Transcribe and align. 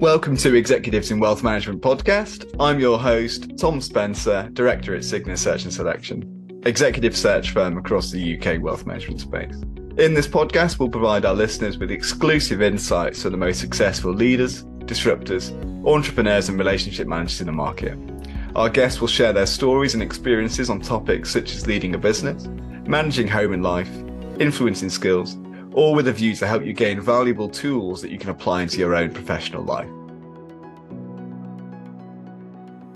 Welcome 0.00 0.36
to 0.38 0.54
Executives 0.54 1.10
in 1.10 1.20
Wealth 1.20 1.42
Management 1.42 1.80
podcast. 1.80 2.54
I'm 2.60 2.78
your 2.78 2.98
host, 2.98 3.56
Tom 3.56 3.80
Spencer, 3.80 4.46
Director 4.52 4.94
at 4.94 5.04
Cygnus 5.04 5.40
Search 5.40 5.64
and 5.64 5.72
Selection, 5.72 6.60
executive 6.66 7.16
search 7.16 7.52
firm 7.52 7.78
across 7.78 8.10
the 8.10 8.38
UK 8.38 8.60
wealth 8.60 8.84
management 8.84 9.22
space. 9.22 9.54
In 9.96 10.12
this 10.12 10.28
podcast, 10.28 10.78
we'll 10.78 10.90
provide 10.90 11.24
our 11.24 11.32
listeners 11.32 11.78
with 11.78 11.90
exclusive 11.90 12.60
insights 12.60 13.24
on 13.24 13.32
the 13.32 13.38
most 13.38 13.58
successful 13.58 14.12
leaders, 14.12 14.64
disruptors, 14.80 15.50
entrepreneurs, 15.86 16.50
and 16.50 16.58
relationship 16.58 17.08
managers 17.08 17.40
in 17.40 17.46
the 17.46 17.52
market. 17.52 17.96
Our 18.54 18.68
guests 18.68 19.00
will 19.00 19.08
share 19.08 19.32
their 19.32 19.46
stories 19.46 19.94
and 19.94 20.02
experiences 20.02 20.68
on 20.68 20.82
topics 20.82 21.30
such 21.30 21.54
as 21.54 21.66
leading 21.66 21.94
a 21.94 21.98
business, 21.98 22.44
managing 22.86 23.28
home 23.28 23.54
and 23.54 23.62
life, 23.62 23.90
influencing 24.38 24.90
skills, 24.90 25.38
all 25.76 25.94
with 25.94 26.08
a 26.08 26.12
view 26.12 26.34
to 26.34 26.46
help 26.46 26.64
you 26.64 26.72
gain 26.72 26.98
valuable 26.98 27.50
tools 27.50 28.00
that 28.00 28.10
you 28.10 28.18
can 28.18 28.30
apply 28.30 28.62
into 28.62 28.78
your 28.78 28.94
own 28.96 29.12
professional 29.12 29.62
life. 29.62 29.88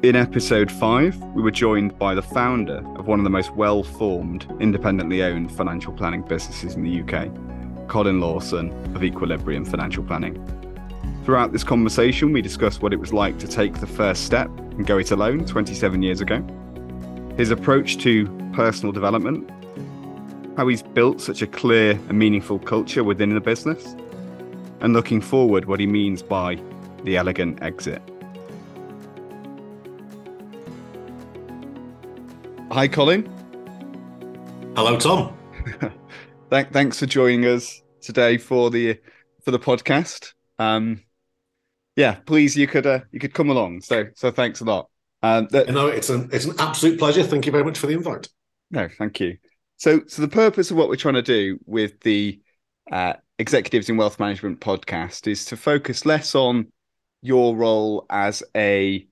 In 0.02 0.16
episode 0.16 0.72
5, 0.72 1.18
we 1.34 1.42
were 1.42 1.50
joined 1.50 1.98
by 1.98 2.14
the 2.14 2.22
founder 2.22 2.82
of 2.98 3.06
one 3.06 3.20
of 3.20 3.24
the 3.24 3.30
most 3.30 3.54
well 3.54 3.82
formed, 3.82 4.46
independently 4.60 5.22
owned 5.22 5.52
financial 5.52 5.92
planning 5.92 6.22
businesses 6.22 6.74
in 6.74 6.82
the 6.82 7.02
UK, 7.02 7.28
Colin 7.86 8.18
Lawson 8.18 8.70
of 8.96 9.04
Equilibrium 9.04 9.66
Financial 9.66 10.02
Planning. 10.02 10.42
Throughout 11.26 11.52
this 11.52 11.62
conversation, 11.62 12.32
we 12.32 12.40
discussed 12.40 12.80
what 12.80 12.94
it 12.94 12.98
was 12.98 13.12
like 13.12 13.38
to 13.40 13.46
take 13.46 13.74
the 13.74 13.86
first 13.86 14.24
step 14.24 14.48
and 14.58 14.86
go 14.86 14.96
it 14.96 15.10
alone 15.10 15.44
27 15.44 16.02
years 16.02 16.22
ago, 16.22 16.42
his 17.36 17.50
approach 17.50 17.98
to 17.98 18.26
personal 18.54 18.90
development 18.90 19.50
how 20.56 20.68
he's 20.68 20.82
built 20.82 21.20
such 21.20 21.42
a 21.42 21.46
clear 21.46 21.92
and 22.08 22.18
meaningful 22.18 22.58
culture 22.58 23.04
within 23.04 23.34
the 23.34 23.40
business, 23.40 23.94
and 24.80 24.92
looking 24.92 25.20
forward, 25.20 25.66
what 25.66 25.80
he 25.80 25.86
means 25.86 26.22
by 26.22 26.60
the 27.04 27.16
elegant 27.16 27.62
exit. 27.62 28.02
Hi, 32.72 32.86
Colin. 32.86 33.28
Hello, 34.76 34.96
Tom. 34.96 35.36
Thank, 36.50 36.72
thanks 36.72 36.98
for 36.98 37.06
joining 37.06 37.46
us 37.46 37.82
today 38.00 38.36
for 38.38 38.70
the 38.70 38.98
for 39.44 39.52
the 39.52 39.58
podcast. 39.58 40.32
Um, 40.58 41.02
yeah, 41.96 42.14
please, 42.26 42.56
you 42.56 42.66
could 42.66 42.86
uh, 42.86 43.00
you 43.12 43.20
could 43.20 43.34
come 43.34 43.50
along. 43.50 43.82
So 43.82 44.06
so 44.14 44.30
thanks 44.30 44.60
a 44.60 44.64
lot. 44.64 44.88
Um, 45.22 45.48
that, 45.50 45.68
you 45.68 45.74
know, 45.74 45.86
it's 45.86 46.10
an 46.10 46.28
it's 46.32 46.46
an 46.46 46.54
absolute 46.58 46.98
pleasure. 46.98 47.22
Thank 47.22 47.46
you 47.46 47.52
very 47.52 47.64
much 47.64 47.78
for 47.78 47.86
the 47.86 47.92
invite. 47.92 48.28
No, 48.70 48.88
thank 48.98 49.20
you. 49.20 49.36
So, 49.80 50.02
so 50.06 50.20
the 50.20 50.28
purpose 50.28 50.70
of 50.70 50.76
what 50.76 50.90
we're 50.90 50.96
trying 50.96 51.14
to 51.14 51.22
do 51.22 51.58
with 51.64 51.98
the 52.00 52.38
uh, 52.92 53.14
Executives 53.38 53.88
in 53.88 53.96
Wealth 53.96 54.20
Management 54.20 54.60
podcast 54.60 55.26
is 55.26 55.46
to 55.46 55.56
focus 55.56 56.04
less 56.04 56.34
on 56.34 56.70
your 57.22 57.56
role 57.56 58.04
as 58.10 58.42
a 58.54 59.06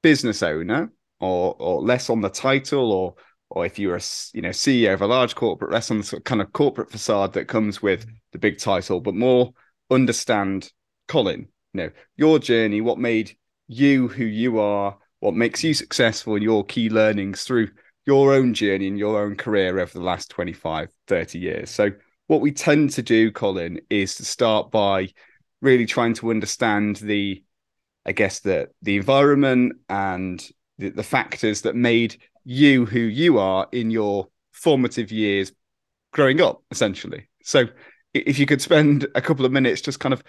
business 0.00 0.44
owner, 0.44 0.92
or 1.18 1.56
or 1.58 1.82
less 1.82 2.10
on 2.10 2.20
the 2.20 2.28
title, 2.28 2.92
or 2.92 3.14
or 3.50 3.66
if 3.66 3.76
you're 3.76 3.96
a 3.96 4.00
you 4.32 4.40
know 4.40 4.50
CEO 4.50 4.94
of 4.94 5.02
a 5.02 5.06
large 5.08 5.34
corporate, 5.34 5.72
less 5.72 5.90
on 5.90 5.98
the 5.98 6.04
sort 6.04 6.20
of 6.20 6.24
kind 6.24 6.40
of 6.40 6.52
corporate 6.52 6.92
facade 6.92 7.32
that 7.32 7.48
comes 7.48 7.82
with 7.82 8.06
the 8.30 8.38
big 8.38 8.58
title, 8.58 9.00
but 9.00 9.16
more 9.16 9.52
understand 9.90 10.70
Colin, 11.08 11.48
you 11.72 11.82
know, 11.82 11.90
your 12.16 12.38
journey, 12.38 12.80
what 12.80 12.98
made 12.98 13.36
you 13.66 14.06
who 14.06 14.24
you 14.24 14.60
are, 14.60 14.96
what 15.18 15.34
makes 15.34 15.64
you 15.64 15.74
successful, 15.74 16.36
and 16.36 16.44
your 16.44 16.64
key 16.64 16.88
learnings 16.88 17.42
through 17.42 17.68
your 18.08 18.32
own 18.32 18.54
journey 18.54 18.88
and 18.88 18.98
your 18.98 19.22
own 19.22 19.36
career 19.36 19.78
over 19.78 19.92
the 19.92 20.00
last 20.00 20.30
25, 20.30 20.90
30 21.08 21.38
years. 21.38 21.70
So, 21.70 21.90
what 22.26 22.40
we 22.40 22.52
tend 22.52 22.90
to 22.92 23.02
do, 23.02 23.30
Colin, 23.30 23.80
is 23.90 24.14
to 24.14 24.24
start 24.24 24.70
by 24.70 25.10
really 25.60 25.84
trying 25.84 26.14
to 26.14 26.30
understand 26.30 26.96
the, 26.96 27.42
I 28.06 28.12
guess, 28.12 28.40
the, 28.40 28.70
the 28.80 28.96
environment 28.96 29.74
and 29.90 30.42
the, 30.78 30.88
the 30.88 31.02
factors 31.02 31.60
that 31.62 31.76
made 31.76 32.16
you 32.44 32.86
who 32.86 32.98
you 32.98 33.38
are 33.38 33.68
in 33.72 33.90
your 33.90 34.28
formative 34.52 35.12
years 35.12 35.52
growing 36.14 36.40
up, 36.40 36.62
essentially. 36.70 37.28
So, 37.42 37.66
if 38.14 38.38
you 38.38 38.46
could 38.46 38.62
spend 38.62 39.06
a 39.14 39.20
couple 39.20 39.44
of 39.44 39.52
minutes 39.52 39.82
just 39.82 40.00
kind 40.00 40.14
of 40.14 40.22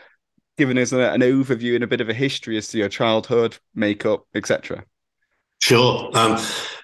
giving 0.58 0.78
us 0.78 0.92
a, 0.92 1.14
an 1.14 1.22
overview 1.22 1.76
and 1.76 1.86
a 1.86 1.88
bit 1.88 2.02
of 2.02 2.10
a 2.10 2.14
history 2.14 2.58
as 2.58 2.68
to 2.68 2.78
your 2.78 2.90
childhood, 2.90 3.58
makeup, 3.74 4.26
etc. 4.36 4.84
Sure. 5.62 6.12
Um, 6.14 6.38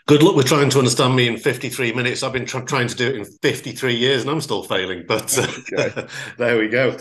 good 0.07 0.23
luck 0.23 0.35
with 0.35 0.47
trying 0.47 0.69
to 0.69 0.79
understand 0.79 1.15
me 1.15 1.27
in 1.27 1.37
53 1.37 1.93
minutes. 1.93 2.23
I've 2.23 2.33
been 2.33 2.45
tr- 2.45 2.59
trying 2.59 2.87
to 2.87 2.95
do 2.95 3.07
it 3.07 3.15
in 3.15 3.25
53 3.25 3.95
years 3.95 4.21
and 4.21 4.31
I'm 4.31 4.41
still 4.41 4.63
failing, 4.63 5.05
but 5.07 5.37
uh, 5.37 5.47
okay. 5.73 6.07
there 6.37 6.59
we 6.59 6.67
go. 6.67 6.97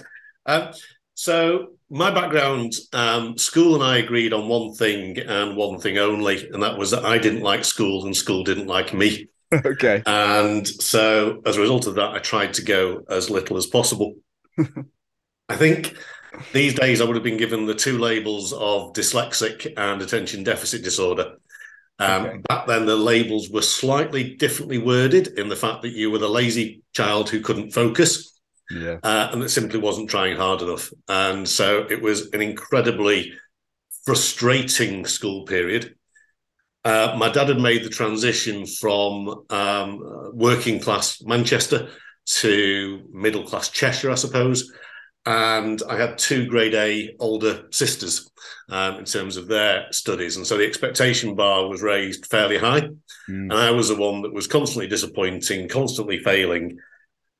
Um, 0.46 0.70
so, 1.14 1.68
my 1.90 2.10
background, 2.10 2.72
um, 2.92 3.38
school 3.38 3.74
and 3.74 3.84
I 3.84 3.98
agreed 3.98 4.32
on 4.32 4.48
one 4.48 4.74
thing 4.74 5.18
and 5.18 5.56
one 5.56 5.78
thing 5.78 5.98
only, 5.98 6.48
and 6.50 6.62
that 6.62 6.76
was 6.76 6.90
that 6.90 7.04
I 7.04 7.18
didn't 7.18 7.42
like 7.42 7.64
school 7.64 8.04
and 8.04 8.16
school 8.16 8.42
didn't 8.44 8.66
like 8.66 8.94
me. 8.94 9.28
Okay. 9.64 10.02
And 10.04 10.66
so, 10.66 11.40
as 11.46 11.56
a 11.56 11.60
result 11.60 11.86
of 11.86 11.94
that, 11.94 12.10
I 12.10 12.18
tried 12.18 12.54
to 12.54 12.62
go 12.62 13.04
as 13.08 13.30
little 13.30 13.56
as 13.56 13.66
possible. 13.66 14.16
I 14.58 15.56
think 15.56 15.96
these 16.52 16.74
days 16.74 17.00
I 17.00 17.04
would 17.04 17.14
have 17.14 17.22
been 17.22 17.36
given 17.36 17.64
the 17.64 17.74
two 17.74 17.98
labels 17.98 18.52
of 18.52 18.94
dyslexic 18.94 19.72
and 19.76 20.02
attention 20.02 20.42
deficit 20.42 20.82
disorder. 20.82 21.36
Um, 21.98 22.26
okay. 22.26 22.38
Back 22.48 22.66
then, 22.66 22.86
the 22.86 22.96
labels 22.96 23.50
were 23.50 23.62
slightly 23.62 24.34
differently 24.34 24.78
worded 24.78 25.38
in 25.38 25.48
the 25.48 25.56
fact 25.56 25.82
that 25.82 25.92
you 25.92 26.10
were 26.10 26.18
the 26.18 26.28
lazy 26.28 26.82
child 26.92 27.30
who 27.30 27.40
couldn't 27.40 27.72
focus, 27.72 28.40
yeah. 28.70 28.98
uh, 29.02 29.30
and 29.32 29.42
that 29.42 29.50
simply 29.50 29.78
wasn't 29.78 30.10
trying 30.10 30.36
hard 30.36 30.62
enough. 30.62 30.92
And 31.08 31.48
so 31.48 31.86
it 31.88 32.02
was 32.02 32.32
an 32.32 32.42
incredibly 32.42 33.32
frustrating 34.04 35.06
school 35.06 35.44
period. 35.44 35.94
Uh, 36.84 37.14
my 37.16 37.30
dad 37.30 37.48
had 37.48 37.60
made 37.60 37.82
the 37.84 37.88
transition 37.88 38.66
from 38.66 39.44
um, 39.48 40.32
working 40.34 40.80
class 40.80 41.22
Manchester 41.22 41.88
to 42.26 43.08
middle 43.12 43.44
class 43.44 43.70
Cheshire, 43.70 44.10
I 44.10 44.16
suppose 44.16 44.70
and 45.26 45.82
I 45.88 45.96
had 45.96 46.18
two 46.18 46.46
grade 46.46 46.74
A 46.74 47.14
older 47.18 47.66
sisters 47.70 48.30
um, 48.68 48.96
in 48.96 49.04
terms 49.04 49.36
of 49.36 49.48
their 49.48 49.86
studies, 49.90 50.36
and 50.36 50.46
so 50.46 50.56
the 50.56 50.66
expectation 50.66 51.34
bar 51.34 51.68
was 51.68 51.82
raised 51.82 52.26
fairly 52.26 52.58
high, 52.58 52.82
mm. 52.82 52.90
and 53.28 53.52
I 53.52 53.70
was 53.70 53.88
the 53.88 53.96
one 53.96 54.22
that 54.22 54.34
was 54.34 54.46
constantly 54.46 54.88
disappointing, 54.88 55.68
constantly 55.68 56.18
failing, 56.18 56.78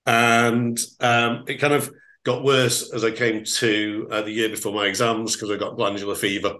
and 0.07 0.79
um, 1.01 1.45
it 1.47 1.61
kind 1.61 1.75
of 1.75 1.93
got 2.25 2.45
worse 2.45 2.91
as 2.93 3.05
I 3.05 3.11
came 3.11 3.45
to 3.45 4.09
uh, 4.11 4.23
the 4.23 4.31
year 4.31 4.49
before 4.49 4.73
my 4.73 4.87
exams 4.87 5.37
because 5.37 5.51
I 5.51 5.57
got 5.57 5.77
glandular 5.77 6.15
fever, 6.15 6.55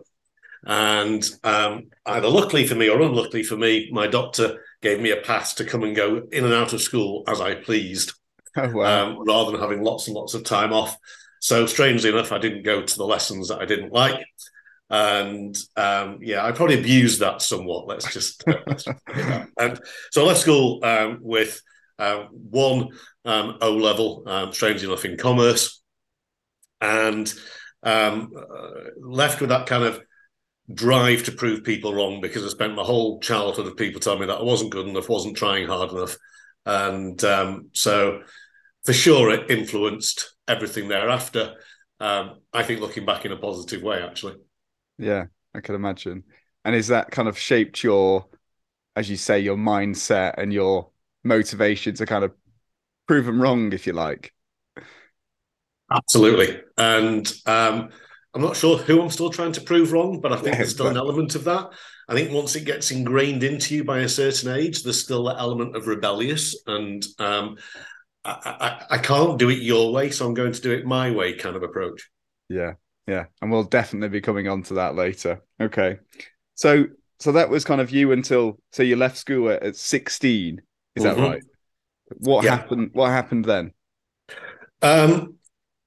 and 0.67 1.27
um, 1.43 1.85
either 2.05 2.29
luckily 2.29 2.67
for 2.67 2.75
me 2.75 2.91
or 2.91 3.01
unluckily 3.01 3.45
for 3.45 3.57
me, 3.57 3.89
my 3.93 4.07
doctor 4.07 4.63
gave 4.83 5.01
me 5.01 5.11
a 5.11 5.23
pass 5.23 5.55
to 5.55 5.65
come 5.65 5.85
and 5.85 5.97
go 5.97 6.23
in 6.31 6.45
and 6.45 6.53
out 6.53 6.75
of 6.75 6.83
school 6.83 7.25
as 7.27 7.41
I 7.41 7.55
pleased. 7.55 8.13
Oh, 8.57 8.69
wow. 8.71 9.09
um, 9.11 9.25
rather 9.27 9.51
than 9.53 9.61
having 9.61 9.83
lots 9.83 10.07
and 10.07 10.15
lots 10.17 10.35
of 10.35 10.45
time 10.45 10.73
off. 10.73 10.97
So 11.41 11.67
strangely 11.67 12.11
enough, 12.11 12.33
I 12.33 12.39
didn't 12.39 12.63
go 12.63 12.83
to 12.83 12.97
the 12.97 13.05
lessons 13.05 13.49
that 13.49 13.61
I 13.61 13.65
didn't 13.65 13.93
like. 13.93 14.25
And 14.91 15.57
um, 15.77 16.19
yeah, 16.23 16.45
I 16.45 16.53
probably 16.53 16.79
abused 16.79 17.21
that 17.21 17.43
somewhat. 17.43 17.89
Let's 17.89 18.13
just, 18.13 18.45
let's 18.67 18.87
and 19.59 19.81
so 20.13 20.25
I 20.25 20.29
left 20.29 20.41
school 20.41 20.81
um, 20.85 21.19
with 21.21 21.61
uh, 21.99 22.25
one 22.31 22.91
um, 23.25 23.59
O 23.61 23.73
level, 23.73 24.25
um, 24.27 24.53
strangely 24.53 24.87
enough, 24.89 25.05
in 25.05 25.17
commerce, 25.17 25.83
and 26.81 27.33
um, 27.83 28.33
uh, 28.37 28.71
left 29.01 29.41
with 29.41 29.51
that 29.51 29.67
kind 29.67 29.85
of 29.85 30.01
drive 30.73 31.25
to 31.25 31.33
prove 31.33 31.65
people 31.65 31.95
wrong 31.95 32.21
because 32.21 32.45
I 32.45 32.49
spent 32.49 32.75
my 32.75 32.85
whole 32.85 33.21
childhood 33.21 33.67
of 33.67 33.77
people 33.77 34.01
telling 34.01 34.21
me 34.21 34.27
that 34.27 34.39
I 34.39 34.43
wasn't 34.43 34.73
good 34.73 34.89
enough, 34.89 35.09
wasn't 35.09 35.37
trying 35.37 35.67
hard 35.67 35.93
enough, 35.93 36.17
and 36.67 37.23
um, 37.25 37.71
so 37.73 38.23
for 38.85 38.93
sure 38.93 39.31
it 39.31 39.51
influenced 39.51 40.35
everything 40.47 40.89
thereafter. 40.89 41.55
Um, 42.01 42.41
I 42.53 42.63
think 42.63 42.81
looking 42.81 43.07
back 43.07 43.25
in 43.25 43.33
a 43.33 43.37
positive 43.37 43.83
way, 43.83 44.03
actually. 44.03 44.37
Yeah, 44.99 45.27
I 45.55 45.61
can 45.61 45.75
imagine. 45.75 46.25
And 46.65 46.75
is 46.75 46.89
that 46.89 47.11
kind 47.11 47.29
of 47.29 47.39
shaped 47.39 47.83
your, 47.83 48.27
as 48.97 49.09
you 49.09 49.17
say, 49.17 49.41
your 49.41 49.57
mindset 49.57 50.35
and 50.39 50.53
your 50.53 50.91
motivation 51.23 51.95
to 51.97 52.07
kind 52.07 52.25
of 52.25 52.33
prove 53.07 53.27
them 53.27 53.41
wrong, 53.41 53.73
if 53.73 53.87
you 53.87 53.93
like? 53.93 54.33
Absolutely. 55.91 56.61
And 56.77 57.31
um, 57.47 57.91
I'm 58.35 58.43
not 58.43 58.57
sure 58.57 58.79
who 58.79 59.01
I'm 59.01 59.11
still 59.11 59.31
trying 59.31 59.53
to 59.53 59.61
prove 59.61 59.93
wrong, 59.93 60.21
but 60.21 60.33
I 60.33 60.37
think 60.37 60.49
yeah, 60.49 60.57
there's 60.57 60.73
still 60.73 60.89
an 60.89 60.97
element 60.97 61.35
of 61.35 61.45
that. 61.45 61.71
I 62.09 62.15
think 62.15 62.33
once 62.33 62.57
it 62.57 62.65
gets 62.65 62.91
ingrained 62.91 63.45
into 63.45 63.75
you 63.75 63.85
by 63.85 64.01
a 64.01 64.09
certain 64.09 64.55
age, 64.55 64.83
there's 64.83 65.03
still 65.03 65.25
that 65.25 65.39
element 65.39 65.77
of 65.77 65.87
rebellious 65.87 66.57
and 66.67 67.05
um, 67.19 67.57
I, 68.25 68.79
I, 68.91 68.95
I 68.95 68.99
can't 68.99 69.39
do 69.39 69.51
it 69.51 69.59
your 69.59 69.93
way, 69.93 70.11
so 70.11 70.27
I'm 70.27 70.35
going 70.35 70.53
to 70.53 70.61
do 70.61 70.73
it 70.73 70.87
my 70.87 71.11
way 71.11 71.35
kind 71.35 71.57
of 71.57 71.63
approach. 71.63 72.11
Yeah, 72.49 72.75
yeah, 73.07 73.27
and 73.43 73.51
we'll 73.51 73.65
definitely 73.65 74.09
be 74.09 74.21
coming 74.21 74.49
on 74.49 74.63
to 74.65 74.75
that 74.75 74.95
later. 74.95 75.43
Okay, 75.61 75.99
so 76.55 76.87
so 77.19 77.33
that 77.33 77.51
was 77.51 77.65
kind 77.65 77.81
of 77.81 77.91
you 77.91 78.13
until 78.13 78.59
so 78.73 78.83
you 78.83 78.97
left 78.97 79.17
school 79.17 79.51
at, 79.51 79.63
at 79.63 79.77
16. 79.77 80.61
Is 80.95 81.05
mm-hmm. 81.05 81.21
that 81.21 81.29
right? 81.29 81.43
What 82.19 82.45
yeah. 82.45 82.57
happened? 82.57 82.91
What 82.93 83.11
happened 83.11 83.45
then? 83.45 83.73
Um, 84.83 85.39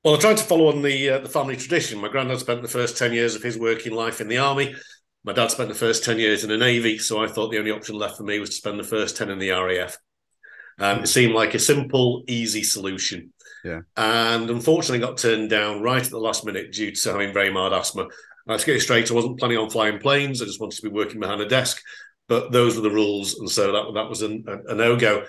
Well, 0.03 0.15
I 0.15 0.19
tried 0.19 0.37
to 0.37 0.43
follow 0.43 0.69
on 0.69 0.81
the 0.83 1.09
uh, 1.09 1.19
the 1.19 1.29
family 1.29 1.57
tradition. 1.57 1.99
My 1.99 2.07
granddad 2.07 2.39
spent 2.39 2.61
the 2.61 2.67
first 2.67 2.97
ten 2.97 3.13
years 3.13 3.35
of 3.35 3.43
his 3.43 3.57
working 3.57 3.93
life 3.93 4.21
in 4.21 4.27
the 4.27 4.37
army. 4.37 4.75
My 5.23 5.33
dad 5.33 5.51
spent 5.51 5.69
the 5.69 5.75
first 5.75 6.05
ten 6.05 6.17
years 6.17 6.43
in 6.43 6.49
the 6.49 6.57
navy, 6.57 6.97
so 6.97 7.21
I 7.21 7.27
thought 7.27 7.51
the 7.51 7.59
only 7.59 7.71
option 7.71 7.95
left 7.95 8.17
for 8.17 8.23
me 8.23 8.39
was 8.39 8.51
to 8.51 8.55
spend 8.55 8.79
the 8.79 8.85
first 8.85 9.17
ten 9.17 9.29
in 9.29 9.37
the 9.37 9.49
RAF. 9.49 9.97
Um, 10.79 11.03
it 11.03 11.07
seemed 11.07 11.33
like 11.33 11.53
a 11.53 11.59
simple, 11.59 12.23
easy 12.27 12.63
solution. 12.63 13.33
Yeah. 13.63 13.81
And 13.95 14.49
unfortunately, 14.49 14.99
got 14.99 15.17
turned 15.17 15.49
down 15.49 15.81
right 15.81 16.03
at 16.03 16.09
the 16.09 16.19
last 16.19 16.45
minute 16.45 16.71
due 16.71 16.91
to 16.91 17.11
having 17.11 17.33
very 17.33 17.51
mild 17.51 17.73
asthma. 17.73 18.07
Let's 18.45 18.63
get 18.63 18.75
it 18.75 18.81
straight. 18.81 19.11
I 19.11 19.13
wasn't 19.13 19.39
planning 19.39 19.57
on 19.57 19.69
flying 19.69 19.99
planes. 19.99 20.41
I 20.41 20.45
just 20.45 20.61
wanted 20.61 20.77
to 20.77 20.89
be 20.89 20.93
working 20.93 21.19
behind 21.19 21.41
a 21.41 21.49
desk. 21.49 21.81
But 22.27 22.51
those 22.51 22.75
were 22.75 22.81
the 22.81 22.91
rules, 22.91 23.39
and 23.39 23.49
so 23.49 23.71
that 23.71 23.93
that 23.93 24.09
was 24.09 24.21
an, 24.21 24.43
a, 24.47 24.73
a 24.73 24.75
no 24.75 24.97
go. 24.97 25.25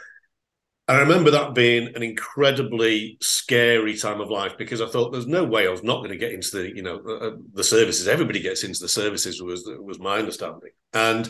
I 0.89 1.01
remember 1.01 1.31
that 1.31 1.55
being 1.55 1.95
an 1.95 2.03
incredibly 2.03 3.19
scary 3.21 3.97
time 3.97 4.21
of 4.21 4.31
life 4.31 4.57
because 4.57 4.81
I 4.81 4.87
thought 4.87 5.13
there's 5.13 5.27
no 5.27 5.45
way 5.45 5.67
I 5.67 5.71
was 5.71 5.83
not 5.83 5.99
going 5.99 6.11
to 6.11 6.17
get 6.17 6.33
into 6.33 6.57
the 6.57 6.75
you 6.75 6.83
know 6.83 7.01
uh, 7.07 7.29
uh, 7.29 7.37
the 7.53 7.63
services. 7.63 8.09
Everybody 8.09 8.41
gets 8.41 8.65
into 8.65 8.81
the 8.81 8.89
services 8.89 9.41
was 9.41 9.69
was 9.81 10.01
my 10.01 10.19
understanding, 10.19 10.71
and 10.93 11.29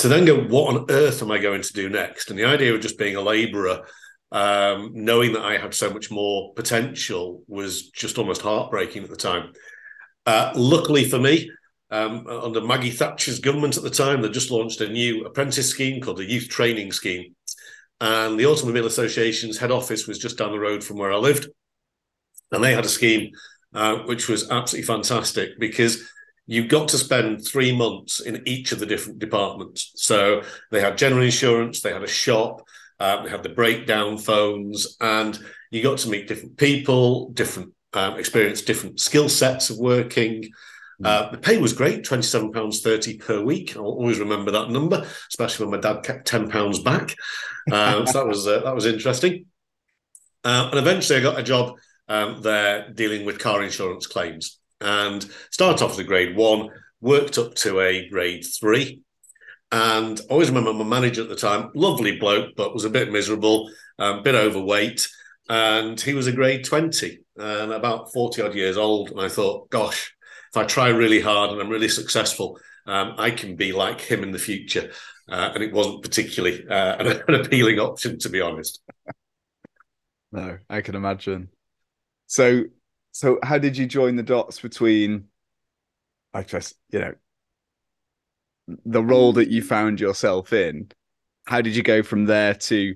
to 0.00 0.08
then 0.08 0.24
go, 0.24 0.42
what 0.42 0.74
on 0.74 0.86
earth 0.90 1.22
am 1.22 1.30
I 1.30 1.38
going 1.38 1.62
to 1.62 1.72
do 1.72 1.88
next? 1.88 2.30
And 2.30 2.38
the 2.38 2.44
idea 2.44 2.74
of 2.74 2.80
just 2.80 2.98
being 2.98 3.16
a 3.16 3.20
labourer, 3.20 3.82
um, 4.32 4.90
knowing 4.94 5.32
that 5.32 5.44
I 5.44 5.58
had 5.58 5.74
so 5.74 5.90
much 5.90 6.10
more 6.10 6.52
potential, 6.54 7.42
was 7.46 7.90
just 7.90 8.18
almost 8.18 8.42
heartbreaking 8.42 9.04
at 9.04 9.10
the 9.10 9.16
time. 9.16 9.52
Uh, 10.26 10.52
luckily 10.54 11.08
for 11.08 11.18
me, 11.18 11.50
um, 11.90 12.26
under 12.26 12.60
Maggie 12.60 12.90
Thatcher's 12.90 13.40
government 13.40 13.76
at 13.76 13.82
the 13.82 13.90
time, 13.90 14.22
they 14.22 14.28
just 14.28 14.50
launched 14.50 14.80
a 14.80 14.88
new 14.88 15.24
apprentice 15.24 15.68
scheme 15.68 16.00
called 16.00 16.18
the 16.18 16.30
Youth 16.30 16.48
Training 16.48 16.92
Scheme. 16.92 17.34
And 18.00 18.38
the 18.38 18.46
Automobile 18.46 18.86
Association's 18.86 19.58
head 19.58 19.70
office 19.70 20.06
was 20.06 20.18
just 20.18 20.38
down 20.38 20.52
the 20.52 20.58
road 20.58 20.82
from 20.82 20.96
where 20.96 21.12
I 21.12 21.16
lived. 21.16 21.48
And 22.52 22.62
they 22.62 22.74
had 22.74 22.84
a 22.84 22.88
scheme 22.88 23.30
uh, 23.74 23.98
which 23.98 24.28
was 24.28 24.50
absolutely 24.50 24.86
fantastic 24.86 25.58
because 25.58 26.08
you 26.46 26.66
got 26.66 26.88
to 26.88 26.98
spend 26.98 27.46
three 27.46 27.74
months 27.74 28.20
in 28.20 28.42
each 28.46 28.72
of 28.72 28.80
the 28.80 28.86
different 28.86 29.18
departments. 29.18 29.92
So 29.96 30.42
they 30.70 30.80
had 30.80 30.98
general 30.98 31.22
insurance, 31.22 31.80
they 31.80 31.92
had 31.92 32.02
a 32.02 32.08
shop, 32.08 32.62
uh, 32.98 33.22
they 33.22 33.30
had 33.30 33.42
the 33.42 33.50
breakdown 33.50 34.18
phones, 34.18 34.96
and 35.00 35.38
you 35.70 35.82
got 35.82 35.98
to 35.98 36.10
meet 36.10 36.28
different 36.28 36.56
people, 36.56 37.30
different 37.30 37.72
um, 37.92 38.18
experience, 38.18 38.62
different 38.62 39.00
skill 39.00 39.28
sets 39.28 39.70
of 39.70 39.78
working. 39.78 40.50
Hmm. 40.98 41.06
Uh, 41.06 41.30
the 41.30 41.38
pay 41.38 41.58
was 41.58 41.72
great, 41.72 42.04
£27.30 42.04 43.20
per 43.20 43.40
week. 43.42 43.76
I'll 43.76 43.84
always 43.84 44.18
remember 44.18 44.50
that 44.50 44.70
number, 44.70 45.06
especially 45.28 45.66
when 45.66 45.80
my 45.80 45.80
dad 45.80 46.02
kept 46.02 46.28
£10 46.28 46.84
back. 46.84 47.14
Uh, 47.70 48.04
so 48.06 48.18
that 48.18 48.26
was 48.26 48.46
uh, 48.46 48.60
that 48.60 48.74
was 48.74 48.86
interesting. 48.86 49.46
Uh, 50.42 50.68
and 50.70 50.78
eventually 50.78 51.18
I 51.18 51.22
got 51.22 51.38
a 51.38 51.42
job 51.42 51.76
um, 52.08 52.42
there 52.42 52.90
dealing 52.90 53.24
with 53.24 53.38
car 53.38 53.62
insurance 53.62 54.06
claims 54.06 54.59
and 54.80 55.28
started 55.50 55.84
off 55.84 55.92
as 55.92 55.98
a 55.98 56.04
grade 56.04 56.36
one, 56.36 56.70
worked 57.00 57.38
up 57.38 57.54
to 57.56 57.80
a 57.80 58.08
grade 58.08 58.44
three. 58.44 59.02
And 59.72 60.20
I 60.20 60.32
always 60.32 60.48
remember 60.48 60.72
my 60.72 60.84
manager 60.84 61.22
at 61.22 61.28
the 61.28 61.36
time, 61.36 61.70
lovely 61.74 62.18
bloke, 62.18 62.56
but 62.56 62.74
was 62.74 62.84
a 62.84 62.90
bit 62.90 63.12
miserable, 63.12 63.70
a 63.98 64.04
um, 64.04 64.22
bit 64.22 64.34
overweight. 64.34 65.08
And 65.48 66.00
he 66.00 66.14
was 66.14 66.26
a 66.26 66.32
grade 66.32 66.64
20 66.64 67.18
and 67.36 67.72
about 67.72 68.12
40 68.12 68.42
odd 68.42 68.54
years 68.54 68.76
old. 68.76 69.10
And 69.10 69.20
I 69.20 69.28
thought, 69.28 69.70
gosh, 69.70 70.12
if 70.50 70.56
I 70.56 70.64
try 70.64 70.88
really 70.88 71.20
hard 71.20 71.50
and 71.50 71.60
I'm 71.60 71.68
really 71.68 71.88
successful, 71.88 72.58
um, 72.86 73.14
I 73.18 73.30
can 73.30 73.56
be 73.56 73.72
like 73.72 74.00
him 74.00 74.22
in 74.22 74.32
the 74.32 74.38
future. 74.38 74.90
Uh, 75.28 75.52
and 75.54 75.62
it 75.62 75.72
wasn't 75.72 76.02
particularly 76.02 76.66
uh, 76.68 76.96
an, 76.96 77.22
an 77.28 77.34
appealing 77.34 77.78
option, 77.78 78.18
to 78.18 78.28
be 78.28 78.40
honest. 78.40 78.80
No, 80.32 80.58
I 80.68 80.80
can 80.80 80.96
imagine. 80.96 81.48
So 82.26 82.64
so 83.12 83.38
how 83.42 83.58
did 83.58 83.76
you 83.76 83.86
join 83.86 84.16
the 84.16 84.22
dots 84.22 84.60
between 84.60 85.24
I 86.32 86.42
guess, 86.42 86.74
you 86.90 87.00
know, 87.00 87.14
the 88.84 89.02
role 89.02 89.32
that 89.34 89.48
you 89.48 89.62
found 89.62 90.00
yourself 90.00 90.52
in? 90.52 90.90
How 91.46 91.60
did 91.60 91.74
you 91.74 91.82
go 91.82 92.02
from 92.02 92.26
there 92.26 92.54
to 92.54 92.94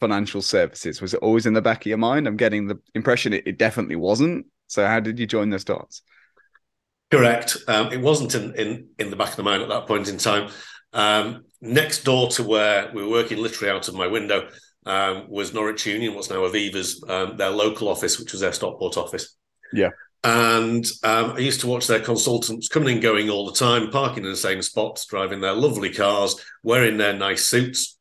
financial 0.00 0.42
services? 0.42 1.00
Was 1.00 1.14
it 1.14 1.20
always 1.20 1.46
in 1.46 1.54
the 1.54 1.62
back 1.62 1.82
of 1.82 1.86
your 1.86 1.98
mind? 1.98 2.28
I'm 2.28 2.36
getting 2.36 2.68
the 2.68 2.78
impression 2.94 3.32
it, 3.32 3.46
it 3.46 3.58
definitely 3.58 3.96
wasn't. 3.96 4.46
So 4.68 4.86
how 4.86 5.00
did 5.00 5.18
you 5.18 5.26
join 5.26 5.50
those 5.50 5.64
dots? 5.64 6.02
Correct. 7.10 7.56
Um, 7.68 7.92
it 7.92 8.00
wasn't 8.00 8.34
in, 8.34 8.54
in 8.54 8.88
in 8.98 9.10
the 9.10 9.16
back 9.16 9.30
of 9.30 9.36
the 9.36 9.42
mind 9.42 9.62
at 9.62 9.68
that 9.68 9.86
point 9.86 10.08
in 10.08 10.18
time. 10.18 10.50
Um, 10.92 11.44
next 11.60 12.04
door 12.04 12.28
to 12.30 12.42
where 12.42 12.90
we 12.92 13.02
were 13.02 13.10
working, 13.10 13.38
literally 13.38 13.72
out 13.72 13.88
of 13.88 13.94
my 13.94 14.06
window, 14.06 14.48
um, 14.86 15.28
was 15.28 15.54
Norwich 15.54 15.86
Union, 15.86 16.14
what's 16.14 16.30
now 16.30 16.36
Aviva's, 16.36 17.02
um, 17.08 17.36
their 17.36 17.50
local 17.50 17.88
office, 17.88 18.18
which 18.18 18.32
was 18.32 18.40
their 18.40 18.52
Stockport 18.52 18.96
office. 18.96 19.36
Yeah. 19.72 19.90
And 20.24 20.84
um, 21.04 21.32
I 21.32 21.38
used 21.38 21.60
to 21.60 21.68
watch 21.68 21.86
their 21.86 22.00
consultants 22.00 22.68
coming 22.68 22.94
and 22.94 23.02
going 23.02 23.30
all 23.30 23.46
the 23.46 23.56
time, 23.56 23.90
parking 23.90 24.24
in 24.24 24.30
the 24.30 24.36
same 24.36 24.60
spots, 24.60 25.06
driving 25.06 25.40
their 25.40 25.52
lovely 25.52 25.92
cars, 25.92 26.44
wearing 26.64 26.96
their 26.96 27.12
nice 27.12 27.44
suits. 27.44 27.96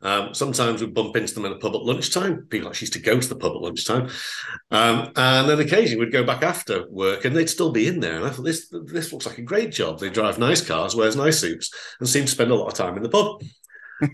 Um, 0.00 0.34
sometimes 0.34 0.80
we'd 0.80 0.94
bump 0.94 1.16
into 1.16 1.34
them 1.34 1.46
in 1.46 1.52
a 1.52 1.56
pub 1.56 1.74
at 1.74 1.82
lunchtime. 1.82 2.46
People 2.48 2.68
actually 2.68 2.84
used 2.84 2.92
to 2.92 2.98
go 3.00 3.18
to 3.18 3.28
the 3.28 3.36
pub 3.36 3.56
at 3.56 3.62
lunchtime. 3.62 4.08
Um, 4.70 5.10
and 5.16 5.48
then 5.48 5.58
occasionally 5.58 6.04
we'd 6.04 6.12
go 6.12 6.24
back 6.24 6.42
after 6.42 6.88
work 6.90 7.24
and 7.24 7.34
they'd 7.34 7.50
still 7.50 7.72
be 7.72 7.88
in 7.88 8.00
there. 8.00 8.16
And 8.16 8.26
I 8.26 8.30
thought, 8.30 8.44
this, 8.44 8.72
this 8.84 9.12
looks 9.12 9.26
like 9.26 9.38
a 9.38 9.42
great 9.42 9.72
job. 9.72 9.98
They 9.98 10.10
drive 10.10 10.38
nice 10.38 10.60
cars, 10.60 10.94
wears 10.94 11.16
nice 11.16 11.40
suits, 11.40 11.74
and 11.98 12.08
seem 12.08 12.26
to 12.26 12.30
spend 12.30 12.50
a 12.50 12.54
lot 12.54 12.68
of 12.68 12.74
time 12.74 12.96
in 12.96 13.02
the 13.02 13.08
pub 13.08 13.42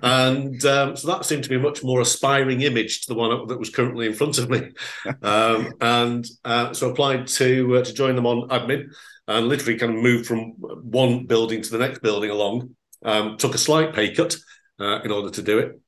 and 0.03 0.65
um, 0.65 0.97
so 0.97 1.09
that 1.09 1.25
seemed 1.25 1.43
to 1.45 1.49
be 1.49 1.57
a 1.57 1.61
much 1.61 1.83
more 1.83 2.01
aspiring 2.01 2.63
image 2.63 3.03
to 3.03 3.09
the 3.09 3.19
one 3.19 3.47
that 3.47 3.59
was 3.59 3.71
currently 3.71 4.07
in 4.07 4.15
front 4.15 4.39
of 4.39 4.51
me. 4.51 4.71
Um, 5.23 5.73
and 5.81 6.27
uh, 6.45 6.73
so 6.73 6.91
applied 6.91 7.27
to 7.29 7.77
uh, 7.77 7.85
to 7.85 7.93
join 7.93 8.17
them 8.17 8.27
on 8.27 8.49
admin, 8.49 8.93
and 9.29 9.49
literally 9.49 9.79
kind 9.79 9.95
of 9.95 10.03
moved 10.03 10.27
from 10.27 10.53
one 10.59 11.27
building 11.27 11.63
to 11.63 11.71
the 11.71 11.79
next 11.79 12.01
building 12.01 12.31
along. 12.31 12.75
Um, 13.05 13.37
took 13.37 13.55
a 13.55 13.59
slight 13.59 13.95
pay 13.95 14.15
cut 14.15 14.37
uh, 14.79 15.01
in 15.03 15.11
order 15.11 15.31
to 15.31 15.43
do 15.43 15.59
it, 15.59 15.81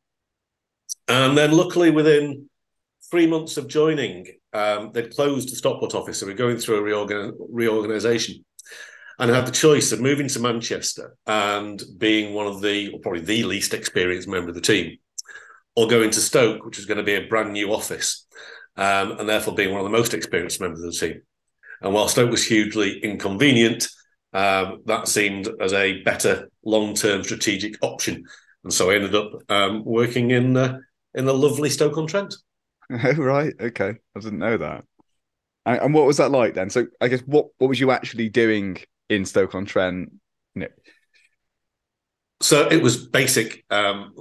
and 1.08 1.36
then 1.36 1.52
luckily 1.52 1.90
within 1.90 2.48
three 3.10 3.26
months 3.26 3.56
of 3.56 3.68
joining, 3.68 4.26
um, 4.52 4.90
they'd 4.92 5.14
closed 5.14 5.50
the 5.50 5.56
Stockport 5.56 5.94
office, 5.94 6.18
so 6.18 6.26
we're 6.26 6.34
going 6.34 6.58
through 6.58 6.78
a 6.78 6.82
reorgan- 6.82 7.34
reorganization 7.50 8.44
and 9.18 9.30
had 9.30 9.46
the 9.46 9.52
choice 9.52 9.92
of 9.92 10.00
moving 10.00 10.28
to 10.28 10.40
Manchester 10.40 11.16
and 11.26 11.82
being 11.98 12.34
one 12.34 12.46
of 12.46 12.60
the, 12.60 12.88
or 12.88 13.00
probably 13.00 13.20
the 13.20 13.44
least 13.44 13.74
experienced 13.74 14.28
member 14.28 14.48
of 14.48 14.54
the 14.54 14.60
team, 14.60 14.98
or 15.76 15.88
going 15.88 16.10
to 16.10 16.20
Stoke, 16.20 16.64
which 16.64 16.76
was 16.76 16.86
going 16.86 16.98
to 16.98 17.04
be 17.04 17.14
a 17.14 17.26
brand 17.26 17.52
new 17.52 17.72
office, 17.72 18.26
um, 18.76 19.12
and 19.12 19.28
therefore 19.28 19.54
being 19.54 19.72
one 19.72 19.80
of 19.80 19.90
the 19.90 19.96
most 19.96 20.14
experienced 20.14 20.60
members 20.60 20.82
of 20.82 20.92
the 20.92 20.98
team. 20.98 21.22
And 21.80 21.92
while 21.92 22.08
Stoke 22.08 22.30
was 22.30 22.46
hugely 22.46 22.98
inconvenient, 23.00 23.88
um, 24.32 24.82
that 24.86 25.08
seemed 25.08 25.48
as 25.60 25.72
a 25.72 26.02
better 26.02 26.48
long-term 26.64 27.24
strategic 27.24 27.76
option, 27.82 28.24
and 28.64 28.72
so 28.72 28.90
I 28.90 28.94
ended 28.94 29.14
up 29.14 29.32
um, 29.48 29.84
working 29.84 30.30
in 30.30 30.56
uh, 30.56 30.78
in 31.14 31.26
the 31.26 31.34
lovely 31.34 31.70
Stoke 31.70 31.98
on 31.98 32.06
Trent. 32.06 32.34
Oh, 33.04 33.12
right, 33.14 33.54
okay, 33.58 33.94
I 34.14 34.20
didn't 34.20 34.38
know 34.38 34.58
that. 34.58 34.84
And 35.64 35.94
what 35.94 36.04
was 36.04 36.18
that 36.18 36.30
like 36.30 36.52
then? 36.52 36.68
So 36.68 36.86
I 37.00 37.08
guess 37.08 37.20
what 37.20 37.46
what 37.58 37.68
was 37.68 37.80
you 37.80 37.90
actually 37.90 38.28
doing 38.28 38.78
in 39.12 39.24
Stoke 39.24 39.54
on 39.54 39.64
Trent? 39.64 40.12
You 40.54 40.62
know? 40.62 40.68
So 42.40 42.68
it 42.68 42.82
was 42.82 43.06
basic 43.06 43.64
um, 43.70 44.14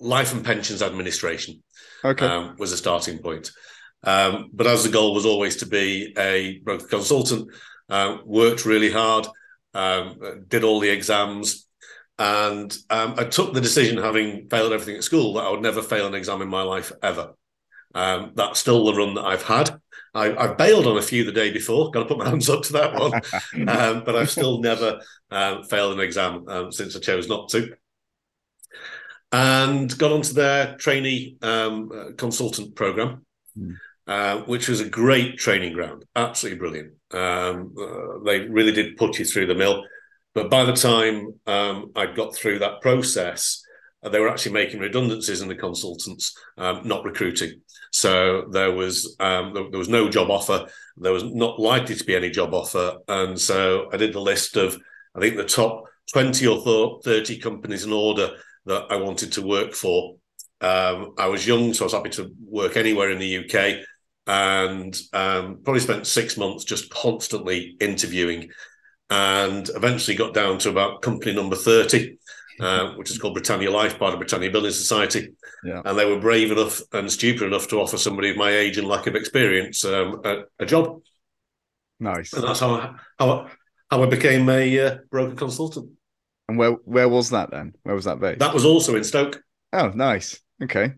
life 0.00 0.32
and 0.32 0.44
pensions 0.44 0.82
administration. 0.82 1.62
Okay, 2.04 2.26
um, 2.26 2.56
was 2.58 2.72
a 2.72 2.76
starting 2.76 3.18
point. 3.18 3.50
Um, 4.02 4.50
but 4.52 4.66
as 4.66 4.84
the 4.84 4.90
goal 4.90 5.14
was 5.14 5.24
always 5.24 5.56
to 5.56 5.66
be 5.66 6.12
a 6.18 6.58
broker 6.58 6.86
consultant, 6.86 7.48
uh, 7.88 8.18
worked 8.24 8.66
really 8.66 8.90
hard, 8.90 9.26
um, 9.72 10.44
did 10.48 10.64
all 10.64 10.80
the 10.80 10.90
exams, 10.90 11.66
and 12.18 12.76
um, 12.90 13.14
I 13.16 13.24
took 13.24 13.54
the 13.54 13.60
decision, 13.60 13.96
having 13.98 14.48
failed 14.48 14.72
everything 14.72 14.96
at 14.96 15.04
school, 15.04 15.34
that 15.34 15.44
I 15.44 15.50
would 15.50 15.62
never 15.62 15.82
fail 15.82 16.06
an 16.06 16.14
exam 16.14 16.42
in 16.42 16.48
my 16.48 16.62
life 16.62 16.92
ever. 17.02 17.32
Um, 17.94 18.32
that's 18.34 18.60
still 18.60 18.84
the 18.84 18.94
run 18.94 19.14
that 19.14 19.24
I've 19.24 19.42
had. 19.42 19.80
I, 20.14 20.46
have 20.46 20.56
bailed 20.56 20.86
on 20.86 20.96
a 20.96 21.02
few 21.02 21.24
the 21.24 21.32
day 21.32 21.50
before. 21.52 21.90
Got 21.90 22.00
to 22.00 22.08
put 22.08 22.18
my 22.18 22.28
hands 22.28 22.48
up 22.48 22.62
to 22.62 22.72
that 22.74 22.94
one, 22.94 23.14
um, 23.68 24.04
but 24.04 24.14
I've 24.14 24.30
still 24.30 24.60
never 24.60 25.00
um, 25.30 25.64
failed 25.64 25.94
an 25.94 26.00
exam 26.00 26.48
um, 26.48 26.72
since 26.72 26.96
I 26.96 27.00
chose 27.00 27.28
not 27.28 27.48
to. 27.50 27.74
And 29.32 29.96
got 29.98 30.12
onto 30.12 30.32
their 30.32 30.76
trainee 30.76 31.36
um, 31.42 31.90
uh, 31.92 32.12
consultant 32.16 32.76
program, 32.76 33.26
mm. 33.58 33.76
uh, 34.06 34.42
which 34.42 34.68
was 34.68 34.80
a 34.80 34.88
great 34.88 35.38
training 35.38 35.72
ground, 35.72 36.04
absolutely 36.14 36.60
brilliant. 36.60 36.92
Um, 37.10 37.74
uh, 37.76 38.22
they 38.24 38.40
really 38.40 38.72
did 38.72 38.96
put 38.96 39.18
you 39.18 39.24
through 39.24 39.46
the 39.46 39.54
mill. 39.56 39.84
But 40.34 40.50
by 40.50 40.64
the 40.64 40.72
time 40.72 41.40
um, 41.46 41.92
I 41.96 42.06
got 42.06 42.34
through 42.34 42.60
that 42.60 42.80
process, 42.80 43.62
uh, 44.04 44.08
they 44.08 44.20
were 44.20 44.28
actually 44.28 44.52
making 44.52 44.80
redundancies 44.80 45.40
in 45.40 45.48
the 45.48 45.54
consultants, 45.54 46.36
not 46.56 47.04
recruiting. 47.04 47.60
So 47.94 48.48
there 48.50 48.72
was 48.72 49.16
um, 49.20 49.54
there, 49.54 49.78
was 49.78 49.88
no 49.88 50.08
job 50.08 50.28
offer. 50.28 50.66
There 50.96 51.12
was 51.12 51.22
not 51.22 51.60
likely 51.60 51.94
to 51.94 52.04
be 52.04 52.16
any 52.16 52.28
job 52.28 52.52
offer, 52.52 52.96
and 53.06 53.40
so 53.40 53.88
I 53.92 53.96
did 53.96 54.12
the 54.12 54.20
list 54.20 54.56
of 54.56 54.76
I 55.14 55.20
think 55.20 55.36
the 55.36 55.44
top 55.44 55.84
twenty 56.12 56.44
or 56.48 57.00
thirty 57.04 57.38
companies 57.38 57.84
in 57.84 57.92
order 57.92 58.30
that 58.66 58.86
I 58.90 58.96
wanted 58.96 59.30
to 59.32 59.42
work 59.46 59.74
for. 59.74 60.16
Um, 60.60 61.14
I 61.18 61.28
was 61.28 61.46
young, 61.46 61.72
so 61.72 61.84
I 61.84 61.86
was 61.86 61.92
happy 61.92 62.10
to 62.10 62.32
work 62.44 62.76
anywhere 62.76 63.10
in 63.10 63.20
the 63.20 63.44
UK. 63.44 63.84
and 64.26 64.98
um, 65.12 65.60
probably 65.62 65.80
spent 65.80 66.06
six 66.06 66.36
months 66.36 66.64
just 66.64 66.90
constantly 66.90 67.76
interviewing 67.80 68.50
and 69.10 69.68
eventually 69.76 70.16
got 70.16 70.34
down 70.34 70.58
to 70.58 70.70
about 70.70 71.02
company 71.02 71.34
number 71.34 71.56
30, 71.56 72.16
uh, 72.60 72.92
which 72.92 73.10
is 73.10 73.18
called 73.18 73.34
Britannia 73.34 73.70
Life, 73.70 73.98
part 73.98 74.12
of 74.12 74.20
Britannia 74.20 74.50
Building 74.50 74.70
Society. 74.70 75.34
Yeah. 75.64 75.82
And 75.84 75.98
they 75.98 76.04
were 76.04 76.20
brave 76.20 76.52
enough 76.52 76.80
and 76.92 77.10
stupid 77.10 77.46
enough 77.46 77.68
to 77.68 77.80
offer 77.80 77.98
somebody 77.98 78.30
of 78.30 78.36
my 78.36 78.50
age 78.50 78.78
and 78.78 78.86
lack 78.86 79.06
of 79.06 79.14
experience 79.14 79.84
um, 79.84 80.20
a, 80.24 80.42
a, 80.58 80.66
job. 80.66 81.00
Nice. 82.00 82.32
And 82.32 82.44
that's 82.44 82.60
how 82.60 82.74
I, 82.74 82.94
how, 83.18 83.48
how 83.90 84.02
I 84.02 84.06
became 84.06 84.48
a 84.48 84.80
uh, 84.80 84.98
broker 85.10 85.34
consultant. 85.34 85.90
And 86.48 86.58
where 86.58 86.72
where 86.72 87.08
was 87.08 87.30
that 87.30 87.50
then? 87.50 87.74
Where 87.84 87.94
was 87.94 88.04
that 88.04 88.20
based? 88.20 88.40
That 88.40 88.52
was 88.52 88.66
also 88.66 88.96
in 88.96 89.04
Stoke. 89.04 89.42
Oh, 89.72 89.88
nice. 89.94 90.38
Okay. 90.62 90.92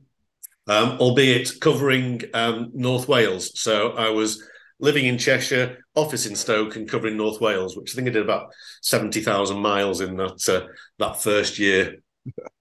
Um, 0.66 0.98
albeit 0.98 1.52
covering 1.60 2.22
um, 2.34 2.72
North 2.74 3.06
Wales. 3.06 3.58
So 3.60 3.92
I 3.92 4.10
was 4.10 4.42
living 4.78 5.06
in 5.06 5.18
Cheshire, 5.18 5.78
office 5.94 6.26
in 6.26 6.36
Stoke, 6.36 6.76
and 6.76 6.88
covering 6.88 7.16
North 7.16 7.40
Wales, 7.40 7.76
which 7.76 7.92
I 7.92 7.94
think 7.96 8.08
I 8.08 8.12
did 8.12 8.22
about 8.22 8.48
seventy 8.82 9.22
thousand 9.22 9.58
miles 9.58 10.00
in 10.00 10.16
that 10.16 10.48
uh, 10.48 10.66
that 10.98 11.22
first 11.22 11.58
year. 11.58 11.96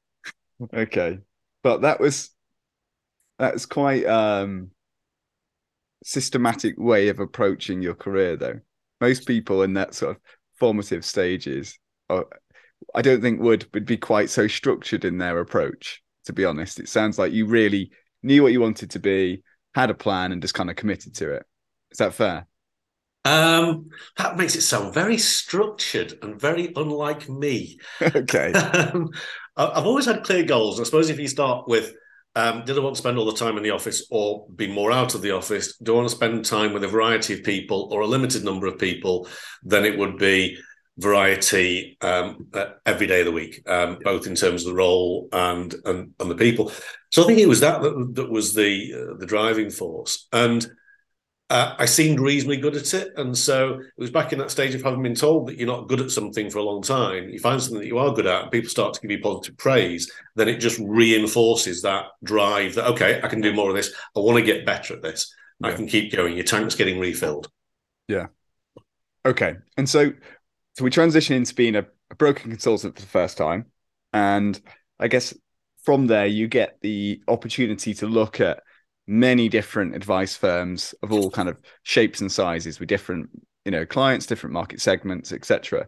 okay, 0.74 1.20
but 1.64 1.82
that 1.82 2.00
was 2.00 2.32
that's 3.38 3.66
quite 3.66 4.06
um 4.06 4.72
systematic 6.04 6.76
way 6.78 7.10
of 7.10 7.20
approaching 7.20 7.82
your 7.82 7.96
career, 7.96 8.38
though. 8.38 8.60
Most 9.02 9.28
people 9.28 9.64
in 9.64 9.74
that 9.74 9.94
sort 9.94 10.16
of 10.16 10.22
formative 10.58 11.04
stages, 11.04 11.78
are, 12.10 12.26
I 12.94 13.02
don't 13.02 13.22
think 13.22 13.42
would 13.42 13.68
would 13.74 13.86
be 13.86 13.98
quite 13.98 14.30
so 14.30 14.48
structured 14.48 15.06
in 15.06 15.18
their 15.18 15.40
approach. 15.40 16.02
To 16.26 16.34
be 16.34 16.46
honest, 16.46 16.80
it 16.80 16.90
sounds 16.90 17.20
like 17.20 17.34
you 17.34 17.46
really 17.46 17.92
knew 18.24 18.42
what 18.42 18.52
you 18.52 18.62
wanted 18.62 18.92
to 18.92 19.00
be, 19.00 19.44
had 19.76 19.90
a 19.90 19.94
plan, 19.94 20.32
and 20.32 20.42
just 20.42 20.54
kind 20.54 20.70
of 20.70 20.76
committed 20.76 21.14
to 21.16 21.34
it. 21.34 21.46
Is 21.96 22.00
that 22.00 22.14
fair? 22.14 22.46
Um, 23.24 23.90
that 24.18 24.36
makes 24.36 24.58
it 24.58 24.64
sound 24.64 24.94
very 24.94 25.18
structured 25.18 26.20
and 26.22 26.38
very 26.38 26.74
unlike 26.76 27.30
me. 27.30 27.80
okay. 28.02 28.52
um, 28.52 29.12
I've 29.56 29.86
always 29.86 30.08
had 30.08 30.26
clear 30.26 30.44
goals. 30.44 30.78
I 30.78 30.84
suppose 30.84 31.10
if 31.10 31.22
you 31.22 31.30
start 31.30 31.70
with, 31.70 31.94
um, 32.36 32.66
did 32.66 32.78
I 32.78 32.82
want 32.82 32.96
to 32.96 33.02
spend 33.02 33.18
all 33.18 33.24
the 33.24 33.32
time 33.32 33.56
in 33.56 33.64
the 33.64 33.70
office 33.70 34.06
or 34.12 34.46
be 34.54 34.68
more 34.68 34.92
out 34.92 35.16
of 35.16 35.22
the 35.22 35.32
office? 35.32 35.78
Do 35.78 35.94
I 35.94 35.96
want 35.96 36.10
to 36.10 36.16
spend 36.18 36.44
time 36.44 36.74
with 36.74 36.84
a 36.84 36.90
variety 36.90 37.34
of 37.34 37.44
people 37.44 37.88
or 37.94 38.02
a 38.02 38.08
limited 38.08 38.44
number 38.44 38.68
of 38.68 38.78
people? 38.78 39.30
Then 39.64 39.86
it 39.86 39.98
would 39.98 40.18
be 40.18 40.58
variety 40.98 41.98
um, 42.02 42.50
every 42.86 43.08
day 43.08 43.22
of 43.22 43.26
the 43.26 43.32
week, 43.32 43.64
um, 43.70 44.00
both 44.04 44.28
in 44.28 44.36
terms 44.36 44.64
of 44.64 44.68
the 44.68 44.76
role 44.76 45.30
and, 45.32 45.74
and 45.86 46.12
and 46.20 46.30
the 46.30 46.36
people. 46.36 46.74
So 47.14 47.24
I 47.24 47.28
think 47.28 47.40
it 47.40 47.48
was 47.48 47.62
that 47.62 47.82
that, 47.82 48.12
that 48.16 48.30
was 48.30 48.54
the 48.54 48.94
uh, 48.94 49.18
the 49.18 49.26
driving 49.26 49.70
force. 49.70 50.28
And 50.34 50.70
uh, 51.50 51.76
I 51.78 51.86
seemed 51.86 52.20
reasonably 52.20 52.58
good 52.58 52.76
at 52.76 52.94
it. 52.94 53.14
And 53.18 53.38
so 53.38 53.80
it 53.80 53.92
was 53.98 54.10
back 54.10 54.34
in 54.34 54.40
that 54.40 54.50
stage 54.50 54.74
of 54.74 54.82
having 54.82 55.04
been 55.04 55.16
told 55.16 55.48
that 55.48 55.58
you're 55.58 55.68
not 55.68 55.88
good 55.88 56.02
at 56.02 56.10
something 56.10 56.50
for 56.50 56.58
a 56.58 56.64
long 56.64 56.82
time. 56.82 57.30
You 57.30 57.40
find 57.40 57.62
something 57.62 57.80
that 57.80 57.88
you 57.88 58.00
are 58.00 58.14
good 58.14 58.26
at, 58.26 58.44
and 58.44 58.52
people 58.52 58.70
start 58.70 58.96
to 58.96 59.02
give 59.02 59.12
you 59.12 59.22
positive 59.22 59.58
praise, 59.58 60.12
then 60.36 60.50
it 60.50 60.58
just 60.58 60.80
reinforces 60.84 61.84
that 61.84 62.06
drive 62.24 62.76
that, 62.76 62.88
okay, 62.92 63.22
I 63.24 63.28
can 63.28 63.42
do 63.42 63.54
more 63.54 63.70
of 63.70 63.76
this. 63.76 63.94
I 64.16 64.22
want 64.22 64.40
to 64.40 64.44
get 64.44 64.66
better 64.66 64.96
at 64.96 65.04
this. 65.04 65.34
Yeah. 65.60 65.68
I 65.70 65.74
can 65.74 65.88
keep 65.88 66.12
going. 66.12 66.36
Your 66.36 66.46
tank's 66.46 66.76
getting 66.76 67.00
refilled. 67.00 67.50
Yeah. 68.08 68.28
Okay. 69.24 69.56
And 69.78 69.88
so, 69.88 70.12
so 70.74 70.84
we 70.84 70.90
transition 70.90 71.36
into 71.36 71.54
being 71.54 71.76
a, 71.76 71.86
a 72.10 72.16
broker 72.16 72.42
consultant 72.42 72.96
for 72.96 73.02
the 73.02 73.08
first 73.08 73.38
time. 73.38 73.66
And 74.14 74.60
I 75.00 75.08
guess 75.10 75.34
from 75.84 76.08
there, 76.08 76.26
you 76.26 76.48
get 76.48 76.78
the 76.82 77.22
opportunity 77.28 77.94
to 77.96 78.08
look 78.08 78.42
at 78.42 78.64
many 79.08 79.50
different 79.50 79.96
advice 79.96 80.36
firms 80.36 80.96
of 81.04 81.12
all 81.12 81.30
kind 81.30 81.50
of 81.50 81.58
shapes 81.84 82.22
and 82.22 82.32
sizes 82.32 82.80
with 82.80 82.90
different 82.90 83.30
you 83.64 83.72
know 83.72 83.86
clients 83.86 84.26
different 84.26 84.54
market 84.54 84.82
segments 84.82 85.32
etc 85.32 85.88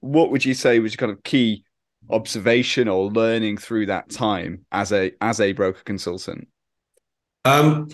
what 0.00 0.30
would 0.30 0.44
you 0.44 0.54
say 0.54 0.78
was 0.78 0.92
your 0.92 0.98
kind 0.98 1.12
of 1.12 1.22
key 1.22 1.64
observation 2.10 2.88
or 2.88 3.10
learning 3.10 3.56
through 3.56 3.86
that 3.86 4.08
time 4.10 4.64
as 4.70 4.92
a 4.92 5.12
as 5.20 5.40
a 5.40 5.52
broker 5.52 5.82
consultant 5.84 6.46
um 7.44 7.88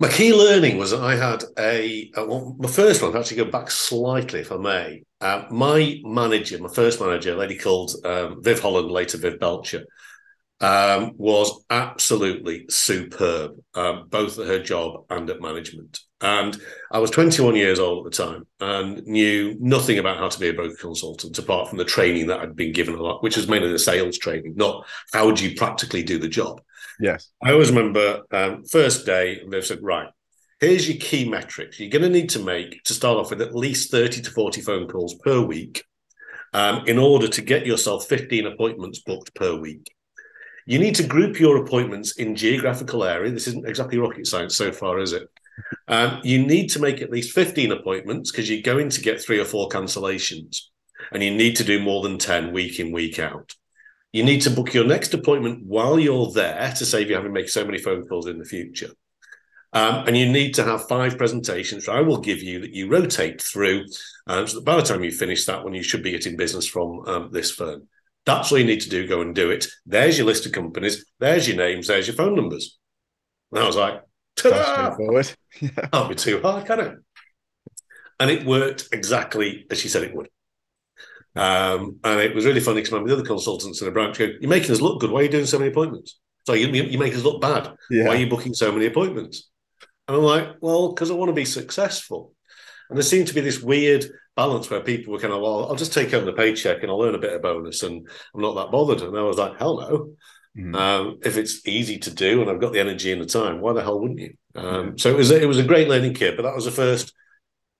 my 0.00 0.08
key 0.08 0.32
learning 0.32 0.78
was 0.78 0.92
that 0.92 1.02
I 1.02 1.14
had 1.14 1.44
a, 1.58 2.10
well, 2.16 2.56
my 2.58 2.70
first 2.70 3.02
one, 3.02 3.14
actually 3.14 3.36
go 3.36 3.50
back 3.50 3.70
slightly, 3.70 4.40
if 4.40 4.50
I 4.50 4.56
may. 4.56 5.02
Uh, 5.20 5.44
my 5.50 6.00
manager, 6.02 6.58
my 6.58 6.70
first 6.70 7.00
manager, 7.00 7.34
a 7.34 7.36
lady 7.36 7.58
called 7.58 7.94
um, 8.06 8.42
Viv 8.42 8.60
Holland, 8.60 8.90
later 8.90 9.18
Viv 9.18 9.38
Belcher, 9.38 9.84
um, 10.60 11.12
was 11.16 11.64
absolutely 11.70 12.66
superb, 12.68 13.52
um, 13.74 14.06
both 14.08 14.38
at 14.38 14.46
her 14.46 14.62
job 14.62 15.04
and 15.10 15.28
at 15.30 15.40
management. 15.40 16.00
And 16.20 16.60
I 16.90 16.98
was 16.98 17.10
21 17.10 17.56
years 17.56 17.78
old 17.78 18.06
at 18.06 18.12
the 18.12 18.24
time 18.24 18.46
and 18.60 19.02
knew 19.06 19.56
nothing 19.58 19.98
about 19.98 20.18
how 20.18 20.28
to 20.28 20.38
be 20.38 20.48
a 20.48 20.52
broker 20.52 20.76
consultant 20.78 21.38
apart 21.38 21.68
from 21.68 21.78
the 21.78 21.84
training 21.84 22.26
that 22.26 22.40
I'd 22.40 22.56
been 22.56 22.72
given 22.72 22.94
a 22.94 23.02
lot, 23.02 23.22
which 23.22 23.36
was 23.36 23.48
mainly 23.48 23.72
the 23.72 23.78
sales 23.78 24.18
training, 24.18 24.54
not 24.56 24.86
how 25.14 25.30
do 25.30 25.48
you 25.48 25.56
practically 25.56 26.02
do 26.02 26.18
the 26.18 26.28
job. 26.28 26.60
Yes. 27.00 27.30
I 27.42 27.52
always 27.52 27.72
remember 27.72 28.22
um, 28.30 28.64
first 28.64 29.06
day, 29.06 29.40
they've 29.48 29.64
said, 29.64 29.82
right, 29.82 30.08
here's 30.60 30.86
your 30.86 30.98
key 30.98 31.26
metrics. 31.26 31.80
You're 31.80 31.88
going 31.88 32.02
to 32.02 32.10
need 32.10 32.28
to 32.30 32.44
make, 32.44 32.82
to 32.84 32.92
start 32.92 33.16
off 33.16 33.30
with, 33.30 33.40
at 33.40 33.54
least 33.54 33.90
30 33.90 34.20
to 34.20 34.30
40 34.30 34.60
phone 34.60 34.88
calls 34.88 35.14
per 35.14 35.40
week 35.40 35.84
um, 36.52 36.84
in 36.86 36.98
order 36.98 37.28
to 37.28 37.40
get 37.40 37.64
yourself 37.64 38.06
15 38.06 38.46
appointments 38.46 39.00
booked 39.00 39.34
per 39.34 39.56
week. 39.56 39.90
You 40.70 40.78
need 40.78 40.94
to 40.94 41.02
group 41.02 41.40
your 41.40 41.56
appointments 41.56 42.12
in 42.12 42.36
geographical 42.36 43.02
area. 43.02 43.32
This 43.32 43.48
isn't 43.48 43.68
exactly 43.68 43.98
rocket 43.98 44.24
science 44.28 44.54
so 44.54 44.70
far, 44.70 45.00
is 45.00 45.12
it? 45.12 45.28
Um, 45.88 46.20
you 46.22 46.46
need 46.46 46.68
to 46.68 46.78
make 46.78 47.02
at 47.02 47.10
least 47.10 47.34
15 47.34 47.72
appointments 47.72 48.30
because 48.30 48.48
you're 48.48 48.62
going 48.62 48.88
to 48.90 49.00
get 49.00 49.20
three 49.20 49.40
or 49.40 49.44
four 49.44 49.68
cancellations 49.68 50.60
and 51.10 51.24
you 51.24 51.34
need 51.34 51.56
to 51.56 51.64
do 51.64 51.82
more 51.82 52.04
than 52.04 52.18
10 52.18 52.52
week 52.52 52.78
in, 52.78 52.92
week 52.92 53.18
out. 53.18 53.56
You 54.12 54.22
need 54.22 54.42
to 54.42 54.50
book 54.50 54.72
your 54.72 54.84
next 54.84 55.12
appointment 55.12 55.66
while 55.66 55.98
you're 55.98 56.30
there 56.30 56.72
to 56.78 56.86
save 56.86 57.08
you 57.08 57.16
having 57.16 57.34
to 57.34 57.34
make 57.34 57.48
so 57.48 57.64
many 57.64 57.78
phone 57.78 58.06
calls 58.06 58.28
in 58.28 58.38
the 58.38 58.44
future. 58.44 58.90
Um, 59.72 60.06
and 60.06 60.16
you 60.16 60.30
need 60.30 60.54
to 60.54 60.62
have 60.62 60.86
five 60.86 61.18
presentations 61.18 61.88
I 61.88 62.00
will 62.00 62.20
give 62.20 62.44
you 62.44 62.60
that 62.60 62.74
you 62.74 62.88
rotate 62.88 63.42
through. 63.42 63.86
Um, 64.28 64.46
so 64.46 64.60
that 64.60 64.64
by 64.64 64.76
the 64.76 64.82
time 64.82 65.02
you 65.02 65.10
finish 65.10 65.46
that 65.46 65.64
one, 65.64 65.74
you 65.74 65.82
should 65.82 66.04
be 66.04 66.12
getting 66.12 66.36
business 66.36 66.68
from 66.68 67.00
um, 67.08 67.30
this 67.32 67.50
firm. 67.50 67.88
That's 68.26 68.52
all 68.52 68.58
you 68.58 68.64
need 68.64 68.82
to 68.82 68.90
do. 68.90 69.06
Go 69.06 69.22
and 69.22 69.34
do 69.34 69.50
it. 69.50 69.66
There's 69.86 70.18
your 70.18 70.26
list 70.26 70.46
of 70.46 70.52
companies. 70.52 71.04
There's 71.18 71.48
your 71.48 71.56
names. 71.56 71.86
There's 71.86 72.06
your 72.06 72.16
phone 72.16 72.34
numbers. 72.34 72.78
And 73.52 73.62
I 73.62 73.66
was 73.66 73.76
like, 73.76 74.02
straightforward. 74.38 75.32
yeah. 75.60 75.88
Can't 75.92 76.08
be 76.08 76.14
too 76.14 76.40
hard, 76.42 76.66
can 76.66 76.80
it? 76.80 76.94
And 78.18 78.30
it 78.30 78.44
worked 78.44 78.88
exactly 78.92 79.66
as 79.70 79.80
she 79.80 79.88
said 79.88 80.02
it 80.02 80.14
would. 80.14 80.28
Um, 81.36 81.98
and 82.04 82.20
it 82.20 82.34
was 82.34 82.44
really 82.44 82.60
funny 82.60 82.82
because 82.82 82.90
the 82.90 83.12
other 83.12 83.24
consultants 83.24 83.80
in 83.80 83.86
the 83.86 83.92
branch 83.92 84.18
go, 84.18 84.30
You're 84.40 84.50
making 84.50 84.72
us 84.72 84.80
look 84.80 85.00
good. 85.00 85.10
Why 85.10 85.20
are 85.20 85.22
you 85.24 85.28
doing 85.28 85.46
so 85.46 85.58
many 85.58 85.70
appointments? 85.70 86.18
So 86.46 86.54
you, 86.54 86.68
you 86.68 86.98
make 86.98 87.14
us 87.14 87.22
look 87.22 87.40
bad. 87.40 87.72
Yeah. 87.90 88.06
Why 88.06 88.14
are 88.14 88.18
you 88.18 88.28
booking 88.28 88.54
so 88.54 88.72
many 88.72 88.86
appointments? 88.86 89.48
And 90.08 90.16
I'm 90.16 90.22
like, 90.22 90.56
Well, 90.60 90.92
because 90.92 91.10
I 91.10 91.14
want 91.14 91.28
to 91.30 91.34
be 91.34 91.44
successful. 91.44 92.34
And 92.88 92.98
there 92.98 93.04
seemed 93.04 93.28
to 93.28 93.34
be 93.34 93.40
this 93.40 93.60
weird 93.60 94.06
balance 94.40 94.70
where 94.70 94.80
people 94.80 95.12
were 95.12 95.18
kind 95.18 95.34
of, 95.34 95.42
well, 95.42 95.68
I'll 95.68 95.76
just 95.76 95.92
take 95.92 96.12
home 96.12 96.24
the 96.24 96.32
paycheck 96.32 96.82
and 96.82 96.90
I'll 96.90 97.04
earn 97.04 97.14
a 97.14 97.18
bit 97.26 97.34
of 97.34 97.42
bonus 97.42 97.82
and 97.82 98.08
I'm 98.34 98.40
not 98.40 98.54
that 98.54 98.70
bothered. 98.70 99.02
And 99.02 99.16
I 99.16 99.22
was 99.22 99.36
like, 99.36 99.58
hell 99.58 99.78
no. 99.78 99.92
Mm-hmm. 100.56 100.74
Um, 100.74 101.18
if 101.22 101.36
it's 101.36 101.66
easy 101.66 101.98
to 101.98 102.10
do 102.10 102.40
and 102.40 102.50
I've 102.50 102.60
got 102.60 102.72
the 102.72 102.80
energy 102.80 103.12
and 103.12 103.20
the 103.20 103.26
time, 103.26 103.60
why 103.60 103.74
the 103.74 103.82
hell 103.82 104.00
wouldn't 104.00 104.20
you? 104.20 104.32
Um, 104.54 104.96
So 104.96 105.10
it 105.10 105.16
was 105.16 105.30
it 105.30 105.46
was 105.46 105.58
a 105.58 105.70
great 105.72 105.88
learning 105.88 106.14
kit, 106.14 106.36
but 106.36 106.44
that 106.44 106.56
was 106.56 106.64
the 106.64 106.80
first 106.84 107.12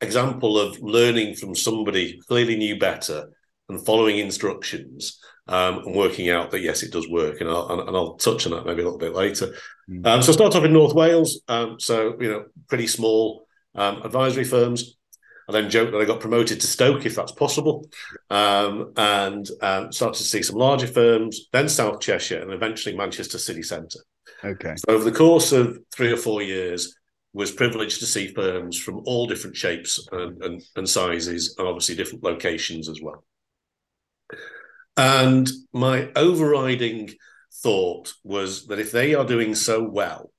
example 0.03 0.59
of 0.59 0.79
learning 0.81 1.37
from 1.37 1.55
somebody 1.55 2.21
clearly 2.29 2.57
knew 2.57 2.79
better 2.79 3.31
and 3.69 3.85
following 3.87 4.19
instructions 4.19 5.19
um, 5.49 5.79
and 5.87 5.97
working 5.97 6.29
out 6.29 6.51
that 6.51 6.61
yes, 6.61 6.83
it 6.83 6.93
does 6.93 7.09
work. 7.09 7.41
And 7.41 7.49
I'll, 7.49 7.81
and 7.89 7.97
I'll 7.97 8.17
touch 8.17 8.47
on 8.47 8.53
that 8.53 8.67
maybe 8.67 8.83
a 8.83 8.85
little 8.85 8.99
bit 9.07 9.15
later. 9.15 9.47
Mm-hmm. 9.89 10.07
Um, 10.07 10.23
so 10.23 10.33
I 10.33 10.35
start 10.35 10.55
off 10.55 10.65
in 10.65 10.73
North 10.75 10.95
Wales. 10.95 11.41
Um, 11.49 11.81
so 11.81 12.17
you 12.21 12.29
know, 12.31 12.45
pretty 12.69 12.87
small 12.87 13.47
um, 13.75 14.03
advisory 14.03 14.45
firms. 14.45 14.97
I 15.51 15.61
then 15.61 15.71
joked 15.71 15.93
that 15.93 16.01
I 16.01 16.05
got 16.05 16.21
promoted 16.21 16.61
to 16.61 16.67
Stoke, 16.67 17.05
if 17.05 17.17
that's 17.17 17.33
possible, 17.33 17.89
um, 18.31 18.93
and 18.97 19.49
um, 19.61 19.93
started 19.93 20.19
to 20.19 20.25
see 20.25 20.43
some 20.43 20.57
larger 20.57 20.87
firms, 20.87 21.49
then 21.53 21.69
South 21.69 22.01
Cheshire, 22.01 22.41
and 22.41 22.53
eventually 22.53 22.97
Manchester 22.97 23.39
City 23.39 23.63
Centre. 23.63 24.01
Okay. 24.45 24.75
So 24.77 24.95
over 24.95 25.05
the 25.05 25.17
course 25.17 25.53
of 25.53 25.79
three 25.93 26.13
or 26.13 26.17
four 26.17 26.43
years, 26.43 26.97
was 27.33 27.53
privileged 27.53 28.01
to 28.01 28.07
see 28.07 28.29
firms 28.29 28.79
from 28.79 29.03
all 29.05 29.27
different 29.27 29.57
shapes 29.57 30.05
and, 30.11 30.43
and, 30.43 30.63
and 30.77 30.89
sizes, 30.89 31.55
and 31.59 31.67
obviously 31.69 31.95
different 31.95 32.25
locations 32.25 32.89
as 32.89 33.01
well. 33.01 33.25
And 34.97 35.49
my 35.73 36.11
overriding 36.17 37.11
thought 37.63 38.13
was 38.25 38.67
that 38.67 38.79
if 38.79 38.91
they 38.91 39.15
are 39.15 39.25
doing 39.25 39.55
so 39.55 39.83
well, 39.83 40.33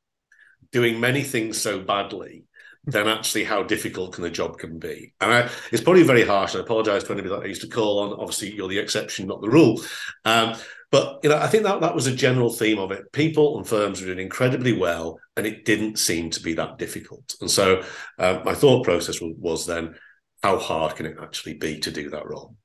doing 0.72 1.00
many 1.00 1.24
things 1.24 1.62
so 1.62 1.80
badly, 1.80 2.46
then 2.86 3.08
actually 3.08 3.44
how 3.44 3.64
difficult 3.64 4.14
can 4.14 4.24
the 4.24 4.30
job 4.30 4.58
can 4.58 4.80
be. 4.80 5.14
And 5.22 5.32
I, 5.32 5.50
it's 5.72 5.84
probably 5.84 6.04
very 6.04 6.26
harsh. 6.26 6.54
And 6.54 6.62
I 6.62 6.66
apologise 6.66 7.04
to 7.04 7.14
anybody 7.14 7.30
that 7.30 7.44
I 7.44 7.48
used 7.48 7.62
to 7.62 7.68
call 7.68 8.00
on. 8.00 8.20
Obviously, 8.20 8.54
you're 8.54 8.68
the 8.68 8.80
exception, 8.80 9.28
not 9.28 9.42
the 9.42 9.50
rule. 9.50 9.82
Um, 10.26 10.56
But 10.92 11.20
you 11.24 11.30
know, 11.30 11.38
I 11.38 11.48
think 11.48 11.64
that 11.64 11.80
that 11.80 11.96
was 11.96 12.08
a 12.08 12.14
general 12.14 12.52
theme 12.52 12.78
of 12.78 12.92
it. 12.92 13.14
People 13.14 13.58
and 13.58 13.66
firms 13.66 14.02
were 14.02 14.08
doing 14.08 14.20
incredibly 14.20 14.74
well, 14.74 15.20
and 15.38 15.48
it 15.48 15.64
didn't 15.64 15.98
seem 15.98 16.30
to 16.32 16.42
be 16.42 16.54
that 16.56 16.78
difficult. 16.78 17.34
And 17.40 17.50
so, 17.50 17.84
uh, 18.20 18.42
my 18.44 18.54
thought 18.54 18.84
process 18.84 19.22
was, 19.22 19.34
was 19.38 19.66
then, 19.66 19.96
how 20.44 20.58
hard 20.58 20.98
can 20.98 21.06
it 21.06 21.16
actually 21.22 21.54
be 21.54 21.80
to 21.80 21.92
do 21.92 22.10
that 22.10 22.28
role? 22.28 22.58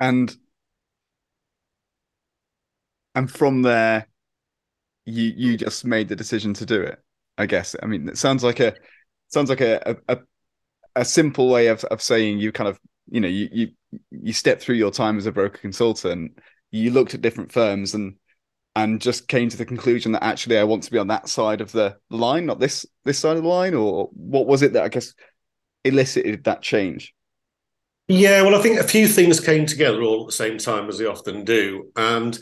And 0.00 0.34
and 3.14 3.30
from 3.30 3.60
there, 3.60 4.08
you 5.04 5.34
you 5.36 5.58
just 5.58 5.84
made 5.84 6.08
the 6.08 6.16
decision 6.16 6.54
to 6.54 6.64
do 6.64 6.80
it. 6.80 7.03
I 7.38 7.46
guess. 7.46 7.74
I 7.82 7.86
mean, 7.86 8.08
it 8.08 8.18
sounds 8.18 8.44
like 8.44 8.60
a 8.60 8.74
sounds 9.28 9.50
like 9.50 9.60
a 9.60 9.96
a, 10.08 10.18
a 10.96 11.04
simple 11.04 11.48
way 11.48 11.68
of 11.68 11.84
of 11.84 12.00
saying 12.00 12.38
you 12.38 12.52
kind 12.52 12.68
of 12.68 12.78
you 13.10 13.20
know 13.20 13.28
you 13.28 13.48
you 13.52 13.68
you 14.10 14.32
step 14.32 14.60
through 14.60 14.76
your 14.76 14.90
time 14.90 15.18
as 15.18 15.26
a 15.26 15.32
broker 15.32 15.58
consultant. 15.58 16.38
You 16.70 16.90
looked 16.90 17.14
at 17.14 17.22
different 17.22 17.52
firms 17.52 17.94
and 17.94 18.16
and 18.76 19.00
just 19.00 19.28
came 19.28 19.48
to 19.48 19.56
the 19.56 19.64
conclusion 19.64 20.12
that 20.12 20.24
actually 20.24 20.58
I 20.58 20.64
want 20.64 20.82
to 20.84 20.90
be 20.90 20.98
on 20.98 21.08
that 21.08 21.28
side 21.28 21.60
of 21.60 21.72
the 21.72 21.96
line, 22.10 22.46
not 22.46 22.60
this 22.60 22.86
this 23.04 23.18
side 23.18 23.36
of 23.36 23.42
the 23.42 23.48
line, 23.48 23.74
or 23.74 24.08
what 24.12 24.46
was 24.46 24.62
it 24.62 24.72
that 24.72 24.84
I 24.84 24.88
guess 24.88 25.14
elicited 25.84 26.44
that 26.44 26.62
change? 26.62 27.14
Yeah, 28.08 28.42
well, 28.42 28.54
I 28.54 28.62
think 28.62 28.78
a 28.78 28.84
few 28.84 29.08
things 29.08 29.40
came 29.40 29.64
together 29.64 30.02
all 30.02 30.22
at 30.22 30.26
the 30.26 30.32
same 30.32 30.58
time 30.58 30.88
as 30.88 30.98
they 30.98 31.06
often 31.06 31.44
do, 31.44 31.90
and 31.96 32.38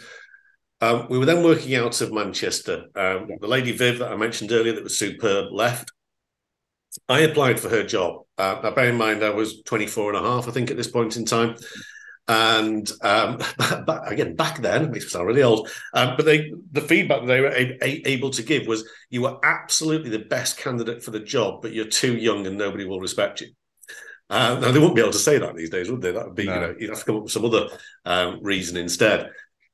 um, 0.82 1.06
we 1.08 1.16
were 1.16 1.24
then 1.24 1.44
working 1.44 1.76
out 1.76 2.00
of 2.00 2.12
Manchester. 2.12 2.86
Um, 2.96 3.30
the 3.40 3.46
lady 3.46 3.70
Viv 3.70 4.00
that 4.00 4.10
I 4.10 4.16
mentioned 4.16 4.50
earlier 4.50 4.72
that 4.72 4.82
was 4.82 4.98
superb 4.98 5.52
left. 5.52 5.92
I 7.08 7.20
applied 7.20 7.60
for 7.60 7.68
her 7.68 7.84
job. 7.84 8.22
Uh, 8.36 8.60
now, 8.62 8.72
bear 8.72 8.88
in 8.88 8.96
mind, 8.96 9.22
I 9.22 9.30
was 9.30 9.62
24 9.62 10.12
and 10.12 10.26
a 10.26 10.28
half, 10.28 10.48
I 10.48 10.50
think, 10.50 10.72
at 10.72 10.76
this 10.76 10.90
point 10.90 11.16
in 11.16 11.24
time. 11.24 11.54
And 12.26 12.90
um, 13.00 13.38
again, 14.06 14.34
back 14.34 14.60
then, 14.60 14.90
makes 14.90 15.04
me 15.04 15.10
sound 15.10 15.28
really 15.28 15.44
old, 15.44 15.70
um, 15.94 16.14
but 16.16 16.26
they, 16.26 16.52
the 16.72 16.80
feedback 16.80 17.26
they 17.26 17.40
were 17.40 17.48
a, 17.48 17.78
a, 17.82 18.02
able 18.08 18.30
to 18.30 18.42
give 18.42 18.66
was 18.66 18.88
you 19.10 19.22
were 19.22 19.38
absolutely 19.44 20.10
the 20.10 20.18
best 20.18 20.58
candidate 20.58 21.02
for 21.02 21.12
the 21.12 21.20
job, 21.20 21.62
but 21.62 21.72
you're 21.72 21.84
too 21.84 22.16
young 22.16 22.46
and 22.46 22.58
nobody 22.58 22.84
will 22.84 23.00
respect 23.00 23.40
you. 23.40 23.48
Uh, 24.30 24.58
now, 24.60 24.72
they 24.72 24.78
wouldn't 24.78 24.94
be 24.94 25.02
able 25.02 25.12
to 25.12 25.18
say 25.18 25.38
that 25.38 25.54
these 25.54 25.70
days, 25.70 25.90
would 25.90 26.00
they? 26.00 26.10
That 26.10 26.26
would 26.26 26.34
be, 26.34 26.46
no. 26.46 26.54
you 26.54 26.60
know, 26.60 26.74
you'd 26.78 26.90
have 26.90 27.00
to 27.00 27.04
come 27.04 27.16
up 27.16 27.22
with 27.24 27.32
some 27.32 27.44
other 27.44 27.68
um, 28.04 28.40
reason 28.42 28.76
instead. 28.76 29.30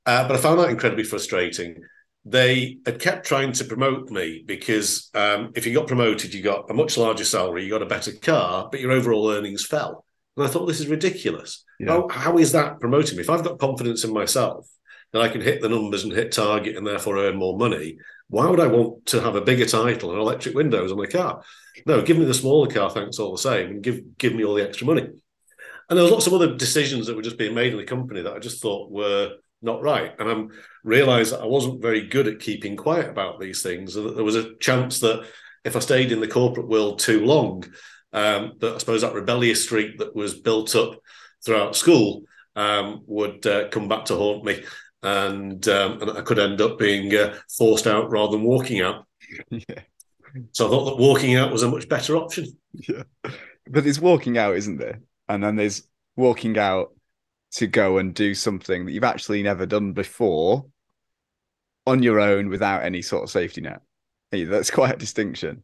Uh, 0.09 0.27
but 0.27 0.37
I 0.37 0.41
found 0.41 0.59
that 0.59 0.71
incredibly 0.71 1.05
frustrating. 1.05 1.83
They 2.25 2.79
had 2.87 2.99
kept 2.99 3.27
trying 3.27 3.53
to 3.53 3.65
promote 3.65 4.09
me 4.09 4.43
because 4.47 5.11
um, 5.15 5.53
if 5.55 5.67
you 5.67 5.75
got 5.75 5.87
promoted, 5.87 6.33
you 6.33 6.43
got 6.43 6.71
a 6.71 6.75
much 6.75 6.97
larger 6.97 7.27
salary, 7.27 7.63
you 7.63 7.71
got 7.71 7.83
a 7.83 7.87
better 7.87 8.13
car, 8.13 8.71
but 8.71 8.81
your 8.81 8.91
overall 8.91 9.31
earnings 9.31 9.67
fell. 9.67 10.07
And 10.35 10.47
I 10.47 10.49
thought, 10.49 10.65
this 10.65 10.81
is 10.81 10.87
ridiculous. 10.87 11.63
Yeah. 11.79 11.89
How, 11.89 12.09
how 12.09 12.39
is 12.39 12.53
that 12.53 12.81
promoting 12.81 13.17
me? 13.17 13.23
If 13.23 13.29
I've 13.29 13.45
got 13.45 13.59
confidence 13.59 14.03
in 14.03 14.15
myself 14.15 14.67
that 15.13 15.21
I 15.21 15.29
can 15.29 15.43
hit 15.43 15.61
the 15.61 15.69
numbers 15.69 16.05
and 16.05 16.13
hit 16.15 16.33
target 16.33 16.75
and 16.75 16.87
therefore 16.87 17.19
earn 17.19 17.37
more 17.37 17.59
money, 17.59 17.99
why 18.29 18.49
would 18.49 18.61
I 18.61 18.67
want 18.67 19.05
to 19.07 19.21
have 19.21 19.35
a 19.35 19.43
bigger 19.43 19.67
title 19.67 20.11
and 20.11 20.19
electric 20.19 20.55
windows 20.55 20.91
on 20.91 20.97
my 20.97 21.07
car? 21.07 21.43
No, 21.85 22.01
give 22.01 22.17
me 22.17 22.25
the 22.25 22.33
smaller 22.33 22.71
car, 22.71 22.89
thanks 22.89 23.19
all 23.19 23.33
the 23.33 23.39
same, 23.43 23.73
and 23.73 23.83
give 23.83 24.17
give 24.17 24.35
me 24.35 24.45
all 24.45 24.55
the 24.55 24.67
extra 24.67 24.87
money. 24.87 25.03
And 25.03 25.97
there 25.97 26.03
was 26.03 26.13
lots 26.13 26.27
of 26.27 26.33
other 26.33 26.57
decisions 26.57 27.07
that 27.07 27.17
were 27.17 27.23
just 27.23 27.39
being 27.39 27.55
made 27.55 27.73
in 27.73 27.79
the 27.79 27.85
company 27.85 28.23
that 28.23 28.33
I 28.33 28.39
just 28.39 28.63
thought 28.63 28.91
were 28.91 29.37
not 29.63 29.83
right. 29.83 30.15
And 30.19 30.31
I 30.31 30.55
realized 30.85 31.33
that 31.33 31.41
I 31.41 31.47
wasn't 31.47 31.83
very 31.83 32.07
good 32.07 32.29
at 32.29 32.41
keeping 32.41 32.77
quiet 32.77 33.09
about 33.09 33.41
these 33.41 33.63
things. 33.63 33.97
And 33.97 34.07
that 34.07 34.15
there 34.15 34.25
was 34.25 34.37
a 34.37 34.55
chance 34.57 35.01
that 35.01 35.27
if 35.65 35.77
I 35.77 35.81
stayed 35.81 36.13
in 36.13 36.21
the 36.21 36.29
corporate 36.29 36.69
world 36.69 36.99
too 36.99 37.25
long, 37.25 37.65
um, 38.13 38.53
that 38.59 38.75
I 38.75 38.79
suppose 38.79 39.03
that 39.03 39.15
rebellious 39.15 39.65
streak 39.65 39.99
that 39.99 40.15
was 40.15 40.35
built 40.35 40.75
up 40.75 41.01
throughout 41.45 41.77
school 41.77 42.23
um, 42.57 43.03
would 43.07 43.47
uh, 43.47 43.69
come 43.69 43.89
back 43.89 44.07
to 44.07 44.17
haunt 44.17 44.45
me. 44.45 44.65
And, 45.03 45.67
um, 45.69 46.03
and 46.03 46.11
I 46.13 46.23
could 46.23 46.39
end 46.39 46.61
up 46.61 46.79
being 46.79 47.15
uh, 47.15 47.37
forced 47.57 47.87
out 47.87 48.11
rather 48.11 48.33
than 48.33 48.45
walking 48.45 48.81
out. 48.81 49.05
Yeah. 49.51 49.83
So 50.53 50.67
I 50.67 50.71
thought 50.71 50.85
that 50.85 51.03
walking 51.03 51.37
out 51.37 51.51
was 51.51 51.63
a 51.63 51.71
much 51.71 51.89
better 51.89 52.17
option. 52.17 52.47
Yeah. 52.75 53.05
But 53.67 53.85
there's 53.85 53.99
walking 53.99 54.37
out, 54.37 54.57
isn't 54.57 54.79
there? 54.79 55.01
And 55.27 55.43
then 55.43 55.57
there's 55.57 55.89
walking 56.17 56.59
out 56.59 56.93
to 57.53 57.67
go 57.67 57.99
and 57.99 58.15
do 58.15 58.35
something 58.35 58.85
that 58.85 58.93
you've 58.93 59.05
actually 59.05 59.43
never 59.43 59.67
done 59.67 59.93
before 59.93 60.67
on 61.87 62.03
your 62.03 62.21
own 62.21 62.49
without 62.49 62.85
any 62.85 63.03
sort 63.03 63.25
of 63.25 63.31
safety 63.31 63.63
net. 63.63 63.81
Hey, 64.31 64.45
that's 64.45 64.71
quite 64.71 64.95
a 64.95 64.99
distinction. 64.99 65.63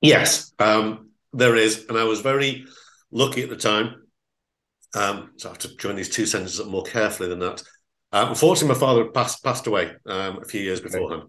Yes, 0.00 0.52
um, 0.58 1.10
there 1.32 1.56
is. 1.56 1.86
And 1.88 1.96
I 1.96 2.04
was 2.04 2.20
very 2.20 2.66
lucky 3.10 3.42
at 3.42 3.48
the 3.48 3.56
time. 3.56 4.02
Um, 4.94 5.30
so 5.36 5.48
I 5.48 5.52
have 5.52 5.58
to 5.60 5.76
join 5.76 5.96
these 5.96 6.08
two 6.08 6.26
sentences 6.26 6.60
up 6.60 6.66
more 6.66 6.82
carefully 6.82 7.28
than 7.28 7.40
that. 7.40 7.62
Uh, 8.12 8.26
unfortunately, 8.28 8.74
my 8.74 8.80
father 8.80 9.06
passed 9.06 9.42
passed 9.42 9.66
away 9.66 9.92
um, 10.06 10.40
a 10.42 10.44
few 10.44 10.60
years 10.60 10.80
okay. 10.80 10.88
beforehand, 10.88 11.24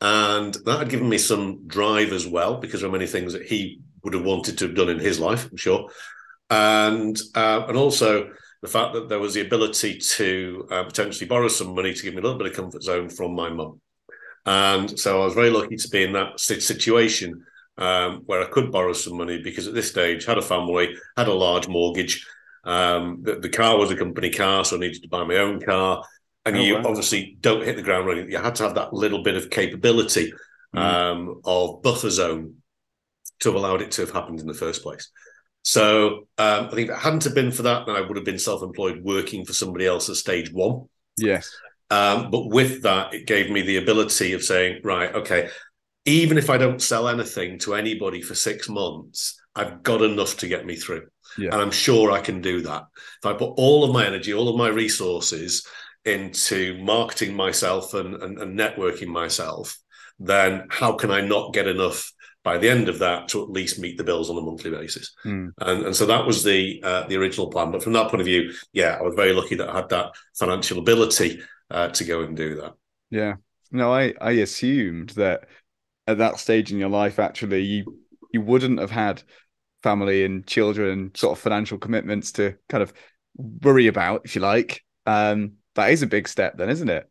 and 0.00 0.54
that 0.66 0.78
had 0.78 0.90
given 0.90 1.08
me 1.08 1.16
some 1.16 1.66
drive 1.66 2.12
as 2.12 2.26
well 2.26 2.58
because 2.58 2.80
there 2.80 2.88
are 2.90 2.92
many 2.92 3.06
things 3.06 3.32
that 3.32 3.46
he 3.46 3.80
would 4.02 4.12
have 4.12 4.24
wanted 4.24 4.58
to 4.58 4.66
have 4.66 4.76
done 4.76 4.90
in 4.90 4.98
his 4.98 5.18
life. 5.18 5.48
I'm 5.50 5.56
sure, 5.56 5.88
and 6.52 7.18
uh, 7.34 7.64
and 7.66 7.76
also 7.78 8.30
the 8.60 8.68
fact 8.68 8.92
that 8.92 9.08
there 9.08 9.18
was 9.18 9.34
the 9.34 9.40
ability 9.40 9.98
to 9.98 10.68
uh, 10.70 10.84
potentially 10.84 11.26
borrow 11.26 11.48
some 11.48 11.74
money 11.74 11.94
to 11.94 12.02
give 12.02 12.14
me 12.14 12.20
a 12.20 12.22
little 12.22 12.38
bit 12.38 12.46
of 12.46 12.54
comfort 12.54 12.82
zone 12.82 13.08
from 13.08 13.34
my 13.34 13.48
mum. 13.48 13.80
And 14.44 14.98
so 14.98 15.22
I 15.22 15.24
was 15.24 15.34
very 15.34 15.50
lucky 15.50 15.76
to 15.76 15.88
be 15.88 16.04
in 16.04 16.12
that 16.12 16.38
situation 16.38 17.44
um, 17.78 18.22
where 18.26 18.42
I 18.42 18.50
could 18.50 18.70
borrow 18.70 18.92
some 18.92 19.16
money 19.16 19.40
because 19.42 19.66
at 19.66 19.74
this 19.74 19.88
stage 19.88 20.26
had 20.26 20.38
a 20.38 20.42
family, 20.42 20.94
had 21.16 21.28
a 21.28 21.34
large 21.34 21.68
mortgage. 21.68 22.26
Um, 22.64 23.22
the, 23.22 23.36
the, 23.36 23.48
car 23.48 23.76
was 23.76 23.90
a 23.90 23.96
company 23.96 24.30
car, 24.30 24.64
so 24.64 24.76
I 24.76 24.80
needed 24.80 25.02
to 25.02 25.08
buy 25.08 25.24
my 25.24 25.36
own 25.36 25.60
car. 25.60 26.04
And 26.44 26.56
oh, 26.56 26.60
you 26.60 26.74
wow. 26.74 26.82
obviously 26.86 27.36
don't 27.40 27.64
hit 27.64 27.76
the 27.76 27.82
ground 27.82 28.06
running. 28.06 28.30
You 28.30 28.38
had 28.38 28.54
to 28.56 28.64
have 28.64 28.74
that 28.74 28.92
little 28.92 29.22
bit 29.22 29.36
of 29.36 29.50
capability 29.50 30.32
mm. 30.74 30.80
um, 30.80 31.40
of 31.44 31.82
buffer 31.82 32.10
zone 32.10 32.56
to 33.40 33.48
have 33.48 33.56
allowed 33.56 33.82
it 33.82 33.90
to 33.92 34.02
have 34.02 34.12
happened 34.12 34.40
in 34.40 34.46
the 34.46 34.54
first 34.54 34.82
place. 34.82 35.10
So 35.62 36.26
um, 36.38 36.66
I 36.66 36.70
think 36.70 36.90
if 36.90 36.96
it 36.96 37.00
hadn't 37.00 37.24
have 37.24 37.34
been 37.34 37.52
for 37.52 37.62
that, 37.62 37.86
then 37.86 37.96
I 37.96 38.00
would 38.00 38.16
have 38.16 38.26
been 38.26 38.38
self-employed 38.38 39.02
working 39.02 39.44
for 39.44 39.52
somebody 39.52 39.86
else 39.86 40.08
at 40.08 40.16
stage 40.16 40.52
one. 40.52 40.88
Yes. 41.16 41.54
Um, 41.90 42.30
but 42.30 42.48
with 42.48 42.82
that, 42.82 43.14
it 43.14 43.26
gave 43.26 43.50
me 43.50 43.62
the 43.62 43.76
ability 43.76 44.32
of 44.32 44.42
saying, 44.42 44.80
right, 44.82 45.14
okay, 45.14 45.50
even 46.04 46.36
if 46.36 46.50
I 46.50 46.58
don't 46.58 46.82
sell 46.82 47.06
anything 47.08 47.58
to 47.60 47.74
anybody 47.74 48.22
for 48.22 48.34
six 48.34 48.68
months, 48.68 49.40
I've 49.54 49.82
got 49.82 50.02
enough 50.02 50.38
to 50.38 50.48
get 50.48 50.66
me 50.66 50.74
through. 50.74 51.06
Yeah. 51.38 51.50
And 51.52 51.62
I'm 51.62 51.70
sure 51.70 52.10
I 52.10 52.20
can 52.20 52.40
do 52.40 52.62
that. 52.62 52.84
If 53.22 53.26
I 53.26 53.32
put 53.34 53.52
all 53.56 53.84
of 53.84 53.92
my 53.92 54.06
energy, 54.06 54.34
all 54.34 54.48
of 54.48 54.56
my 54.56 54.68
resources 54.68 55.66
into 56.04 56.82
marketing 56.82 57.34
myself 57.34 57.94
and, 57.94 58.14
and, 58.20 58.38
and 58.38 58.58
networking 58.58 59.08
myself, 59.08 59.78
then 60.18 60.66
how 60.70 60.94
can 60.94 61.10
I 61.10 61.20
not 61.20 61.54
get 61.54 61.68
enough 61.68 62.10
by 62.44 62.58
the 62.58 62.68
end 62.68 62.88
of 62.88 62.98
that 62.98 63.28
to 63.28 63.42
at 63.42 63.50
least 63.50 63.78
meet 63.78 63.96
the 63.96 64.04
bills 64.04 64.28
on 64.28 64.36
a 64.36 64.40
monthly 64.40 64.70
basis. 64.70 65.14
Mm. 65.24 65.52
And, 65.60 65.86
and 65.86 65.96
so 65.96 66.06
that 66.06 66.26
was 66.26 66.42
the 66.42 66.80
uh, 66.82 67.06
the 67.06 67.16
original 67.16 67.50
plan. 67.50 67.70
But 67.70 67.82
from 67.82 67.92
that 67.92 68.08
point 68.08 68.20
of 68.20 68.26
view, 68.26 68.52
yeah, 68.72 68.96
I 68.98 69.02
was 69.02 69.14
very 69.14 69.32
lucky 69.32 69.54
that 69.56 69.68
I 69.68 69.76
had 69.76 69.88
that 69.90 70.12
financial 70.34 70.78
ability 70.78 71.40
uh, 71.70 71.88
to 71.88 72.04
go 72.04 72.22
and 72.22 72.36
do 72.36 72.56
that. 72.56 72.74
Yeah. 73.10 73.34
No, 73.70 73.92
I, 73.92 74.12
I 74.20 74.32
assumed 74.32 75.10
that 75.10 75.48
at 76.06 76.18
that 76.18 76.38
stage 76.38 76.72
in 76.72 76.78
your 76.78 76.88
life, 76.88 77.18
actually, 77.18 77.62
you 77.62 77.98
you 78.32 78.40
wouldn't 78.40 78.80
have 78.80 78.90
had 78.90 79.22
family 79.82 80.24
and 80.24 80.46
children, 80.46 81.10
sort 81.14 81.36
of 81.36 81.42
financial 81.42 81.78
commitments 81.78 82.32
to 82.32 82.56
kind 82.68 82.82
of 82.82 82.92
worry 83.36 83.86
about, 83.86 84.22
if 84.24 84.34
you 84.34 84.40
like. 84.40 84.82
Um, 85.06 85.54
that 85.74 85.90
is 85.90 86.02
a 86.02 86.06
big 86.06 86.28
step, 86.28 86.56
then, 86.56 86.70
isn't 86.70 86.88
it? 86.88 87.08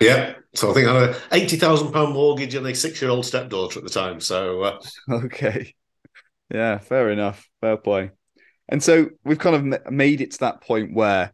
Yeah. 0.00 0.34
So 0.54 0.70
I 0.70 0.74
think 0.74 0.88
I 0.88 1.00
had 1.00 1.10
a 1.10 1.16
eighty 1.32 1.56
thousand 1.56 1.92
pound 1.92 2.14
mortgage 2.14 2.54
and 2.54 2.66
a 2.66 2.74
six 2.74 3.00
year 3.02 3.10
old 3.10 3.26
stepdaughter 3.26 3.78
at 3.78 3.84
the 3.84 3.90
time. 3.90 4.20
So 4.20 4.62
uh... 4.62 4.80
okay, 5.10 5.74
yeah, 6.52 6.78
fair 6.78 7.10
enough, 7.10 7.48
fair 7.60 7.76
play. 7.76 8.10
And 8.68 8.82
so 8.82 9.08
we've 9.24 9.38
kind 9.38 9.72
of 9.74 9.92
made 9.92 10.20
it 10.20 10.32
to 10.32 10.38
that 10.40 10.60
point 10.60 10.94
where, 10.94 11.32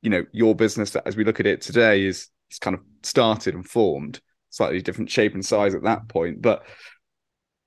you 0.00 0.10
know, 0.10 0.24
your 0.32 0.54
business, 0.54 0.96
as 0.96 1.16
we 1.16 1.24
look 1.24 1.40
at 1.40 1.46
it 1.46 1.60
today, 1.60 2.04
is 2.04 2.28
is 2.50 2.58
kind 2.58 2.74
of 2.74 2.82
started 3.02 3.54
and 3.54 3.68
formed, 3.68 4.20
slightly 4.50 4.82
different 4.82 5.10
shape 5.10 5.34
and 5.34 5.44
size 5.44 5.74
at 5.74 5.82
that 5.84 6.08
point. 6.08 6.42
But 6.42 6.64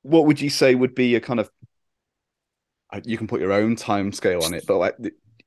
what 0.02 0.26
would 0.26 0.40
you 0.40 0.50
say 0.50 0.76
would 0.76 0.96
be 0.96 1.16
a 1.16 1.20
kind 1.20 1.40
of 1.40 1.50
uh, 2.92 3.02
you 3.04 3.18
can 3.18 3.28
put 3.28 3.42
your 3.42 3.52
own 3.52 3.76
time 3.76 4.12
scale 4.12 4.44
on 4.44 4.54
it, 4.54 4.66
but 4.68 4.78
like 4.78 4.96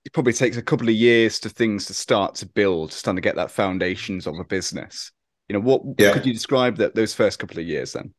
it 0.09 0.14
probably 0.14 0.33
takes 0.33 0.57
a 0.57 0.62
couple 0.62 0.88
of 0.88 0.94
years 0.94 1.38
to 1.38 1.51
things 1.51 1.85
to 1.85 1.92
start 1.92 2.35
to 2.37 2.47
build, 2.47 2.94
starting 2.94 3.16
to 3.16 3.21
get 3.21 3.37
that 3.37 3.51
foundations 3.51 4.27
of 4.27 4.38
a 4.38 4.44
business. 4.44 5.12
You 5.51 5.53
know, 5.53 5.61
what, 5.61 5.83
yeah. 5.99 6.14
could 6.14 6.25
you 6.25 6.33
describe 6.33 6.79
that 6.79 6.94
those 6.94 7.12
first 7.12 7.38
couple 7.38 7.59
of 7.59 7.66
years 7.66 7.92
then? 7.92 8.14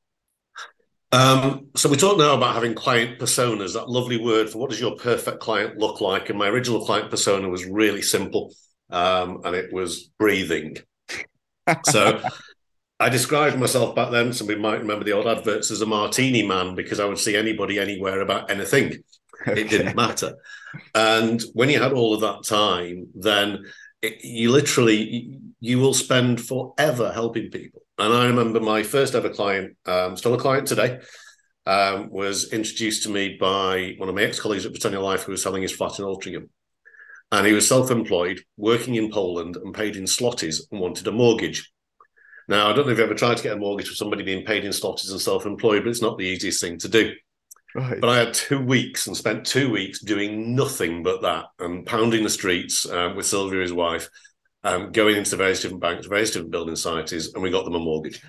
Um, 1.12 1.70
so 1.76 1.90
we 1.90 1.98
talk 1.98 2.20
now 2.20 2.36
about 2.36 2.54
having 2.54 2.76
client 2.76 3.18
personas, 3.18 3.74
that 3.74 3.90
lovely 3.90 4.24
word 4.24 4.52
for 4.52 4.60
what 4.60 4.70
does 4.70 4.80
your 4.80 4.98
perfect 4.98 5.40
client 5.40 5.80
look 5.80 6.00
like? 6.00 6.30
And 6.30 6.38
my 6.38 6.48
original 6.48 6.86
client 6.86 7.10
persona 7.10 7.50
was 7.50 7.66
really 7.66 8.04
simple, 8.04 8.54
um, 8.92 9.42
and 9.44 9.56
it 9.56 9.74
was 9.74 10.12
breathing. 10.20 10.78
so 11.86 12.22
I 13.00 13.10
described 13.10 13.58
myself 13.58 13.96
back 13.96 14.12
then. 14.12 14.32
Somebody 14.32 14.60
might 14.60 14.82
remember 14.82 15.06
the 15.06 15.14
old 15.14 15.26
adverts 15.26 15.72
as 15.72 15.82
a 15.82 15.88
martini 15.88 16.46
man 16.46 16.76
because 16.76 17.00
I 17.00 17.06
would 17.06 17.18
see 17.18 17.36
anybody 17.36 17.80
anywhere 17.80 18.22
about 18.22 18.52
anything. 18.52 19.02
Okay. 19.48 19.62
It 19.62 19.70
didn't 19.70 19.96
matter. 19.96 20.36
And 20.94 21.42
when 21.54 21.70
you 21.70 21.82
had 21.82 21.94
all 21.94 22.14
of 22.14 22.22
that 22.22 22.44
time, 22.44 23.08
then 23.16 23.66
it, 24.02 24.24
you 24.24 24.52
literally 24.52 25.40
you 25.60 25.80
will 25.80 25.94
spend 25.94 26.42
forever 26.42 27.12
helping 27.12 27.50
people. 27.50 27.82
And 27.98 28.14
I 28.14 28.28
remember 28.28 28.60
my 28.60 28.84
first 28.84 29.14
ever 29.14 29.30
client, 29.30 29.76
um, 29.86 30.16
still 30.16 30.34
a 30.34 30.40
client 30.40 30.68
today, 30.68 31.00
um, 31.66 32.10
was 32.10 32.54
introduced 32.54 33.04
to 33.04 33.10
me 33.10 33.38
by 33.40 33.96
one 33.98 34.08
of 34.08 34.16
my 34.16 34.24
ex-colleagues 34.24 34.66
at 34.66 34.72
Britannia 34.72 35.02
Life 35.02 35.24
who 35.24 35.34
was 35.34 35.44
selling 35.44 35.62
his 35.62 35.74
flat 35.74 36.00
in 36.00 36.06
Altrincham. 36.06 36.50
And 37.32 37.46
he 37.46 37.54
was 37.54 37.68
self-employed, 37.68 38.42
working 38.58 38.96
in 38.96 39.12
Poland 39.12 39.58
and 39.58 39.74
paid 39.74 39.96
in 39.96 40.06
zlotys 40.06 40.62
and 40.72 40.80
wanted 40.80 41.08
a 41.08 41.12
mortgage. 41.12 41.72
Now, 42.48 42.70
I 42.70 42.74
don't 42.74 42.88
know 42.88 42.94
if 42.94 42.98
you've 42.98 43.06
ever 43.06 43.14
tried 43.14 43.38
to 43.38 43.44
get 43.44 43.54
a 43.54 43.60
mortgage 43.60 43.88
for 43.88 43.94
somebody 43.94 44.24
being 44.24 44.46
paid 44.46 44.66
in 44.66 44.72
zlotys 44.72 45.12
and 45.12 45.22
self-employed, 45.22 45.84
but 45.84 45.90
it's 45.90 46.02
not 46.02 46.18
the 46.18 46.26
easiest 46.26 46.62
thing 46.62 46.80
to 46.80 46.90
do. 46.90 47.14
Right. 47.76 48.02
But 48.02 48.10
I 48.10 48.18
had 48.18 48.34
two 48.34 48.60
weeks 48.60 49.08
and 49.08 49.16
spent 49.16 49.46
two 49.46 49.70
weeks 49.70 50.00
doing 50.00 50.56
nothing 50.56 51.04
but 51.04 51.22
that 51.22 51.46
and 51.60 51.86
pounding 51.86 52.24
the 52.24 52.30
streets 52.30 52.90
um, 52.90 53.16
with 53.16 53.28
Sylvia, 53.28 53.62
his 53.62 53.74
wife, 53.74 54.10
um, 54.64 54.92
going 54.92 55.18
into 55.18 55.36
various 55.36 55.62
different 55.62 55.82
banks, 55.82 56.08
various 56.08 56.32
different 56.32 56.52
building 56.52 56.76
societies, 56.76 57.34
and 57.34 57.44
we 57.44 57.52
got 57.52 57.66
them 57.66 57.76
a 57.76 57.80
mortgage. 57.80 58.22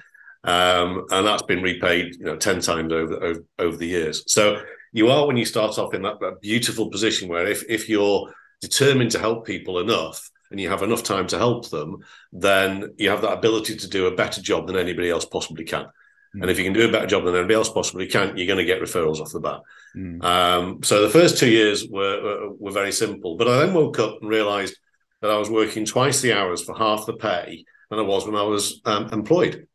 Um, 0.44 1.06
and 1.10 1.26
that's 1.26 1.42
been 1.42 1.62
repaid, 1.62 2.16
you 2.16 2.26
know, 2.26 2.36
ten 2.36 2.60
times 2.60 2.92
over, 2.92 3.22
over, 3.22 3.44
over 3.58 3.76
the 3.76 3.86
years. 3.86 4.24
So 4.26 4.62
you 4.92 5.08
are 5.08 5.26
when 5.26 5.36
you 5.36 5.44
start 5.44 5.78
off 5.78 5.94
in 5.94 6.02
that, 6.02 6.20
that 6.20 6.40
beautiful 6.40 6.90
position 6.90 7.28
where 7.28 7.46
if 7.46 7.64
if 7.68 7.88
you're 7.88 8.32
determined 8.60 9.10
to 9.12 9.18
help 9.18 9.46
people 9.46 9.78
enough 9.78 10.30
and 10.50 10.60
you 10.60 10.68
have 10.68 10.82
enough 10.82 11.02
time 11.02 11.26
to 11.28 11.38
help 11.38 11.70
them, 11.70 11.98
then 12.32 12.94
you 12.98 13.08
have 13.08 13.22
that 13.22 13.32
ability 13.32 13.76
to 13.76 13.88
do 13.88 14.06
a 14.06 14.14
better 14.14 14.42
job 14.42 14.66
than 14.66 14.76
anybody 14.76 15.08
else 15.08 15.24
possibly 15.24 15.64
can. 15.64 15.86
Mm. 16.34 16.42
And 16.42 16.50
if 16.50 16.58
you 16.58 16.64
can 16.64 16.72
do 16.72 16.88
a 16.88 16.92
better 16.92 17.06
job 17.06 17.24
than 17.24 17.34
anybody 17.34 17.54
else 17.54 17.70
possibly 17.70 18.06
can, 18.06 18.36
you're 18.36 18.46
going 18.46 18.58
to 18.58 18.64
get 18.64 18.80
referrals 18.80 19.20
off 19.20 19.32
the 19.32 19.40
bat. 19.40 19.60
Mm. 19.96 20.22
Um, 20.24 20.82
so 20.82 21.02
the 21.02 21.10
first 21.10 21.38
two 21.38 21.50
years 21.50 21.86
were, 21.88 22.22
were, 22.22 22.52
were 22.54 22.72
very 22.72 22.92
simple. 22.92 23.36
But 23.36 23.48
I 23.48 23.58
then 23.58 23.74
woke 23.74 23.98
up 23.98 24.18
and 24.20 24.30
realised 24.30 24.76
that 25.22 25.30
I 25.30 25.38
was 25.38 25.50
working 25.50 25.84
twice 25.84 26.20
the 26.20 26.32
hours 26.32 26.62
for 26.62 26.76
half 26.76 27.06
the 27.06 27.14
pay 27.14 27.64
than 27.90 27.98
I 27.98 28.02
was 28.02 28.26
when 28.26 28.36
I 28.36 28.42
was 28.42 28.80
um, 28.84 29.08
employed. 29.12 29.54
And 29.54 29.68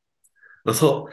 I 0.65 0.73
thought, 0.73 1.11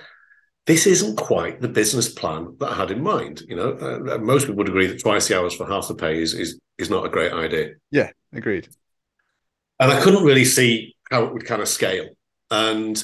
this 0.67 0.87
isn't 0.87 1.17
quite 1.17 1.61
the 1.61 1.69
business 1.69 2.09
plan 2.09 2.57
that 2.61 2.71
I 2.71 2.77
had 2.77 2.91
in 2.91 3.03
mind. 3.03 3.43
You 3.49 3.57
know, 3.57 3.73
uh, 3.73 4.19
most 4.19 4.43
people 4.43 4.57
would 4.57 4.69
agree 4.69 4.87
that 4.87 5.01
twice 5.01 5.27
the 5.27 5.39
hours 5.39 5.55
for 5.55 5.67
half 5.67 5.89
the 5.89 5.95
pay 5.95 6.23
is, 6.23 6.35
is 6.35 6.61
is 6.79 6.89
not 6.89 7.05
a 7.05 7.09
great 7.09 7.33
idea. 7.33 7.75
Yeah, 7.91 8.11
agreed. 8.33 8.69
And 9.81 9.91
I 9.91 10.01
couldn't 10.01 10.25
really 10.25 10.45
see 10.45 10.95
how 11.11 11.25
it 11.25 11.33
would 11.33 11.45
kind 11.45 11.61
of 11.61 11.69
scale. 11.69 12.11
And 12.51 13.03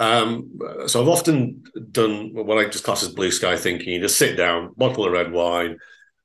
um, 0.00 0.58
so 0.86 1.02
I've 1.02 1.08
often 1.08 1.62
done 1.92 2.30
what 2.32 2.56
I 2.56 2.68
just 2.68 2.84
class 2.84 3.02
as 3.02 3.10
blue 3.10 3.30
sky 3.30 3.56
thinking. 3.56 3.92
You 3.92 4.00
just 4.00 4.16
sit 4.18 4.34
down, 4.34 4.72
bottle 4.76 5.04
of 5.04 5.12
red 5.12 5.30
wine, 5.30 5.76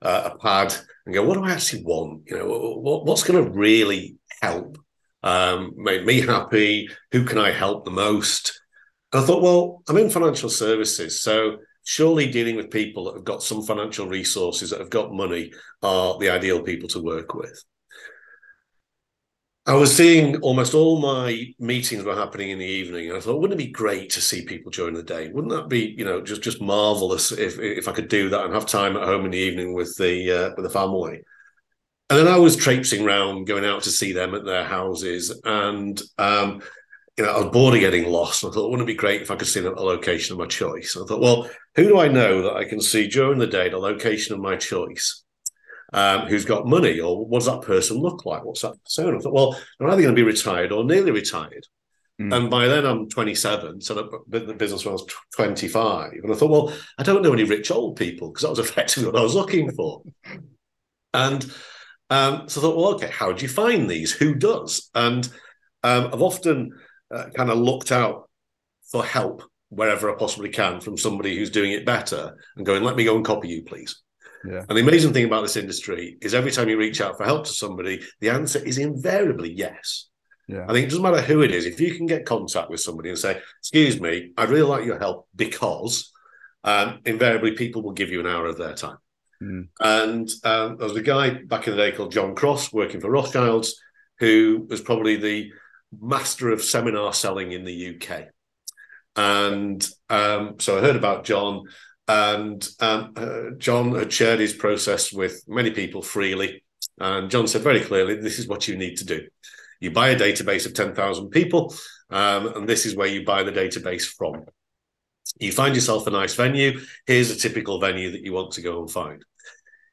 uh, 0.01 0.31
a 0.33 0.38
pad, 0.38 0.73
and 1.05 1.13
go, 1.13 1.23
what 1.23 1.35
do 1.35 1.43
I 1.43 1.51
actually 1.51 1.83
want? 1.83 2.23
You 2.25 2.38
know, 2.38 2.47
what, 2.81 3.05
what's 3.05 3.23
going 3.23 3.43
to 3.43 3.51
really 3.51 4.15
help? 4.41 4.77
Um, 5.23 5.73
make 5.75 6.05
me 6.05 6.21
happy? 6.21 6.89
Who 7.11 7.25
can 7.25 7.38
I 7.38 7.51
help 7.51 7.83
the 7.83 7.91
most? 7.91 8.61
And 9.11 9.21
I 9.21 9.25
thought, 9.25 9.43
well, 9.43 9.83
I'm 9.89 9.97
in 9.97 10.09
financial 10.09 10.49
services, 10.49 11.21
so 11.21 11.57
surely 11.83 12.31
dealing 12.31 12.55
with 12.55 12.71
people 12.71 13.05
that 13.05 13.15
have 13.15 13.25
got 13.25 13.43
some 13.43 13.61
financial 13.61 14.07
resources, 14.07 14.69
that 14.69 14.79
have 14.79 14.89
got 14.89 15.13
money, 15.13 15.51
are 15.83 16.17
the 16.17 16.29
ideal 16.29 16.61
people 16.61 16.88
to 16.89 17.03
work 17.03 17.33
with. 17.33 17.61
I 19.67 19.73
was 19.73 19.95
seeing 19.95 20.38
almost 20.41 20.75
all 20.75 20.99
my 20.99 21.54
meetings 21.58 22.04
were 22.04 22.15
happening 22.15 22.51
in 22.51 22.60
the 22.60 22.65
evening, 22.65 23.10
and 23.10 23.17
I 23.17 23.19
thought, 23.19 23.41
wouldn't 23.41 23.60
it 23.60 23.65
be 23.65 23.71
great 23.71 24.12
to 24.12 24.21
see 24.21 24.45
people 24.45 24.71
during 24.71 24.93
the 24.93 25.01
day? 25.01 25.30
Wouldn't 25.30 25.54
that 25.54 25.69
be, 25.69 25.95
you 25.97 26.06
know, 26.06 26.21
just 26.21 26.43
just 26.43 26.62
marvelous 26.62 27.32
if 27.32 27.58
if 27.60 27.88
I 27.88 27.91
could 27.91 28.08
do 28.08 28.30
that 28.30 28.45
and 28.45 28.54
have 28.54 28.67
time 28.67 28.95
at 28.95 29.04
home 29.04 29.25
in 29.25 29.32
the 29.32 29.39
evening 29.39 29.73
with 29.73 29.97
the 29.97 30.32
uh, 30.32 30.49
with 30.56 30.65
the 30.65 30.69
family? 30.69 31.21
And 32.12 32.19
then 32.19 32.28
I 32.28 32.38
was 32.38 32.56
traipsing 32.56 33.04
around, 33.04 33.45
going 33.45 33.65
out 33.65 33.84
to 33.84 33.89
see 33.91 34.12
them 34.12 34.36
at 34.36 34.45
their 34.45 34.63
houses, 34.63 35.41
and 35.43 35.99
um, 36.19 36.62
you 37.17 37.23
know, 37.23 37.32
I 37.32 37.41
was 37.41 37.51
bored 37.51 37.73
of 37.73 37.80
getting 37.80 38.12
lost. 38.12 38.45
I 38.45 38.51
thought, 38.51 38.69
wouldn't 38.69 38.88
it 38.88 38.93
be 38.93 38.97
great 38.97 39.23
if 39.23 39.32
I 39.32 39.36
could 39.36 39.47
see 39.47 39.62
them 39.62 39.73
at 39.73 39.80
a 39.80 39.84
location 39.84 40.34
of 40.34 40.39
my 40.39 40.47
choice? 40.47 40.95
I 40.95 41.08
thought, 41.08 41.21
well, 41.21 41.49
who 41.75 41.88
do 41.88 41.99
I 41.99 42.08
know 42.08 42.43
that 42.43 42.56
I 42.56 42.65
can 42.65 42.80
see 42.80 43.08
during 43.08 43.39
the 43.39 43.47
day 43.47 43.69
the 43.69 43.80
location 43.80 44.36
of 44.36 44.41
my 44.41 44.58
choice? 44.58 45.24
Um, 45.95 46.27
who's 46.27 46.43
got 46.43 46.67
money, 46.67 46.99
or 46.99 47.25
what 47.25 47.39
does 47.39 47.45
that 47.45 47.62
person 47.62 47.97
look 47.97 48.25
like? 48.25 48.43
What's 48.43 48.62
that 48.62 48.75
persona? 48.84 49.17
I 49.17 49.21
thought, 49.21 49.34
well, 49.34 49.58
they're 49.79 49.88
either 49.88 50.01
going 50.01 50.13
to 50.13 50.21
be 50.21 50.23
retired 50.23 50.73
or 50.73 50.84
nearly 50.84 51.12
retired. 51.12 51.65
Mm. 52.21 52.36
And 52.36 52.49
by 52.49 52.67
then 52.67 52.86
I'm 52.86 53.10
27, 53.10 53.79
so 53.79 54.23
the, 54.27 54.39
the 54.39 54.53
business 54.53 54.86
was 54.86 55.05
25. 55.36 56.12
And 56.12 56.34
I 56.34 56.36
thought, 56.36 56.51
well, 56.51 56.73
I 56.97 57.03
don't 57.03 57.23
know 57.23 57.31
any 57.31 57.45
rich 57.45 57.71
old 57.71 57.95
people 57.95 58.29
because 58.29 58.43
that 58.43 58.49
was 58.49 58.60
effectively 58.69 59.10
what 59.10 59.19
I 59.19 59.23
was 59.23 59.36
looking 59.36 59.71
for. 59.71 60.01
and 61.13 61.43
um, 62.10 62.49
so 62.49 62.60
I 62.60 62.63
thought, 62.63 62.77
well, 62.77 62.95
okay, 62.95 63.10
how 63.10 63.31
do 63.31 63.41
you 63.41 63.49
find 63.49 63.89
these? 63.89 64.12
Who 64.12 64.36
does? 64.36 64.89
And 64.93 65.25
um, 65.84 66.08
I've 66.08 66.21
often 66.21 66.71
uh, 67.10 67.27
kind 67.36 67.49
of 67.49 67.58
looked 67.58 67.93
out 67.93 68.29
for 68.91 69.03
help 69.03 69.43
wherever 69.69 70.12
I 70.12 70.17
possibly 70.17 70.49
can 70.49 70.81
from 70.81 70.97
somebody 70.97 71.38
who's 71.38 71.49
doing 71.49 71.71
it 71.71 71.86
better 71.86 72.38
and 72.58 72.65
going, 72.65 72.84
let 72.84 72.97
me 72.97 73.05
go 73.05 73.15
and 73.15 73.25
copy 73.25 73.47
you, 73.47 73.63
please. 73.63 74.01
Yeah. 74.47 74.65
And 74.67 74.77
the 74.77 74.81
amazing 74.81 75.13
thing 75.13 75.25
about 75.25 75.41
this 75.41 75.58
industry 75.58 76.17
is 76.21 76.34
every 76.34 76.51
time 76.51 76.69
you 76.69 76.77
reach 76.77 77.01
out 77.01 77.17
for 77.17 77.23
help 77.23 77.45
to 77.45 77.51
somebody, 77.51 78.01
the 78.19 78.29
answer 78.29 78.60
is 78.60 78.77
invariably 78.77 79.51
yes. 79.51 80.08
Yeah. 80.47 80.65
I 80.67 80.73
think 80.73 80.86
it 80.86 80.89
doesn't 80.89 81.03
matter 81.03 81.21
who 81.21 81.41
it 81.41 81.51
is. 81.51 81.65
If 81.65 81.79
you 81.79 81.95
can 81.95 82.05
get 82.05 82.25
contact 82.25 82.69
with 82.69 82.79
somebody 82.79 83.10
and 83.10 83.17
say, 83.17 83.41
"Excuse 83.60 83.99
me, 83.99 84.31
I'd 84.38 84.49
really 84.49 84.62
like 84.67 84.86
your 84.86 84.99
help 84.99 85.27
because," 85.36 86.12
um, 86.63 86.99
invariably 87.05 87.53
people 87.53 87.81
will 87.81 87.93
give 87.93 88.10
you 88.10 88.19
an 88.19 88.27
hour 88.27 88.45
of 88.45 88.58
their 88.58 88.75
time. 88.75 88.97
Mm. 89.41 89.67
And 89.79 90.29
um, 90.43 90.77
there 90.77 90.88
was 90.88 90.95
a 90.95 91.01
guy 91.01 91.31
back 91.31 91.67
in 91.67 91.75
the 91.75 91.81
day 91.81 91.91
called 91.91 92.12
John 92.12 92.36
Cross 92.36 92.71
working 92.71 93.01
for 93.01 93.10
Rothschilds, 93.10 93.75
who 94.19 94.67
was 94.69 94.81
probably 94.81 95.15
the 95.15 95.51
master 95.99 96.51
of 96.51 96.63
seminar 96.63 97.13
selling 97.13 97.51
in 97.51 97.65
the 97.65 97.95
UK. 97.95 98.27
And 99.15 99.88
um, 100.10 100.55
so 100.60 100.77
I 100.77 100.81
heard 100.81 100.95
about 100.95 101.23
John 101.23 101.63
and 102.07 102.67
um, 102.79 103.13
uh, 103.15 103.51
John 103.57 103.95
had 103.95 104.13
shared 104.13 104.39
his 104.39 104.53
process 104.53 105.11
with 105.11 105.43
many 105.47 105.71
people 105.71 106.01
freely. 106.01 106.63
And 106.99 107.29
John 107.29 107.47
said 107.47 107.61
very 107.61 107.81
clearly, 107.81 108.15
this 108.15 108.39
is 108.39 108.47
what 108.47 108.67
you 108.67 108.77
need 108.77 108.97
to 108.97 109.05
do. 109.05 109.27
You 109.79 109.91
buy 109.91 110.09
a 110.09 110.19
database 110.19 110.65
of 110.65 110.73
10,000 110.73 111.29
people, 111.29 111.73
um, 112.09 112.47
and 112.55 112.69
this 112.69 112.85
is 112.85 112.95
where 112.95 113.07
you 113.07 113.25
buy 113.25 113.43
the 113.43 113.51
database 113.51 114.03
from. 114.03 114.45
You 115.39 115.51
find 115.51 115.75
yourself 115.75 116.07
a 116.07 116.11
nice 116.11 116.35
venue. 116.35 116.79
Here's 117.05 117.31
a 117.31 117.35
typical 117.35 117.79
venue 117.79 118.11
that 118.11 118.21
you 118.21 118.31
want 118.31 118.51
to 118.53 118.61
go 118.61 118.79
and 118.79 118.89
find. 118.89 119.25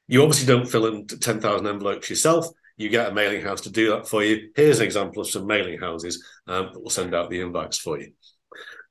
You 0.07 0.21
obviously 0.21 0.47
don't 0.47 0.69
fill 0.69 0.85
in 0.85 1.07
10,000 1.07 1.67
envelopes 1.67 2.09
yourself. 2.09 2.47
You 2.77 2.89
get 2.89 3.09
a 3.09 3.13
mailing 3.13 3.41
house 3.41 3.61
to 3.61 3.71
do 3.71 3.89
that 3.91 4.07
for 4.07 4.23
you. 4.23 4.51
Here's 4.55 4.79
an 4.79 4.85
example 4.85 5.21
of 5.21 5.29
some 5.29 5.45
mailing 5.45 5.79
houses 5.79 6.23
um, 6.47 6.69
that 6.73 6.81
will 6.81 6.89
send 6.89 7.13
out 7.13 7.29
the 7.29 7.41
invites 7.41 7.77
for 7.77 7.99
you. 7.99 8.13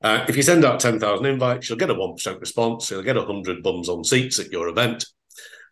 Uh, 0.01 0.25
if 0.27 0.35
you 0.35 0.43
send 0.43 0.65
out 0.65 0.79
10,000 0.79 1.25
invites, 1.25 1.69
you'll 1.69 1.77
get 1.77 1.89
a 1.89 1.95
1% 1.95 2.39
response. 2.39 2.91
You'll 2.91 3.03
get 3.03 3.15
100 3.15 3.63
bums 3.63 3.87
on 3.87 4.03
seats 4.03 4.39
at 4.39 4.51
your 4.51 4.67
event. 4.67 5.05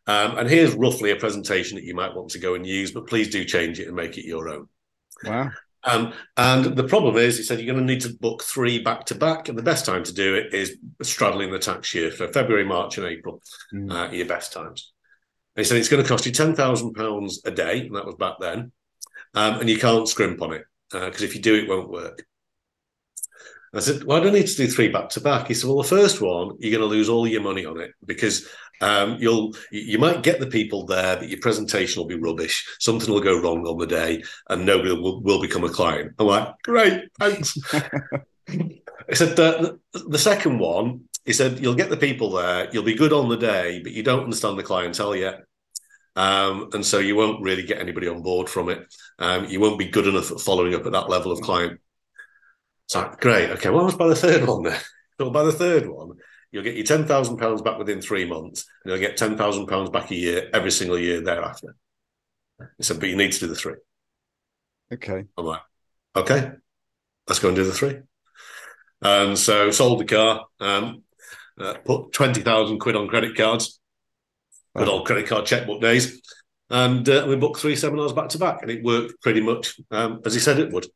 Um, 0.07 0.37
and 0.37 0.49
here's 0.49 0.73
roughly 0.73 1.11
a 1.11 1.15
presentation 1.15 1.75
that 1.75 1.83
you 1.83 1.93
might 1.93 2.15
want 2.15 2.29
to 2.31 2.39
go 2.39 2.55
and 2.55 2.65
use, 2.65 2.91
but 2.91 3.07
please 3.07 3.29
do 3.29 3.45
change 3.45 3.79
it 3.79 3.87
and 3.87 3.95
make 3.95 4.17
it 4.17 4.25
your 4.25 4.49
own. 4.49 4.67
Wow. 5.23 5.51
Um, 5.83 6.13
and 6.37 6.75
the 6.75 6.83
problem 6.83 7.17
is, 7.17 7.37
he 7.37 7.43
said, 7.43 7.59
you're 7.59 7.73
going 7.73 7.85
to 7.85 7.93
need 7.93 8.01
to 8.01 8.13
book 8.13 8.43
three 8.43 8.81
back 8.81 9.05
to 9.05 9.15
back. 9.15 9.49
And 9.49 9.57
the 9.57 9.63
best 9.63 9.85
time 9.85 10.03
to 10.03 10.13
do 10.13 10.35
it 10.35 10.53
is 10.53 10.77
straddling 11.01 11.51
the 11.51 11.59
tax 11.59 11.93
year. 11.93 12.11
So 12.11 12.27
February, 12.27 12.65
March, 12.65 12.97
and 12.97 13.07
April 13.07 13.41
mm. 13.73 13.91
uh, 13.91 14.07
are 14.07 14.15
your 14.15 14.27
best 14.27 14.53
times. 14.53 14.93
And 15.55 15.65
he 15.65 15.67
said, 15.67 15.77
it's 15.77 15.89
going 15.89 16.01
to 16.01 16.09
cost 16.09 16.25
you 16.25 16.31
£10,000 16.31 17.31
a 17.45 17.51
day. 17.51 17.79
And 17.81 17.95
that 17.95 18.05
was 18.05 18.15
back 18.15 18.35
then. 18.39 18.71
Um, 19.33 19.59
and 19.59 19.69
you 19.69 19.77
can't 19.77 20.07
scrimp 20.07 20.41
on 20.41 20.53
it 20.53 20.65
because 20.91 21.21
uh, 21.21 21.25
if 21.25 21.35
you 21.35 21.41
do, 21.41 21.55
it 21.55 21.69
won't 21.69 21.89
work. 21.89 22.25
I 23.73 23.79
said, 23.79 24.03
"Why 24.03 24.19
do 24.19 24.27
I 24.27 24.31
need 24.31 24.47
to 24.47 24.55
do 24.55 24.67
three 24.67 24.89
back 24.89 25.09
to 25.09 25.21
back?" 25.21 25.47
He 25.47 25.53
said, 25.53 25.67
"Well, 25.67 25.81
the 25.81 25.87
first 25.87 26.21
one 26.21 26.57
you're 26.59 26.77
going 26.77 26.89
to 26.89 26.95
lose 26.95 27.09
all 27.09 27.27
your 27.27 27.41
money 27.41 27.65
on 27.65 27.79
it 27.79 27.91
because 28.05 28.47
um, 28.81 29.17
you'll 29.19 29.55
you 29.71 29.97
might 29.97 30.23
get 30.23 30.39
the 30.39 30.47
people 30.47 30.85
there, 30.85 31.17
but 31.17 31.29
your 31.29 31.39
presentation 31.39 32.01
will 32.01 32.07
be 32.07 32.15
rubbish. 32.15 32.67
Something 32.79 33.13
will 33.13 33.21
go 33.21 33.39
wrong 33.39 33.65
on 33.65 33.77
the 33.77 33.87
day, 33.87 34.23
and 34.49 34.65
nobody 34.65 34.91
will, 34.91 35.21
will 35.21 35.41
become 35.41 35.63
a 35.63 35.69
client." 35.69 36.13
I'm 36.19 36.27
like, 36.27 36.49
"Great, 36.63 37.09
thanks." 37.19 37.57
I 37.73 39.13
said, 39.13 39.35
the, 39.35 39.79
"The 39.93 40.19
second 40.19 40.59
one." 40.59 41.05
He 41.25 41.33
said, 41.33 41.59
"You'll 41.59 41.75
get 41.75 41.89
the 41.89 41.97
people 41.97 42.31
there. 42.31 42.67
You'll 42.73 42.83
be 42.83 42.95
good 42.95 43.13
on 43.13 43.29
the 43.29 43.37
day, 43.37 43.79
but 43.83 43.93
you 43.93 44.03
don't 44.03 44.23
understand 44.23 44.57
the 44.57 44.63
clientele 44.63 45.15
yet." 45.15 45.43
Um, 46.15 46.69
and 46.73 46.85
so 46.85 46.99
you 46.99 47.15
won't 47.15 47.41
really 47.41 47.63
get 47.63 47.79
anybody 47.79 48.07
on 48.07 48.21
board 48.21 48.49
from 48.49 48.69
it. 48.69 48.93
Um, 49.19 49.45
you 49.45 49.59
won't 49.61 49.79
be 49.79 49.87
good 49.87 50.07
enough 50.07 50.31
at 50.31 50.41
following 50.41 50.75
up 50.75 50.85
at 50.85 50.91
that 50.91 51.09
level 51.09 51.31
of 51.31 51.39
client. 51.39 51.79
So 52.91 53.09
great. 53.21 53.49
Okay, 53.51 53.69
what 53.69 53.85
was 53.85 53.95
by 53.95 54.09
the 54.09 54.15
third 54.17 54.45
one 54.45 54.63
then? 54.63 54.79
So 55.17 55.29
by 55.29 55.43
the 55.43 55.51
third 55.51 55.87
one, 55.87 56.13
you'll 56.51 56.63
get 56.63 56.75
your 56.75 56.83
ten 56.83 57.05
thousand 57.05 57.37
pounds 57.37 57.61
back 57.61 57.77
within 57.77 58.01
three 58.01 58.25
months, 58.25 58.65
and 58.83 58.91
you'll 58.91 58.99
get 58.99 59.17
ten 59.17 59.37
thousand 59.37 59.67
pounds 59.67 59.91
back 59.91 60.09
a 60.09 60.15
year 60.15 60.49
every 60.51 60.71
single 60.71 60.97
year 60.97 61.21
thereafter. 61.21 61.75
He 62.77 62.83
said, 62.83 62.99
but 62.99 63.07
you 63.07 63.15
need 63.15 63.31
to 63.33 63.39
do 63.39 63.47
the 63.47 63.55
three. 63.55 63.75
Okay. 64.91 65.25
I'm 65.37 65.45
like, 65.45 65.61
okay, 66.15 66.51
let's 67.27 67.39
go 67.39 67.49
and 67.49 67.55
do 67.55 67.63
the 67.63 67.71
three. 67.71 67.99
And 69.01 69.37
so 69.37 69.69
sold 69.69 69.99
the 69.99 70.05
car, 70.05 70.47
um, 70.59 71.03
uh, 71.59 71.75
put 71.85 72.11
twenty 72.11 72.41
thousand 72.41 72.79
quid 72.79 72.95
on 72.95 73.07
credit 73.07 73.37
cards, 73.37 73.79
Good 74.75 74.89
old 74.89 75.05
credit 75.05 75.27
card 75.27 75.45
checkbook 75.45 75.81
days. 75.81 76.19
And 76.69 77.07
uh, 77.07 77.25
we 77.27 77.35
booked 77.35 77.59
three 77.59 77.75
seminars 77.75 78.13
back 78.13 78.29
to 78.29 78.39
back, 78.39 78.63
and 78.63 78.71
it 78.71 78.83
worked 78.83 79.21
pretty 79.21 79.41
much 79.41 79.79
um, 79.91 80.21
as 80.25 80.33
he 80.33 80.39
said 80.39 80.59
it 80.59 80.73
would. 80.73 80.87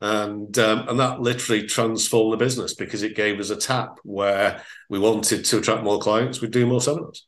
And 0.00 0.56
um, 0.58 0.88
and 0.88 1.00
that 1.00 1.20
literally 1.20 1.66
transformed 1.66 2.32
the 2.32 2.36
business 2.36 2.74
because 2.74 3.02
it 3.02 3.16
gave 3.16 3.40
us 3.40 3.50
a 3.50 3.56
tap 3.56 3.98
where 4.04 4.62
we 4.88 4.98
wanted 4.98 5.44
to 5.44 5.58
attract 5.58 5.82
more 5.82 5.98
clients. 5.98 6.40
We'd 6.40 6.52
do 6.52 6.66
more 6.66 6.80
seminars. 6.80 7.26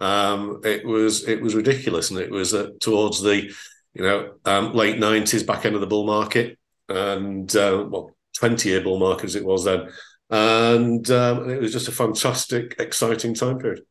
Um, 0.00 0.60
it 0.64 0.86
was 0.86 1.28
it 1.28 1.42
was 1.42 1.54
ridiculous, 1.54 2.10
and 2.10 2.18
it 2.18 2.30
was 2.30 2.54
uh, 2.54 2.70
towards 2.80 3.20
the 3.20 3.52
you 3.92 4.02
know 4.02 4.34
um, 4.46 4.72
late 4.72 4.98
nineties, 4.98 5.42
back 5.42 5.66
end 5.66 5.74
of 5.74 5.82
the 5.82 5.86
bull 5.86 6.06
market, 6.06 6.58
and 6.88 7.54
uh, 7.54 7.84
well, 7.88 8.16
twenty 8.34 8.70
year 8.70 8.80
bull 8.80 8.98
market 8.98 9.24
as 9.24 9.36
it 9.36 9.44
was 9.44 9.64
then, 9.64 9.88
and, 10.30 11.10
um, 11.10 11.42
and 11.42 11.50
it 11.50 11.60
was 11.60 11.72
just 11.72 11.88
a 11.88 11.92
fantastic, 11.92 12.76
exciting 12.78 13.34
time 13.34 13.58
period. 13.58 13.82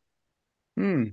Hmm. 0.76 1.04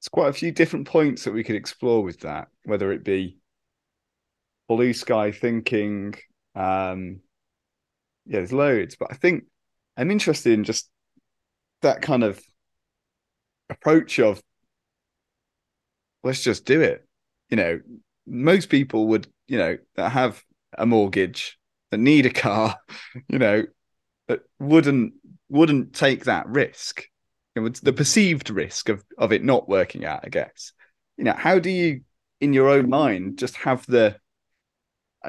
It's 0.00 0.08
quite 0.08 0.28
a 0.28 0.32
few 0.34 0.52
different 0.52 0.86
points 0.86 1.24
that 1.24 1.32
we 1.32 1.42
could 1.42 1.56
explore 1.56 2.02
with 2.02 2.20
that, 2.20 2.48
whether 2.64 2.92
it 2.92 3.04
be 3.04 3.37
blue 4.68 4.92
sky 4.92 5.32
thinking. 5.32 6.14
Um, 6.54 7.20
yeah, 8.26 8.38
there's 8.38 8.52
loads, 8.52 8.96
but 8.96 9.08
I 9.10 9.14
think 9.14 9.44
I'm 9.96 10.10
interested 10.10 10.52
in 10.52 10.64
just 10.64 10.90
that 11.82 12.02
kind 12.02 12.22
of 12.22 12.40
approach 13.70 14.18
of 14.18 14.42
let's 16.22 16.42
just 16.42 16.64
do 16.64 16.80
it. 16.80 17.06
You 17.50 17.56
know, 17.56 17.80
most 18.26 18.68
people 18.68 19.08
would, 19.08 19.26
you 19.46 19.58
know, 19.58 19.78
that 19.96 20.10
have 20.10 20.42
a 20.76 20.86
mortgage, 20.86 21.58
that 21.90 21.98
need 21.98 22.26
a 22.26 22.30
car, 22.30 22.76
you 23.28 23.38
know, 23.38 23.64
that 24.28 24.40
wouldn't 24.58 25.14
wouldn't 25.48 25.94
take 25.94 26.24
that 26.24 26.46
risk. 26.48 27.04
You 27.56 27.62
know, 27.62 27.68
the 27.68 27.92
perceived 27.92 28.50
risk 28.50 28.88
of 28.88 29.02
of 29.16 29.32
it 29.32 29.42
not 29.42 29.68
working 29.68 30.04
out, 30.04 30.20
I 30.24 30.28
guess. 30.28 30.72
You 31.16 31.24
know, 31.24 31.34
how 31.34 31.58
do 31.58 31.70
you 31.70 32.02
in 32.40 32.52
your 32.52 32.68
own 32.68 32.88
mind 32.88 33.38
just 33.38 33.56
have 33.56 33.84
the 33.86 34.16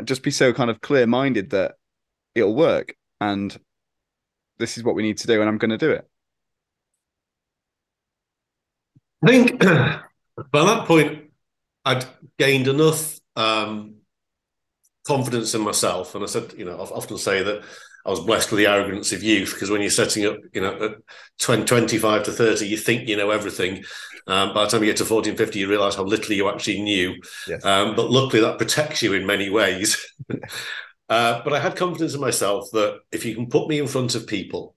just 0.05 0.23
be 0.23 0.31
so 0.31 0.53
kind 0.53 0.69
of 0.69 0.81
clear 0.81 1.07
minded 1.07 1.51
that 1.51 1.75
it'll 2.35 2.55
work 2.55 2.95
and 3.21 3.57
this 4.57 4.77
is 4.77 4.83
what 4.83 4.95
we 4.95 5.03
need 5.03 5.17
to 5.19 5.27
do 5.27 5.39
and 5.39 5.49
I'm 5.49 5.57
going 5.57 5.71
to 5.71 5.77
do 5.77 5.91
it. 5.91 6.07
I 9.23 9.27
think 9.27 9.59
by 10.51 10.65
that 10.65 10.85
point, 10.85 11.31
I'd 11.85 12.05
gained 12.37 12.67
enough 12.67 13.19
um, 13.35 13.95
confidence 15.05 15.55
in 15.55 15.61
myself. 15.61 16.15
And 16.15 16.23
I 16.23 16.27
said, 16.27 16.53
you 16.57 16.65
know, 16.65 16.77
I 16.77 16.83
often 16.83 17.17
say 17.17 17.43
that 17.43 17.63
I 18.05 18.09
was 18.09 18.21
blessed 18.21 18.51
with 18.51 18.59
the 18.59 18.67
arrogance 18.67 19.11
of 19.11 19.23
youth 19.23 19.53
because 19.53 19.69
when 19.69 19.81
you're 19.81 19.89
setting 19.89 20.25
up, 20.25 20.37
you 20.53 20.61
know, 20.61 20.73
at 20.81 20.91
20, 21.39 21.65
25 21.65 22.23
to 22.23 22.31
30, 22.31 22.67
you 22.67 22.77
think 22.77 23.07
you 23.07 23.17
know 23.17 23.29
everything. 23.29 23.83
Um, 24.27 24.53
by 24.53 24.63
the 24.63 24.69
time 24.69 24.83
you 24.83 24.89
get 24.89 24.97
to 24.97 25.05
40 25.05 25.31
and 25.31 25.37
50, 25.37 25.59
you 25.59 25.69
realize 25.69 25.95
how 25.95 26.03
little 26.03 26.33
you 26.33 26.49
actually 26.49 26.81
knew. 26.81 27.15
Yes. 27.47 27.63
Um, 27.65 27.95
but 27.95 28.11
luckily, 28.11 28.41
that 28.41 28.57
protects 28.57 29.01
you 29.01 29.13
in 29.13 29.25
many 29.25 29.49
ways. 29.49 29.97
uh, 31.09 31.41
but 31.43 31.53
I 31.53 31.59
had 31.59 31.75
confidence 31.75 32.13
in 32.13 32.21
myself 32.21 32.69
that 32.73 32.99
if 33.11 33.25
you 33.25 33.35
can 33.35 33.47
put 33.47 33.67
me 33.67 33.79
in 33.79 33.87
front 33.87 34.15
of 34.15 34.27
people 34.27 34.75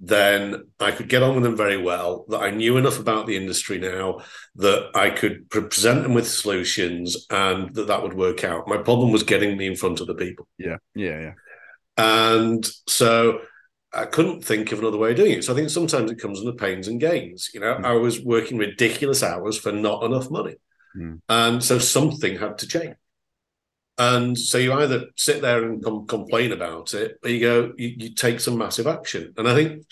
then 0.00 0.64
I 0.80 0.90
could 0.90 1.08
get 1.08 1.22
on 1.22 1.34
with 1.34 1.44
them 1.44 1.56
very 1.56 1.80
well. 1.80 2.24
That 2.28 2.42
I 2.42 2.50
knew 2.50 2.76
enough 2.76 2.98
about 2.98 3.26
the 3.26 3.36
industry 3.36 3.78
now 3.78 4.20
that 4.56 4.90
I 4.94 5.10
could 5.10 5.48
present 5.50 6.02
them 6.02 6.14
with 6.14 6.28
solutions, 6.28 7.26
and 7.30 7.74
that 7.74 7.86
that 7.86 8.02
would 8.02 8.14
work 8.14 8.44
out. 8.44 8.68
My 8.68 8.76
problem 8.76 9.12
was 9.12 9.22
getting 9.22 9.56
me 9.56 9.66
in 9.66 9.76
front 9.76 10.00
of 10.00 10.06
the 10.06 10.14
people. 10.14 10.46
Yeah, 10.58 10.76
yeah, 10.94 11.20
yeah. 11.20 11.32
And 11.96 12.66
so 12.88 13.40
I 13.92 14.06
couldn't 14.06 14.44
think 14.44 14.72
of 14.72 14.80
another 14.80 14.98
way 14.98 15.10
of 15.10 15.16
doing 15.16 15.32
it. 15.32 15.44
So 15.44 15.52
I 15.52 15.56
think 15.56 15.70
sometimes 15.70 16.10
it 16.10 16.20
comes 16.20 16.40
in 16.40 16.46
the 16.46 16.52
pains 16.52 16.88
and 16.88 17.00
gains. 17.00 17.50
You 17.54 17.60
know, 17.60 17.74
mm. 17.74 17.84
I 17.84 17.92
was 17.92 18.20
working 18.20 18.58
ridiculous 18.58 19.22
hours 19.22 19.58
for 19.58 19.72
not 19.72 20.02
enough 20.02 20.30
money, 20.30 20.56
mm. 20.96 21.20
and 21.28 21.62
so 21.62 21.78
something 21.78 22.36
had 22.36 22.58
to 22.58 22.66
change. 22.66 22.96
And 23.96 24.36
so 24.36 24.58
you 24.58 24.72
either 24.72 25.06
sit 25.14 25.40
there 25.40 25.62
and 25.62 25.82
com- 25.82 26.06
complain 26.06 26.50
about 26.50 26.94
it, 26.94 27.18
or 27.22 27.30
you 27.30 27.40
go, 27.40 27.72
you, 27.76 27.94
you, 27.96 28.14
take 28.14 28.40
some 28.40 28.58
massive 28.58 28.88
action. 28.88 29.32
And 29.36 29.46
I 29.48 29.54
think 29.54 29.84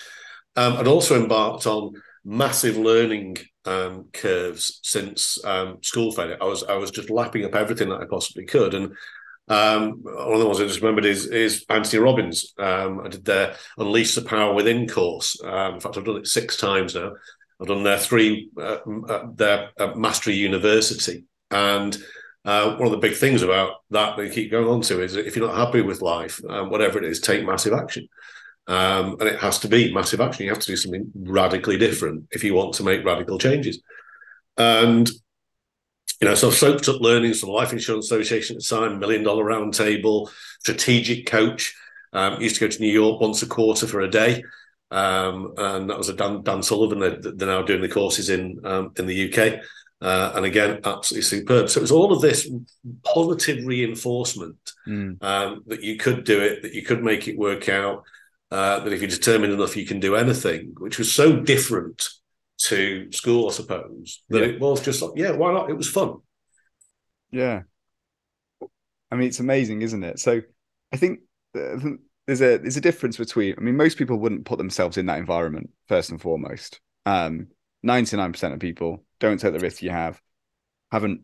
um, 0.57 0.73
I'd 0.73 0.89
also 0.89 1.21
embarked 1.21 1.69
on 1.69 1.93
massive 2.25 2.77
learning 2.77 3.37
um, 3.65 4.09
curves 4.13 4.81
since 4.83 5.43
um, 5.45 5.79
school 5.83 6.11
failure. 6.11 6.39
I 6.41 6.47
was 6.47 6.65
I 6.65 6.75
was 6.75 6.91
just 6.91 7.11
lapping 7.11 7.45
up 7.45 7.55
everything 7.55 7.91
that 7.91 8.01
I 8.01 8.07
possibly 8.07 8.45
could. 8.45 8.75
And 8.75 8.97
um, 9.49 10.03
one 10.03 10.35
of 10.35 10.39
the 10.39 10.47
ones 10.47 10.61
I 10.61 10.67
just 10.67 10.81
remembered 10.81 11.05
is 11.05 11.27
is 11.27 11.65
Anthony 11.69 12.03
Robbins. 12.03 12.55
Um, 12.59 13.01
I 13.05 13.09
did 13.09 13.25
their 13.25 13.57
Unleash 13.77 14.15
the 14.15 14.23
Power 14.23 14.55
Within 14.55 14.89
course. 14.89 15.37
Um, 15.43 15.75
in 15.75 15.81
fact, 15.81 15.97
I've 15.97 16.05
done 16.05 16.19
it 16.19 16.27
six 16.27 16.57
times 16.57 16.95
now. 16.95 17.13
I've 17.61 17.69
done 17.69 17.83
their 17.83 17.99
three 17.99 18.51
uh, 18.57 18.79
uh, 19.09 19.27
their 19.35 19.71
uh, 19.79 19.95
Mastery 19.95 20.35
University, 20.35 21.25
and 21.51 21.97
uh, 22.45 22.77
one 22.77 22.87
of 22.87 22.93
the 22.93 22.99
big 22.99 23.17
things 23.17 23.43
about 23.43 23.77
that 23.91 24.17
they 24.17 24.31
keep 24.31 24.51
going 24.51 24.69
on 24.69 24.81
to 24.83 25.03
is 25.03 25.17
if 25.17 25.37
you're 25.37 25.47
not 25.47 25.57
happy 25.57 25.81
with 25.81 26.03
life, 26.03 26.41
um, 26.49 26.71
whatever 26.71 26.99
it 26.99 27.05
is, 27.05 27.21
take 27.21 27.45
massive 27.45 27.73
action. 27.73 28.09
Um, 28.69 29.17
and 29.19 29.29
it 29.29 29.41
has 29.41 29.59
to 29.61 29.69
be 29.69 29.93
massive 29.93 30.21
action. 30.21 30.45
You 30.45 30.51
have 30.51 30.61
to 30.61 30.67
do 30.67 30.77
something 30.77 31.11
radically 31.17 31.77
different 31.79 32.27
if 32.31 32.45
you 32.45 32.55
want 32.55 32.75
to 32.75 32.85
make 32.85 33.05
radical 33.05 33.39
changes. 33.39 33.81
And 34.57 35.11
you 36.23 36.29
know, 36.29 36.37
so 36.37 36.47
I've 36.47 36.55
soaked 36.55 36.89
up 36.89 37.01
learnings 37.01 37.41
from 37.41 37.49
Life 37.49 37.73
Insurance 37.73 38.05
Association 38.05 38.55
at 38.55 38.63
the 38.63 38.77
time, 38.77 39.01
Million 39.01 39.25
Dollar 39.25 39.45
Roundtable, 39.45 40.31
Strategic 40.61 41.27
Coach. 41.27 41.75
Um, 42.13 42.41
used 42.41 42.55
to 42.57 42.61
go 42.61 42.71
to 42.71 42.81
New 42.81 42.93
York 42.93 43.21
once 43.21 43.43
a 43.43 43.47
quarter 43.47 43.89
for 43.89 44.03
a 44.03 44.09
day, 44.09 44.45
um, 44.93 45.53
and 45.57 45.91
that 45.91 45.99
was 45.99 46.11
a 46.11 46.15
Dan, 46.15 46.45
Dan 46.45 46.63
Sullivan. 46.63 47.01
They're, 47.01 47.17
they're, 47.17 47.49
now 47.49 47.63
doing 47.63 47.81
the 47.81 47.89
courses 47.89 48.31
in 48.31 48.61
um, 48.63 48.93
in 48.97 49.07
the 49.07 49.33
UK. 49.33 49.63
Uh, 50.01 50.33
and 50.37 50.45
again, 50.45 50.79
absolutely 50.85 51.23
superb. 51.23 51.69
So 51.69 51.81
it 51.81 51.83
was 51.83 51.91
all 51.91 52.13
of 52.13 52.21
this 52.21 52.49
positive 53.05 53.67
reinforcement 53.67 54.75
mm. 54.87 55.21
um, 55.25 55.65
that 55.67 55.83
you 55.83 55.97
could 55.97 56.23
do 56.23 56.41
it, 56.41 56.63
that 56.63 56.73
you 56.73 56.83
could 56.83 57.03
make 57.03 57.27
it 57.27 57.37
work 57.37 57.69
out, 57.69 58.05
uh, 58.53 58.79
that 58.79 58.93
if 58.93 59.01
you're 59.01 59.11
determined 59.11 59.53
enough, 59.53 59.77
you 59.77 59.87
can 59.87 59.99
do 59.99 60.15
anything, 60.15 60.75
which 60.79 60.99
was 60.99 61.13
so 61.13 61.35
different 61.35 62.09
to 62.65 63.11
school, 63.13 63.49
I 63.49 63.53
suppose, 63.53 64.23
that 64.29 64.41
yeah. 64.41 64.47
it 64.47 64.61
was 64.61 64.81
just 64.81 65.03
like, 65.03 65.13
yeah, 65.17 65.33
why 65.33 65.53
not? 65.53 65.71
It 65.71 65.77
was 65.77 65.89
fun. 65.89 66.17
Yeah. 67.31 67.63
I 69.11 69.17
mean, 69.17 69.29
it's 69.29 69.41
amazing, 69.41 69.83
isn't 69.83 70.05
it? 70.05 70.19
So 70.19 70.41
I 70.93 70.97
think 70.97 71.21
there's 71.53 72.41
a 72.41 72.59
there's 72.59 72.77
a 72.77 72.81
difference 72.81 73.17
between. 73.17 73.55
I 73.59 73.61
mean, 73.61 73.77
most 73.77 73.99
people 73.99 74.19
wouldn't 74.19 74.47
put 74.47 74.59
themselves 74.59 74.97
in 74.97 75.07
that 75.07 75.19
environment 75.19 75.71
first 75.89 76.11
and 76.11 76.21
foremost. 76.21 76.81
Um, 77.05 77.49
99% 77.85 78.53
of 78.53 78.61
people 78.61 79.05
don't 79.19 79.39
take 79.39 79.53
the 79.53 79.59
risk 79.59 79.83
you 79.83 79.91
have, 79.91 80.21
haven't 80.93 81.23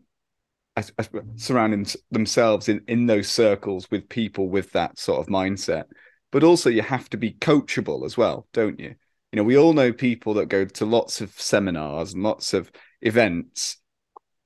surrounding 1.35 1.85
themselves 2.11 2.69
in, 2.69 2.81
in 2.87 3.05
those 3.05 3.29
circles 3.29 3.89
with 3.91 4.09
people 4.09 4.49
with 4.49 4.71
that 4.71 4.97
sort 4.99 5.19
of 5.19 5.27
mindset. 5.27 5.85
But 6.31 6.43
also, 6.43 6.69
you 6.69 6.81
have 6.81 7.09
to 7.09 7.17
be 7.17 7.31
coachable 7.31 8.05
as 8.05 8.17
well, 8.17 8.47
don't 8.53 8.79
you? 8.79 8.95
You 9.31 9.37
know, 9.37 9.43
we 9.43 9.57
all 9.57 9.73
know 9.73 9.93
people 9.93 10.35
that 10.35 10.47
go 10.47 10.65
to 10.65 10.85
lots 10.85 11.21
of 11.21 11.31
seminars 11.39 12.13
and 12.13 12.23
lots 12.23 12.53
of 12.53 12.71
events, 13.01 13.77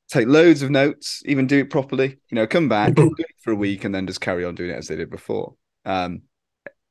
take 0.09 0.27
loads 0.27 0.61
of 0.61 0.69
notes, 0.69 1.21
even 1.25 1.47
do 1.47 1.59
it 1.59 1.69
properly. 1.69 2.17
You 2.29 2.35
know, 2.35 2.47
come 2.47 2.67
back, 2.67 2.93
do 2.95 3.13
it 3.17 3.27
for 3.41 3.51
a 3.51 3.55
week, 3.55 3.85
and 3.85 3.95
then 3.95 4.07
just 4.07 4.21
carry 4.21 4.43
on 4.43 4.55
doing 4.55 4.71
it 4.71 4.77
as 4.77 4.87
they 4.87 4.95
did 4.95 5.09
before. 5.09 5.55
Um, 5.85 6.23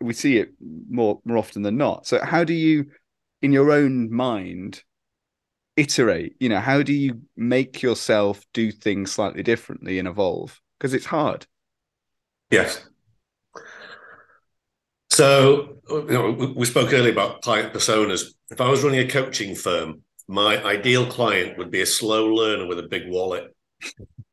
we 0.00 0.14
see 0.14 0.38
it 0.38 0.52
more 0.60 1.20
more 1.24 1.38
often 1.38 1.62
than 1.62 1.76
not. 1.76 2.06
So, 2.06 2.24
how 2.24 2.44
do 2.44 2.54
you, 2.54 2.86
in 3.42 3.52
your 3.52 3.70
own 3.70 4.12
mind, 4.12 4.82
iterate 5.76 6.36
you 6.38 6.48
know 6.48 6.60
how 6.60 6.82
do 6.82 6.92
you 6.92 7.22
make 7.36 7.82
yourself 7.82 8.44
do 8.52 8.70
things 8.70 9.10
slightly 9.10 9.42
differently 9.42 9.98
and 9.98 10.06
evolve 10.06 10.60
because 10.78 10.92
it's 10.92 11.06
hard 11.06 11.46
yes 12.50 12.86
so 15.12 15.78
you 15.88 16.06
know, 16.08 16.54
we 16.56 16.64
spoke 16.64 16.92
earlier 16.92 17.12
about 17.12 17.42
client 17.42 17.72
personas 17.72 18.32
if 18.50 18.60
i 18.60 18.68
was 18.68 18.82
running 18.82 19.00
a 19.00 19.08
coaching 19.08 19.54
firm 19.54 20.02
my 20.28 20.62
ideal 20.64 21.06
client 21.06 21.58
would 21.58 21.70
be 21.70 21.82
a 21.82 21.86
slow 21.86 22.26
learner 22.26 22.66
with 22.66 22.78
a 22.78 22.88
big 22.88 23.08
wallet 23.08 23.54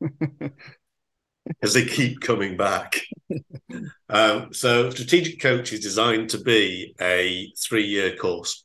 because 1.46 1.74
they 1.74 1.84
keep 1.84 2.20
coming 2.20 2.56
back 2.56 3.00
um, 4.08 4.52
so 4.52 4.90
strategic 4.90 5.40
coach 5.40 5.72
is 5.72 5.80
designed 5.80 6.30
to 6.30 6.38
be 6.38 6.94
a 7.00 7.52
three-year 7.58 8.16
course 8.16 8.64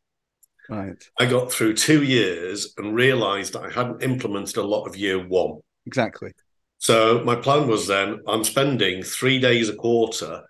Right. 0.70 1.04
I 1.20 1.26
got 1.26 1.52
through 1.52 1.76
two 1.76 2.04
years 2.04 2.74
and 2.78 2.96
realized 2.96 3.54
that 3.54 3.64
I 3.64 3.72
hadn't 3.72 4.04
implemented 4.04 4.58
a 4.58 4.64
lot 4.64 4.86
of 4.86 4.96
year 4.96 5.26
one. 5.28 5.60
Exactly. 5.86 6.32
So 6.78 7.24
my 7.24 7.36
plan 7.36 7.68
was 7.68 7.88
then 7.88 8.22
I'm 8.28 8.44
spending 8.44 9.04
three 9.04 9.40
days 9.40 9.70
a 9.70 9.76
quarter 9.76 10.44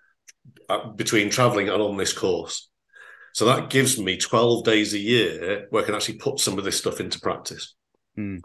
between 0.96 1.30
traveling 1.30 1.68
and 1.68 1.82
on 1.82 1.96
this 1.96 2.12
course. 2.12 2.68
So 3.32 3.44
that 3.44 3.68
gives 3.70 3.98
me 3.98 4.16
12 4.16 4.64
days 4.64 4.94
a 4.94 4.98
year 4.98 5.66
where 5.70 5.82
I 5.82 5.86
can 5.86 5.94
actually 5.94 6.16
put 6.16 6.40
some 6.40 6.58
of 6.58 6.64
this 6.64 6.78
stuff 6.78 7.00
into 7.00 7.20
practice. 7.20 7.74
Mm. 8.18 8.40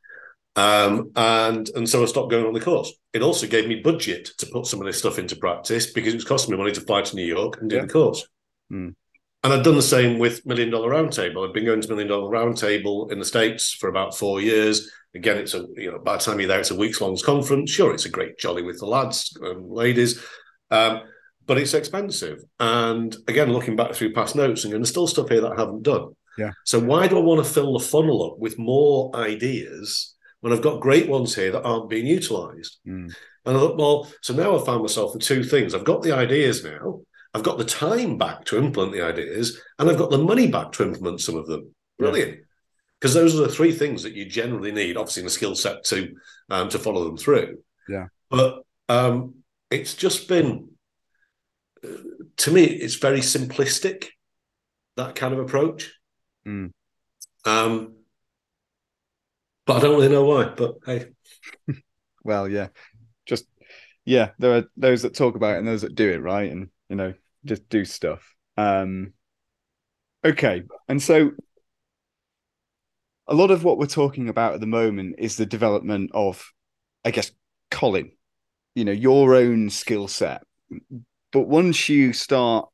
Um, 0.55 1.11
and 1.15 1.69
and 1.75 1.87
so 1.87 2.03
I 2.03 2.05
stopped 2.05 2.29
going 2.29 2.45
on 2.45 2.53
the 2.53 2.59
course. 2.59 2.91
It 3.13 3.21
also 3.21 3.47
gave 3.47 3.67
me 3.67 3.75
budget 3.75 4.31
to 4.39 4.45
put 4.47 4.65
some 4.65 4.81
of 4.81 4.85
this 4.85 4.99
stuff 4.99 5.17
into 5.17 5.37
practice 5.37 5.93
because 5.93 6.13
it 6.13 6.17
was 6.17 6.25
costing 6.25 6.51
me 6.51 6.57
money 6.57 6.73
to 6.73 6.81
fly 6.81 7.01
to 7.01 7.15
New 7.15 7.25
York 7.25 7.61
and 7.61 7.69
do 7.69 7.77
yeah. 7.77 7.83
the 7.83 7.87
course. 7.87 8.27
Mm. 8.71 8.95
and 9.43 9.53
I'd 9.53 9.63
done 9.63 9.75
the 9.75 9.81
same 9.81 10.19
with 10.19 10.45
Million 10.45 10.69
Dollar 10.69 10.91
Roundtable. 10.91 11.47
I'd 11.47 11.53
been 11.53 11.65
going 11.65 11.81
to 11.81 11.89
Million 11.89 12.07
Dollar 12.07 12.31
Roundtable 12.31 13.11
in 13.11 13.19
the 13.19 13.25
States 13.25 13.73
for 13.73 13.89
about 13.89 14.17
four 14.17 14.41
years. 14.41 14.91
Again, 15.15 15.37
it's 15.37 15.53
a 15.53 15.65
you 15.75 15.91
know 15.91 15.99
by 15.99 16.17
the 16.17 16.23
time 16.23 16.39
you're 16.39 16.49
there, 16.49 16.59
it's 16.59 16.71
a 16.71 16.75
weeks 16.75 16.99
long 16.99 17.17
conference. 17.17 17.71
Sure, 17.71 17.93
it's 17.93 18.05
a 18.05 18.09
great 18.09 18.37
jolly 18.37 18.61
with 18.61 18.79
the 18.79 18.85
lads 18.85 19.37
and 19.41 19.71
ladies, 19.71 20.21
um, 20.69 21.01
but 21.45 21.57
it's 21.57 21.73
expensive. 21.73 22.43
And 22.59 23.15
again, 23.27 23.51
looking 23.51 23.75
back 23.75 23.93
through 23.93 24.13
past 24.13 24.35
notes, 24.35 24.63
and 24.63 24.73
there's 24.73 24.89
still 24.89 25.07
stuff 25.07 25.29
here 25.29 25.41
that 25.41 25.53
I 25.53 25.59
haven't 25.59 25.83
done. 25.83 26.15
Yeah. 26.37 26.51
So 26.65 26.79
why 26.79 27.07
do 27.07 27.17
I 27.17 27.21
want 27.21 27.45
to 27.45 27.51
fill 27.51 27.73
the 27.73 27.85
funnel 27.85 28.31
up 28.31 28.39
with 28.39 28.57
more 28.57 29.15
ideas 29.15 30.15
when 30.39 30.53
I've 30.53 30.61
got 30.61 30.81
great 30.81 31.09
ones 31.09 31.35
here 31.35 31.51
that 31.51 31.63
aren't 31.63 31.89
being 31.89 32.05
utilised? 32.05 32.79
Mm. 32.87 33.13
And 33.45 33.57
I 33.57 33.59
thought, 33.59 33.77
well, 33.77 34.11
so 34.21 34.33
now 34.33 34.57
I've 34.57 34.65
found 34.65 34.81
myself 34.81 35.13
with 35.13 35.23
two 35.23 35.43
things. 35.43 35.73
I've 35.73 35.83
got 35.83 36.03
the 36.03 36.15
ideas 36.15 36.63
now. 36.63 37.01
I've 37.33 37.43
got 37.43 37.57
the 37.57 37.65
time 37.65 38.17
back 38.17 38.45
to 38.45 38.57
implement 38.57 38.93
the 38.93 39.05
ideas, 39.05 39.59
and 39.79 39.89
I've 39.89 39.97
got 39.97 40.11
the 40.11 40.17
money 40.17 40.47
back 40.47 40.71
to 40.73 40.83
implement 40.83 41.21
some 41.21 41.35
of 41.35 41.47
them. 41.47 41.73
Brilliant 41.97 42.39
because 43.01 43.13
those 43.15 43.33
are 43.33 43.41
the 43.41 43.51
three 43.51 43.71
things 43.71 44.03
that 44.03 44.13
you 44.13 44.25
generally 44.25 44.71
need, 44.71 44.95
obviously, 44.95 45.21
in 45.23 45.27
a 45.27 45.31
skill 45.31 45.55
set 45.55 45.83
to 45.85 46.13
um, 46.49 46.69
to 46.69 46.79
follow 46.79 47.03
them 47.03 47.17
through. 47.17 47.57
Yeah, 47.89 48.07
but 48.29 48.63
um, 48.87 49.35
it's 49.71 49.95
just 49.95 50.27
been 50.27 50.69
to 52.37 52.51
me, 52.51 52.63
it's 52.63 52.95
very 52.95 53.19
simplistic 53.19 54.07
that 54.97 55.15
kind 55.15 55.33
of 55.33 55.39
approach. 55.39 55.91
Mm. 56.45 56.71
Um, 57.45 57.95
but 59.65 59.77
I 59.77 59.79
don't 59.79 59.95
really 59.95 60.09
know 60.09 60.25
why. 60.25 60.45
But 60.45 60.75
hey, 60.85 61.05
well, 62.23 62.47
yeah, 62.47 62.67
just 63.25 63.45
yeah, 64.05 64.31
there 64.39 64.57
are 64.57 64.63
those 64.77 65.03
that 65.03 65.15
talk 65.15 65.35
about 65.35 65.55
it 65.55 65.59
and 65.59 65.67
those 65.67 65.81
that 65.81 65.95
do 65.95 66.09
it, 66.11 66.21
right? 66.21 66.51
And 66.51 66.69
you 66.89 66.95
know, 66.95 67.13
just 67.45 67.67
do 67.69 67.85
stuff. 67.85 68.35
Um, 68.57 69.13
okay, 70.25 70.63
and 70.87 71.01
so 71.01 71.31
a 73.27 73.33
lot 73.35 73.51
of 73.51 73.63
what 73.63 73.77
we're 73.77 73.85
talking 73.85 74.29
about 74.29 74.53
at 74.53 74.59
the 74.59 74.67
moment 74.67 75.15
is 75.17 75.37
the 75.37 75.45
development 75.45 76.11
of, 76.13 76.51
I 77.05 77.11
guess, 77.11 77.31
Colin, 77.69 78.11
you 78.75 78.83
know, 78.83 78.91
your 78.91 79.35
own 79.35 79.69
skill 79.69 80.07
set. 80.07 80.43
But 81.31 81.47
once 81.47 81.89
you 81.89 82.13
start, 82.13 82.69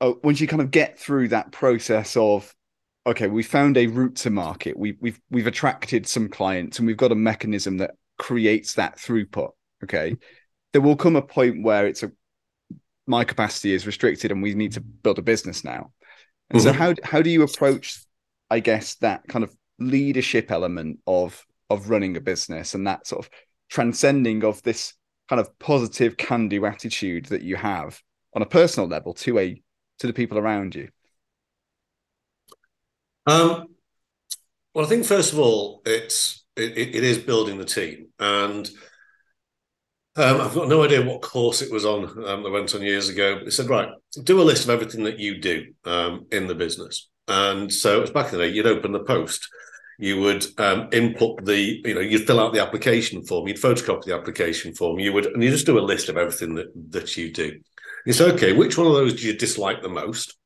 oh, 0.00 0.18
once 0.22 0.40
you 0.40 0.46
kind 0.46 0.62
of 0.62 0.70
get 0.70 0.98
through 0.98 1.28
that 1.28 1.52
process 1.52 2.16
of, 2.16 2.54
okay, 3.06 3.26
we 3.26 3.42
found 3.42 3.76
a 3.76 3.86
route 3.86 4.16
to 4.16 4.30
market, 4.30 4.78
we, 4.78 4.96
we've 5.00 5.20
we've 5.30 5.46
attracted 5.46 6.06
some 6.06 6.28
clients, 6.28 6.78
and 6.78 6.86
we've 6.86 6.96
got 6.96 7.12
a 7.12 7.16
mechanism 7.16 7.78
that 7.78 7.92
creates 8.18 8.74
that 8.74 8.96
throughput. 8.96 9.52
Okay, 9.84 10.16
there 10.72 10.82
will 10.82 10.96
come 10.96 11.16
a 11.16 11.22
point 11.22 11.62
where 11.62 11.86
it's 11.86 12.02
a 12.02 12.10
my 13.06 13.24
capacity 13.24 13.72
is 13.72 13.86
restricted, 13.86 14.30
and 14.30 14.42
we 14.42 14.54
need 14.54 14.72
to 14.72 14.80
build 14.80 15.18
a 15.18 15.22
business 15.22 15.64
now. 15.64 15.92
And 16.50 16.60
mm-hmm. 16.60 16.68
so, 16.68 16.72
how 16.72 16.94
how 17.04 17.22
do 17.22 17.30
you 17.30 17.42
approach 17.42 17.98
I 18.50 18.60
guess 18.60 18.96
that 18.96 19.26
kind 19.28 19.44
of 19.44 19.54
leadership 19.78 20.50
element 20.50 20.98
of 21.06 21.44
of 21.70 21.90
running 21.90 22.16
a 22.16 22.20
business 22.20 22.74
and 22.74 22.86
that 22.86 23.06
sort 23.06 23.24
of 23.24 23.30
transcending 23.68 24.44
of 24.44 24.62
this 24.62 24.94
kind 25.28 25.40
of 25.40 25.58
positive 25.58 26.16
can 26.16 26.48
do 26.48 26.66
attitude 26.66 27.26
that 27.26 27.42
you 27.42 27.56
have 27.56 28.00
on 28.34 28.42
a 28.42 28.46
personal 28.46 28.88
level 28.88 29.14
to 29.14 29.38
a 29.38 29.62
to 29.98 30.06
the 30.06 30.12
people 30.12 30.38
around 30.38 30.74
you? 30.74 30.88
Um 33.26 33.66
well 34.74 34.84
i 34.84 34.88
think 34.88 35.04
first 35.04 35.32
of 35.32 35.38
all 35.38 35.82
it's 35.84 36.38
it, 36.58 36.94
it 36.96 37.04
is 37.04 37.18
building 37.18 37.58
the 37.58 37.64
team. 37.64 38.08
And 38.18 38.68
um, 40.16 40.40
I've 40.40 40.54
got 40.54 40.68
no 40.68 40.84
idea 40.84 41.04
what 41.04 41.22
course 41.22 41.62
it 41.62 41.72
was 41.72 41.86
on 41.86 42.04
um, 42.26 42.42
that 42.42 42.50
went 42.50 42.74
on 42.74 42.82
years 42.82 43.08
ago, 43.08 43.36
but 43.36 43.44
they 43.44 43.50
said, 43.50 43.70
right, 43.70 43.88
do 44.24 44.40
a 44.40 44.42
list 44.42 44.64
of 44.64 44.70
everything 44.70 45.04
that 45.04 45.18
you 45.18 45.38
do 45.40 45.66
um, 45.84 46.26
in 46.32 46.46
the 46.46 46.54
business. 46.54 47.08
And 47.28 47.72
so 47.72 47.98
it 47.98 48.00
was 48.00 48.10
back 48.10 48.32
in 48.32 48.38
the 48.38 48.46
day, 48.46 48.52
you'd 48.52 48.66
open 48.66 48.92
the 48.92 49.04
post, 49.04 49.48
you 49.98 50.20
would 50.20 50.46
um, 50.58 50.88
input 50.92 51.44
the, 51.44 51.80
you 51.84 51.94
know, 51.94 52.00
you'd 52.00 52.26
fill 52.26 52.40
out 52.40 52.52
the 52.52 52.62
application 52.62 53.24
form, 53.24 53.48
you'd 53.48 53.60
photocopy 53.60 54.04
the 54.04 54.14
application 54.14 54.72
form, 54.72 54.98
you 54.98 55.12
would, 55.12 55.26
and 55.26 55.42
you 55.42 55.50
just 55.50 55.66
do 55.66 55.78
a 55.78 55.80
list 55.80 56.08
of 56.08 56.16
everything 56.16 56.54
that, 56.54 56.68
that 56.90 57.16
you 57.16 57.32
do. 57.32 57.58
You 58.06 58.12
say, 58.12 58.30
okay, 58.32 58.52
which 58.52 58.78
one 58.78 58.86
of 58.86 58.92
those 58.92 59.20
do 59.20 59.26
you 59.26 59.36
dislike 59.36 59.82
the 59.82 59.88
most? 59.88 60.36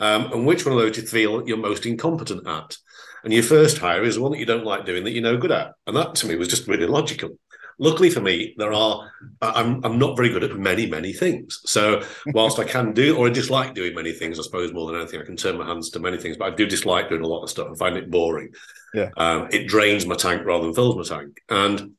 Um, 0.00 0.32
and 0.32 0.46
which 0.46 0.64
one 0.64 0.74
of 0.74 0.80
those 0.80 0.92
do 0.92 1.02
you 1.02 1.06
feel 1.06 1.46
you're 1.46 1.58
most 1.58 1.84
incompetent 1.84 2.46
at? 2.46 2.76
And 3.24 3.32
your 3.32 3.42
first 3.42 3.78
hire 3.78 4.04
is 4.04 4.14
the 4.14 4.22
one 4.22 4.32
that 4.32 4.38
you 4.38 4.46
don't 4.46 4.64
like 4.64 4.86
doing 4.86 5.04
that 5.04 5.10
you 5.10 5.20
know 5.20 5.36
good 5.36 5.52
at. 5.52 5.72
And 5.86 5.96
that 5.96 6.14
to 6.16 6.26
me 6.26 6.36
was 6.36 6.48
just 6.48 6.68
really 6.68 6.86
logical 6.86 7.30
luckily 7.78 8.10
for 8.10 8.20
me, 8.20 8.54
there 8.58 8.72
are 8.72 9.10
I'm 9.40 9.84
I'm 9.84 9.98
not 9.98 10.16
very 10.16 10.28
good 10.28 10.44
at 10.44 10.56
many 10.56 10.86
many 10.86 11.12
things. 11.12 11.60
So 11.64 12.02
whilst 12.26 12.58
I 12.58 12.64
can 12.64 12.92
do 12.92 13.16
or 13.16 13.28
I 13.28 13.30
dislike 13.30 13.74
doing 13.74 13.94
many 13.94 14.12
things, 14.12 14.38
I 14.38 14.42
suppose 14.42 14.72
more 14.72 14.90
than 14.90 15.00
anything, 15.00 15.20
I 15.20 15.24
can 15.24 15.36
turn 15.36 15.58
my 15.58 15.66
hands 15.66 15.90
to 15.90 16.00
many 16.00 16.18
things. 16.18 16.36
But 16.36 16.52
I 16.52 16.56
do 16.56 16.66
dislike 16.66 17.08
doing 17.08 17.22
a 17.22 17.28
lot 17.28 17.42
of 17.42 17.50
stuff. 17.50 17.68
I 17.72 17.74
find 17.76 17.96
it 17.96 18.10
boring. 18.10 18.50
Yeah, 18.94 19.10
um, 19.16 19.48
it 19.50 19.68
drains 19.68 20.06
my 20.06 20.14
tank 20.14 20.44
rather 20.44 20.64
than 20.64 20.74
fills 20.74 20.96
my 20.96 21.16
tank. 21.16 21.40
And 21.48 21.92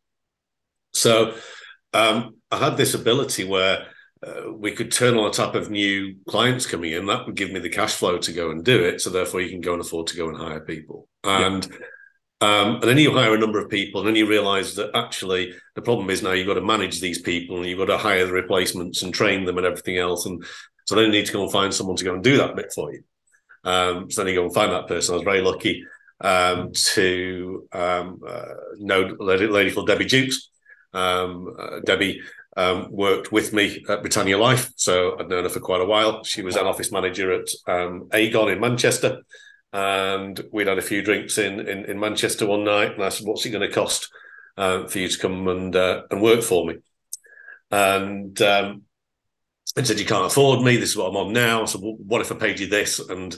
so 0.93 1.35
um, 1.93 2.35
I 2.51 2.57
had 2.57 2.77
this 2.77 2.93
ability 2.93 3.45
where. 3.45 3.85
Uh, 4.21 4.51
we 4.51 4.73
could 4.73 4.91
turn 4.91 5.15
on 5.15 5.29
a 5.29 5.31
tap 5.31 5.55
of 5.55 5.71
new 5.71 6.13
clients 6.27 6.65
coming 6.65 6.91
in. 6.91 7.05
That 7.05 7.25
would 7.25 7.37
give 7.37 7.53
me 7.53 7.61
the 7.61 7.69
cash 7.69 7.93
flow 7.93 8.17
to 8.17 8.33
go 8.33 8.51
and 8.51 8.65
do 8.65 8.83
it. 8.83 8.99
So 8.99 9.09
therefore, 9.09 9.39
you 9.39 9.47
can 9.47 9.61
go 9.61 9.71
and 9.71 9.81
afford 9.81 10.07
to 10.07 10.17
go 10.17 10.27
and 10.27 10.37
hire 10.37 10.59
people. 10.59 11.07
And 11.23 11.65
yeah 11.65 11.77
um, 12.41 12.75
and 12.75 12.83
then 12.83 12.97
you 12.97 13.11
hire 13.11 13.35
a 13.35 13.39
number 13.39 13.59
of 13.59 13.69
people, 13.69 13.99
and 13.99 14.07
then 14.07 14.15
you 14.15 14.25
realize 14.25 14.75
that 14.75 14.95
actually 14.95 15.53
the 15.75 15.81
problem 15.81 16.09
is 16.09 16.23
now 16.23 16.31
you've 16.31 16.47
got 16.47 16.53
to 16.53 16.61
manage 16.61 17.01
these 17.01 17.21
people 17.21 17.57
and 17.57 17.65
you've 17.65 17.79
got 17.79 17.87
to 17.87 17.97
hire 17.97 18.25
the 18.25 18.31
replacements 18.31 19.01
and 19.01 19.13
train 19.13 19.43
them 19.43 19.57
and 19.57 19.65
everything 19.65 19.97
else. 19.97 20.25
And 20.25 20.45
so 20.85 20.95
then 20.95 21.05
you 21.05 21.11
need 21.11 21.25
to 21.25 21.33
go 21.33 21.43
and 21.43 21.51
find 21.51 21.73
someone 21.73 21.97
to 21.97 22.05
go 22.05 22.13
and 22.13 22.23
do 22.23 22.37
that 22.37 22.55
bit 22.55 22.71
for 22.73 22.93
you. 22.93 23.03
Um, 23.65 24.09
so 24.09 24.23
then 24.23 24.33
you 24.33 24.39
go 24.39 24.45
and 24.45 24.53
find 24.53 24.71
that 24.71 24.87
person. 24.87 25.13
I 25.13 25.17
was 25.17 25.25
very 25.25 25.41
lucky 25.41 25.83
um, 26.21 26.71
to 26.73 27.67
um, 27.71 28.19
uh, 28.27 28.53
know 28.77 29.15
a 29.19 29.23
lady, 29.23 29.71
called 29.71 29.87
Debbie 29.87 30.05
Jukes. 30.05 30.49
Um, 30.93 31.55
uh, 31.57 31.79
Debbie 31.85 32.21
um, 32.57 32.87
worked 32.91 33.31
with 33.31 33.53
me 33.53 33.83
at 33.87 34.01
Britannia 34.01 34.37
Life, 34.37 34.71
so 34.75 35.17
I'd 35.19 35.29
known 35.29 35.43
her 35.43 35.49
for 35.49 35.59
quite 35.59 35.81
a 35.81 35.85
while. 35.85 36.23
She 36.23 36.41
was 36.41 36.55
an 36.55 36.65
office 36.65 36.91
manager 36.91 37.31
at 37.31 37.47
Aegon 37.67 38.51
in 38.51 38.59
Manchester 38.59 39.21
and 39.71 40.41
we'd 40.51 40.67
had 40.67 40.77
a 40.77 40.83
few 40.83 41.01
drinks 41.01 41.37
in 41.37 41.59
in, 41.67 41.85
in 41.85 41.99
Manchester 41.99 42.45
one 42.45 42.63
night, 42.63 42.93
and 42.93 43.03
I 43.03 43.09
said, 43.09 43.27
"What's 43.27 43.45
it 43.45 43.51
going 43.51 43.67
to 43.67 43.73
cost 43.73 44.09
uh, 44.57 44.87
for 44.87 44.99
you 44.99 45.07
to 45.07 45.19
come 45.19 45.47
and 45.47 45.75
uh, 45.75 46.03
and 46.09 46.21
work 46.21 46.41
for 46.41 46.65
me?" 46.65 46.77
And 47.69 48.39
um, 48.41 48.83
and 49.75 49.85
said, 49.85 49.99
"You 49.99 50.05
can't 50.05 50.25
afford 50.25 50.63
me. 50.63 50.77
This 50.77 50.91
is 50.91 50.97
what 50.97 51.09
I'm 51.09 51.17
on 51.17 51.33
now. 51.33 51.65
So 51.65 51.79
what 51.79 52.21
if 52.21 52.31
I 52.31 52.35
paid 52.35 52.59
you 52.59 52.67
this?" 52.67 52.99
And 52.99 53.35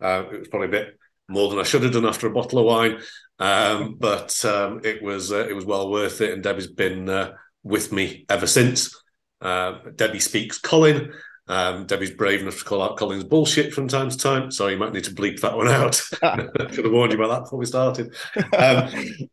uh, 0.00 0.24
it 0.32 0.38
was 0.38 0.48
probably 0.48 0.68
a 0.68 0.70
bit 0.70 0.98
more 1.32 1.50
than 1.50 1.58
I 1.58 1.64
should 1.64 1.82
have 1.82 1.92
done 1.92 2.06
after 2.06 2.26
a 2.26 2.32
bottle 2.32 2.58
of 2.58 2.66
wine, 2.66 3.00
um, 3.38 3.96
but 4.00 4.44
um, 4.44 4.80
it 4.84 5.02
was 5.02 5.32
uh, 5.32 5.46
it 5.48 5.54
was 5.54 5.64
well 5.64 5.90
worth 5.90 6.20
it. 6.20 6.32
And 6.32 6.42
Debbie's 6.42 6.68
been 6.68 7.08
uh, 7.08 7.32
with 7.62 7.92
me 7.92 8.24
ever 8.28 8.46
since. 8.46 8.94
Uh, 9.40 9.78
Debbie 9.96 10.20
speaks 10.20 10.58
Colin. 10.58 11.12
Um, 11.48 11.86
Debbie's 11.86 12.12
brave 12.12 12.40
enough 12.40 12.58
to 12.58 12.64
call 12.64 12.82
out 12.82 12.96
Colin's 12.96 13.24
bullshit 13.24 13.74
from 13.74 13.88
time 13.88 14.10
to 14.10 14.16
time, 14.16 14.50
so 14.50 14.68
you 14.68 14.76
might 14.76 14.92
need 14.92 15.04
to 15.04 15.14
bleep 15.14 15.40
that 15.40 15.56
one 15.56 15.68
out. 15.68 15.94
Should 16.72 16.84
have 16.84 16.92
warned 16.92 17.12
you 17.12 17.18
about 17.18 17.34
that 17.34 17.44
before 17.44 17.58
we 17.58 17.66
started. 17.66 18.14
Um, 18.56 18.88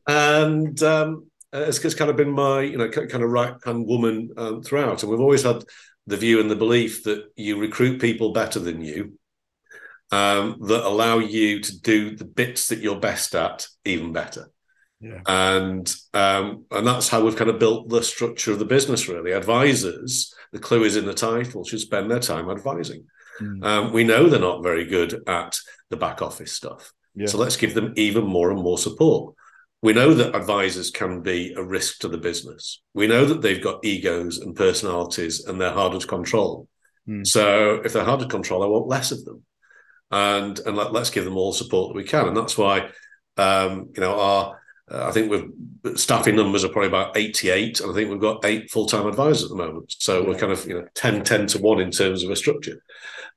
and 0.07 0.83
um, 0.83 1.27
it's, 1.53 1.83
it's, 1.85 1.95
kind 1.95 2.09
of 2.09 2.17
been 2.17 2.31
my, 2.31 2.61
you 2.61 2.77
know, 2.77 2.89
kind 2.89 3.23
of 3.23 3.29
right 3.29 3.53
hand 3.63 3.85
woman 3.85 4.31
um, 4.37 4.63
throughout. 4.63 5.03
And 5.03 5.11
we've 5.11 5.21
always 5.21 5.43
had 5.43 5.63
the 6.07 6.17
view 6.17 6.39
and 6.39 6.49
the 6.49 6.55
belief 6.55 7.03
that 7.03 7.31
you 7.35 7.59
recruit 7.59 8.01
people 8.01 8.33
better 8.33 8.59
than 8.59 8.81
you, 8.81 9.18
um, 10.11 10.57
that 10.61 10.85
allow 10.85 11.19
you 11.19 11.61
to 11.61 11.81
do 11.81 12.15
the 12.15 12.25
bits 12.25 12.69
that 12.69 12.79
you're 12.79 12.99
best 12.99 13.35
at 13.35 13.67
even 13.85 14.11
better. 14.11 14.49
Yeah. 15.01 15.21
And 15.27 15.93
um, 16.13 16.65
and 16.71 16.85
that's 16.85 17.07
how 17.07 17.23
we've 17.23 17.35
kind 17.35 17.49
of 17.49 17.59
built 17.59 17.89
the 17.89 18.03
structure 18.03 18.51
of 18.51 18.59
the 18.59 18.65
business. 18.65 19.07
Really, 19.07 19.31
advisors 19.31 20.33
the 20.51 20.59
clue 20.59 20.83
is 20.83 20.97
in 20.97 21.05
the 21.05 21.13
title, 21.13 21.63
should 21.63 21.79
spend 21.79 22.11
their 22.11 22.19
time 22.19 22.49
advising. 22.49 23.05
Mm. 23.39 23.63
Um, 23.63 23.93
we 23.93 24.03
know 24.03 24.27
they're 24.27 24.39
not 24.39 24.63
very 24.63 24.85
good 24.85 25.21
at 25.27 25.55
the 25.89 25.97
back 25.97 26.21
office 26.21 26.51
stuff. 26.51 26.91
Yeah. 27.15 27.27
So 27.27 27.37
let's 27.37 27.57
give 27.57 27.73
them 27.73 27.93
even 27.95 28.25
more 28.25 28.51
and 28.51 28.61
more 28.61 28.77
support. 28.77 29.35
We 29.81 29.93
know 29.93 30.13
that 30.13 30.35
advisors 30.35 30.91
can 30.91 31.21
be 31.21 31.53
a 31.55 31.63
risk 31.63 31.99
to 31.99 32.09
the 32.09 32.17
business. 32.17 32.81
We 32.93 33.07
know 33.07 33.25
that 33.25 33.41
they've 33.41 33.63
got 33.63 33.85
egos 33.85 34.39
and 34.39 34.55
personalities 34.55 35.45
and 35.45 35.59
they're 35.59 35.71
harder 35.71 35.99
to 35.99 36.07
control. 36.07 36.67
Mm. 37.07 37.25
So 37.25 37.75
if 37.85 37.93
they're 37.93 38.03
harder 38.03 38.25
to 38.25 38.29
control, 38.29 38.63
I 38.63 38.67
want 38.67 38.87
less 38.87 39.11
of 39.11 39.23
them. 39.23 39.43
And 40.11 40.57
and 40.59 40.75
let, 40.75 40.95
us 40.95 41.11
give 41.11 41.25
them 41.25 41.37
all 41.37 41.51
the 41.51 41.57
support 41.57 41.89
that 41.89 41.97
we 41.97 42.03
can. 42.03 42.27
And 42.27 42.37
that's 42.37 42.57
why 42.57 42.89
um, 43.37 43.89
you 43.95 44.01
know 44.01 44.19
our 44.19 44.59
uh, 44.91 45.07
I 45.07 45.11
think 45.11 45.29
we've 45.29 45.99
staffing 45.99 46.35
numbers 46.35 46.63
are 46.63 46.69
probably 46.69 46.87
about 46.87 47.15
88, 47.15 47.79
and 47.79 47.91
I 47.91 47.93
think 47.93 48.09
we've 48.09 48.19
got 48.19 48.43
eight 48.45 48.71
full 48.71 48.87
time 48.87 49.07
advisors 49.07 49.43
at 49.43 49.49
the 49.49 49.55
moment. 49.55 49.93
So 49.99 50.21
yeah. 50.21 50.27
we're 50.27 50.39
kind 50.39 50.51
of 50.51 50.65
you 50.65 50.75
know 50.75 50.87
10, 50.95 51.23
10 51.23 51.47
to 51.47 51.59
one 51.59 51.79
in 51.79 51.91
terms 51.91 52.23
of 52.23 52.31
a 52.31 52.35
structure, 52.35 52.81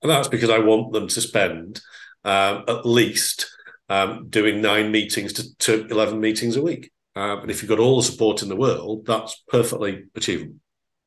and 0.02 0.10
that's 0.10 0.28
because 0.28 0.50
I 0.50 0.58
want 0.58 0.92
them 0.92 1.08
to 1.08 1.20
spend 1.20 1.80
um, 2.24 2.64
at 2.68 2.86
least 2.86 3.50
um, 3.88 4.28
doing 4.28 4.62
nine 4.62 4.90
meetings 4.90 5.34
to, 5.34 5.56
to, 5.58 5.86
11 5.88 6.18
meetings 6.18 6.56
a 6.56 6.62
week. 6.62 6.90
Um, 7.14 7.40
and 7.40 7.50
if 7.50 7.60
you've 7.60 7.68
got 7.68 7.78
all 7.78 7.96
the 7.96 8.02
support 8.04 8.42
in 8.42 8.48
the 8.48 8.56
world, 8.56 9.04
that's 9.04 9.42
perfectly 9.48 10.04
achievable. 10.14 10.54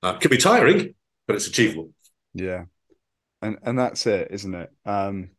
Uh, 0.04 0.14
it 0.16 0.22
can 0.22 0.30
be 0.30 0.38
tiring, 0.38 0.94
but 1.26 1.36
it's 1.36 1.48
achievable. 1.48 1.90
Yeah. 2.36 2.66
and 3.42 3.58
and 3.64 3.80
that's 3.80 4.06
it, 4.06 4.28
isn't 4.30 4.54
it? 4.54 4.70
Um, 4.86 5.32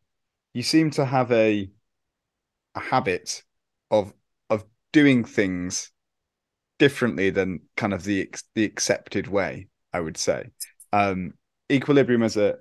you 0.57 0.63
seem 0.63 0.91
to 0.93 1.05
have 1.05 1.31
a 1.33 1.71
a 2.75 2.81
habit 2.81 3.45
of 3.91 4.15
of 4.49 4.65
doing 4.91 5.23
things 5.23 5.93
differently 6.79 7.29
than 7.29 7.61
kind 7.77 7.93
of 7.93 8.05
the 8.05 8.31
the 8.55 8.65
accepted 8.65 9.29
way. 9.29 9.69
I 9.93 10.01
would 10.01 10.17
say. 10.17 10.51
Um, 10.93 11.35
Equilibrium 11.71 12.23
as 12.23 12.39
a 12.39 12.57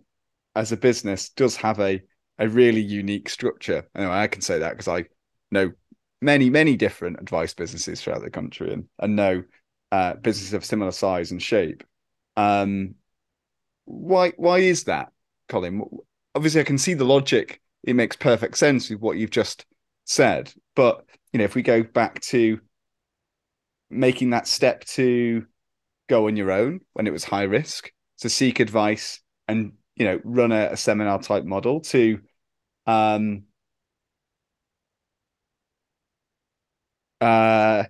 as 0.56 0.74
a 0.74 0.78
business 0.78 1.30
does 1.30 1.56
have 1.56 1.80
a 1.80 2.02
a 2.38 2.50
really 2.50 2.82
unique 2.82 3.30
structure. 3.30 3.88
Anyway, 3.96 4.14
I 4.14 4.28
can 4.28 4.42
say 4.42 4.60
that 4.60 4.72
because 4.72 4.90
I 4.90 5.06
know 5.50 5.72
many 6.22 6.50
many 6.50 6.76
different 6.76 7.22
advice 7.22 7.54
businesses 7.54 8.02
throughout 8.02 8.24
the 8.24 8.30
country 8.30 8.74
and 8.74 8.86
and 9.00 9.16
know 9.16 9.44
uh, 9.94 10.16
businesses 10.16 10.54
of 10.54 10.66
similar 10.66 10.92
size 10.92 11.32
and 11.32 11.42
shape. 11.42 11.86
Um, 12.36 12.96
why 13.86 14.34
why 14.36 14.60
is 14.60 14.84
that, 14.86 15.14
Colin? 15.48 15.82
Obviously, 16.34 16.60
I 16.60 16.66
can 16.66 16.78
see 16.78 16.94
the 16.94 17.06
logic. 17.06 17.62
It 17.86 17.96
makes 17.96 18.18
perfect 18.18 18.58
sense 18.58 18.90
with 18.90 19.00
what 19.00 19.18
you've 19.18 19.32
just 19.32 19.66
said. 20.04 20.52
But 20.76 21.06
you 21.32 21.38
know, 21.38 21.46
if 21.46 21.56
we 21.56 21.62
go 21.62 21.84
back 21.84 22.20
to 22.24 22.60
making 23.90 24.32
that 24.32 24.48
step 24.48 24.84
to 24.86 25.46
go 26.10 26.28
on 26.28 26.36
your 26.38 26.52
own 26.52 26.82
when 26.94 27.08
it 27.08 27.14
was 27.14 27.24
high 27.24 27.44
risk, 27.44 27.92
to 28.20 28.30
seek 28.30 28.60
advice 28.60 29.22
and 29.48 29.74
you 29.96 30.06
know 30.06 30.20
run 30.24 30.52
a, 30.52 30.70
a 30.72 30.78
seminar 30.78 31.22
type 31.22 31.44
model 31.44 31.82
to 31.82 32.20
um 32.88 33.44
uh 37.22 37.84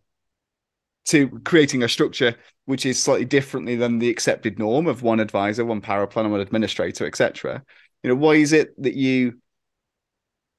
to 1.05 1.29
creating 1.41 1.83
a 1.83 1.89
structure 1.89 2.35
which 2.65 2.85
is 2.85 3.01
slightly 3.01 3.25
differently 3.25 3.75
than 3.75 3.99
the 3.99 4.09
accepted 4.09 4.57
norm 4.57 4.87
of 4.87 5.03
one 5.03 5.19
advisor, 5.19 5.63
one 5.63 5.81
power 5.81 6.07
planner, 6.07 6.29
one 6.29 6.41
administrator, 6.41 7.05
etc. 7.05 7.63
You 8.01 8.09
know, 8.09 8.15
why 8.15 8.35
is 8.35 8.53
it 8.53 8.73
that 8.81 8.95
you 8.95 9.39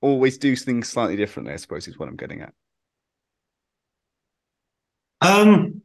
always 0.00 0.38
do 0.38 0.56
things 0.56 0.88
slightly 0.88 1.16
differently? 1.16 1.54
I 1.54 1.56
suppose 1.56 1.88
is 1.88 1.98
what 1.98 2.08
I'm 2.08 2.16
getting 2.16 2.42
at. 2.42 2.52
Um, 5.20 5.82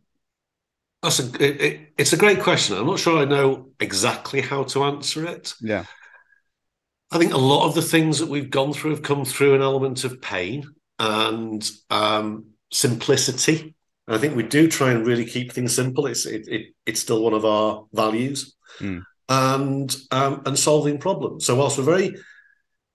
that's 1.01 1.19
a 1.19 1.43
it, 1.43 1.61
it, 1.61 1.93
it's 1.97 2.13
a 2.13 2.17
great 2.17 2.41
question. 2.41 2.77
I'm 2.77 2.87
not 2.87 2.99
sure 2.99 3.19
I 3.19 3.25
know 3.25 3.69
exactly 3.79 4.41
how 4.41 4.63
to 4.63 4.83
answer 4.83 5.25
it. 5.25 5.53
Yeah, 5.61 5.85
I 7.11 7.17
think 7.17 7.33
a 7.33 7.37
lot 7.37 7.67
of 7.67 7.75
the 7.75 7.81
things 7.81 8.19
that 8.19 8.29
we've 8.29 8.49
gone 8.49 8.73
through 8.73 8.91
have 8.91 9.03
come 9.03 9.25
through 9.25 9.55
an 9.55 9.61
element 9.61 10.03
of 10.03 10.21
pain 10.21 10.63
and 10.97 11.69
um, 11.89 12.45
simplicity. 12.71 13.75
And 14.07 14.15
I 14.15 14.19
think 14.19 14.35
we 14.35 14.43
do 14.43 14.67
try 14.67 14.91
and 14.91 15.05
really 15.05 15.25
keep 15.25 15.51
things 15.51 15.75
simple. 15.75 16.05
It's 16.05 16.25
it, 16.25 16.47
it 16.47 16.73
it's 16.85 17.01
still 17.01 17.21
one 17.23 17.33
of 17.33 17.45
our 17.45 17.85
values, 17.93 18.55
mm. 18.79 19.03
and 19.27 19.95
um, 20.11 20.41
and 20.45 20.57
solving 20.57 20.99
problems. 20.99 21.45
So 21.45 21.55
whilst 21.55 21.77
we're 21.77 21.83
very, 21.83 22.15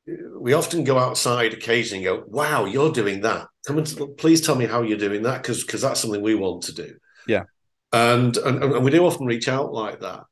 we 0.07 0.53
often 0.53 0.85
go 0.85 0.99
outside 0.99 1.53
occasionally 1.53 2.07
and 2.07 2.19
go, 2.19 2.25
"Wow, 2.29 2.65
you're 2.65 2.93
doing 2.93 3.23
that. 3.23 3.49
Come 3.67 3.79
and 3.79 4.17
please 4.17 4.41
tell 4.41 4.55
me 4.55 4.67
how 4.67 4.83
you're 4.83 4.99
doing 4.99 5.23
that 5.23 5.43
because 5.43 5.65
because 5.65 5.83
that's 5.83 6.01
something 6.01 6.23
we 6.23 6.35
want 6.35 6.63
to 6.65 6.75
do." 6.75 6.97
Yeah, 7.27 7.45
and, 7.93 8.37
and 8.37 8.63
and 8.63 8.85
we 8.85 8.91
do 8.91 9.05
often 9.05 9.27
reach 9.27 9.49
out 9.49 9.73
like 9.73 10.01
that. 10.01 10.25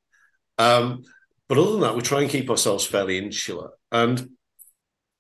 Um, 0.58 1.02
but 1.48 1.58
other 1.58 1.72
than 1.72 1.80
that, 1.80 1.96
we 1.96 2.02
try 2.02 2.22
and 2.22 2.30
keep 2.30 2.48
ourselves 2.48 2.86
fairly 2.86 3.18
insular. 3.18 3.70
And 3.90 4.20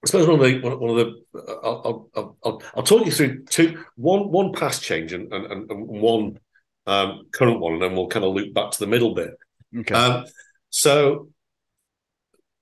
I 0.04 0.06
suppose 0.06 0.26
one 0.28 0.40
of 0.40 0.46
the 0.46 0.60
one 0.60 0.90
of 0.90 0.96
the 0.96 1.58
I'll, 1.62 2.08
I'll, 2.14 2.38
I'll, 2.44 2.62
I'll 2.76 2.82
talk 2.82 3.04
you 3.04 3.12
through 3.12 3.44
two 3.44 3.84
one 3.96 4.30
one 4.30 4.52
past 4.52 4.82
change 4.82 5.12
and 5.12 5.32
and, 5.32 5.70
and 5.70 5.88
one 5.88 6.38
um, 6.86 7.26
current 7.32 7.60
one, 7.60 7.74
and 7.74 7.82
then 7.82 7.94
we'll 7.94 8.08
kind 8.08 8.24
of 8.24 8.34
loop 8.34 8.54
back 8.54 8.70
to 8.70 8.78
the 8.78 8.86
middle 8.86 9.14
bit. 9.14 9.34
Okay. 9.76 9.94
Um, 9.94 10.26
so 10.70 11.28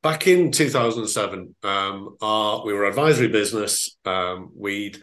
back 0.02 0.26
in 0.26 0.50
2007, 0.50 1.54
um, 1.62 2.16
our, 2.20 2.64
we 2.64 2.72
were 2.72 2.84
advisory 2.84 3.28
business. 3.28 3.96
Um, 4.04 4.50
we'd 4.56 4.98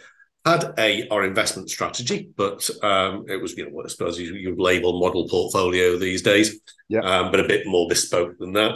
had 0.45 0.73
a 0.77 1.07
our 1.09 1.23
investment 1.23 1.69
strategy, 1.69 2.29
but 2.35 2.69
um, 2.83 3.25
it 3.27 3.41
was 3.41 3.57
you 3.57 3.69
know 3.69 3.83
I 3.83 3.87
suppose 3.87 4.19
you, 4.19 4.33
you 4.35 4.55
label 4.57 4.99
model 4.99 5.27
portfolio 5.27 5.97
these 5.97 6.21
days, 6.21 6.59
yeah, 6.87 7.01
um, 7.01 7.31
but 7.31 7.39
a 7.39 7.47
bit 7.47 7.65
more 7.65 7.87
bespoke 7.87 8.37
than 8.37 8.53
that. 8.53 8.73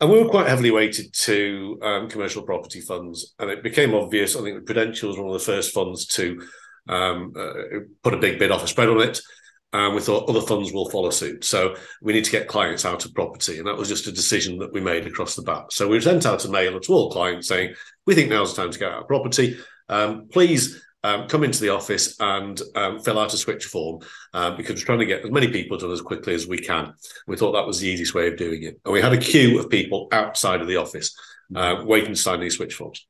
And 0.00 0.10
we 0.10 0.22
were 0.22 0.28
quite 0.28 0.48
heavily 0.48 0.70
weighted 0.70 1.12
to 1.14 1.78
um, 1.82 2.08
commercial 2.08 2.42
property 2.42 2.80
funds, 2.80 3.34
and 3.38 3.50
it 3.50 3.62
became 3.62 3.94
obvious. 3.94 4.36
I 4.36 4.42
think 4.42 4.66
Prudential 4.66 5.08
was 5.08 5.18
one 5.18 5.28
of 5.28 5.32
the 5.34 5.38
first 5.38 5.72
funds 5.72 6.06
to 6.08 6.42
um, 6.88 7.32
uh, 7.38 7.52
put 8.02 8.14
a 8.14 8.18
big 8.18 8.38
bid 8.38 8.50
offer 8.50 8.66
spread 8.66 8.88
on 8.88 9.00
it. 9.00 9.20
And 9.74 9.92
we 9.92 10.00
thought 10.00 10.30
other 10.30 10.40
funds 10.40 10.72
will 10.72 10.88
follow 10.88 11.10
suit. 11.10 11.44
So 11.44 11.74
we 12.00 12.12
need 12.12 12.24
to 12.24 12.30
get 12.30 12.46
clients 12.46 12.84
out 12.84 13.04
of 13.04 13.12
property. 13.12 13.58
And 13.58 13.66
that 13.66 13.76
was 13.76 13.88
just 13.88 14.06
a 14.06 14.12
decision 14.12 14.56
that 14.60 14.72
we 14.72 14.80
made 14.80 15.04
across 15.04 15.34
the 15.34 15.42
bat. 15.42 15.72
So 15.72 15.88
we 15.88 16.00
sent 16.00 16.24
out 16.24 16.44
a 16.44 16.48
mailer 16.48 16.78
to 16.78 16.92
all 16.92 17.10
clients 17.10 17.48
saying, 17.48 17.74
we 18.06 18.14
think 18.14 18.30
now's 18.30 18.54
the 18.54 18.62
time 18.62 18.70
to 18.70 18.78
get 18.78 18.92
out 18.92 19.02
of 19.02 19.08
property. 19.08 19.58
Um, 19.88 20.28
please 20.32 20.80
um, 21.02 21.26
come 21.26 21.42
into 21.42 21.60
the 21.60 21.70
office 21.70 22.14
and 22.20 22.62
um, 22.76 23.00
fill 23.00 23.18
out 23.18 23.34
a 23.34 23.36
switch 23.36 23.64
form 23.64 24.00
um, 24.32 24.56
because 24.56 24.80
we're 24.80 24.86
trying 24.86 25.00
to 25.00 25.06
get 25.06 25.24
as 25.24 25.30
many 25.32 25.48
people 25.48 25.76
done 25.76 25.90
as 25.90 26.00
quickly 26.00 26.34
as 26.34 26.46
we 26.46 26.58
can. 26.58 26.94
We 27.26 27.36
thought 27.36 27.52
that 27.52 27.66
was 27.66 27.80
the 27.80 27.88
easiest 27.88 28.14
way 28.14 28.28
of 28.28 28.36
doing 28.36 28.62
it. 28.62 28.80
And 28.84 28.94
we 28.94 29.02
had 29.02 29.12
a 29.12 29.18
queue 29.18 29.58
of 29.58 29.68
people 29.68 30.06
outside 30.12 30.60
of 30.60 30.68
the 30.68 30.76
office 30.76 31.18
uh, 31.54 31.82
waiting 31.84 32.14
to 32.14 32.16
sign 32.16 32.38
these 32.38 32.56
switch 32.56 32.74
forms. 32.74 33.06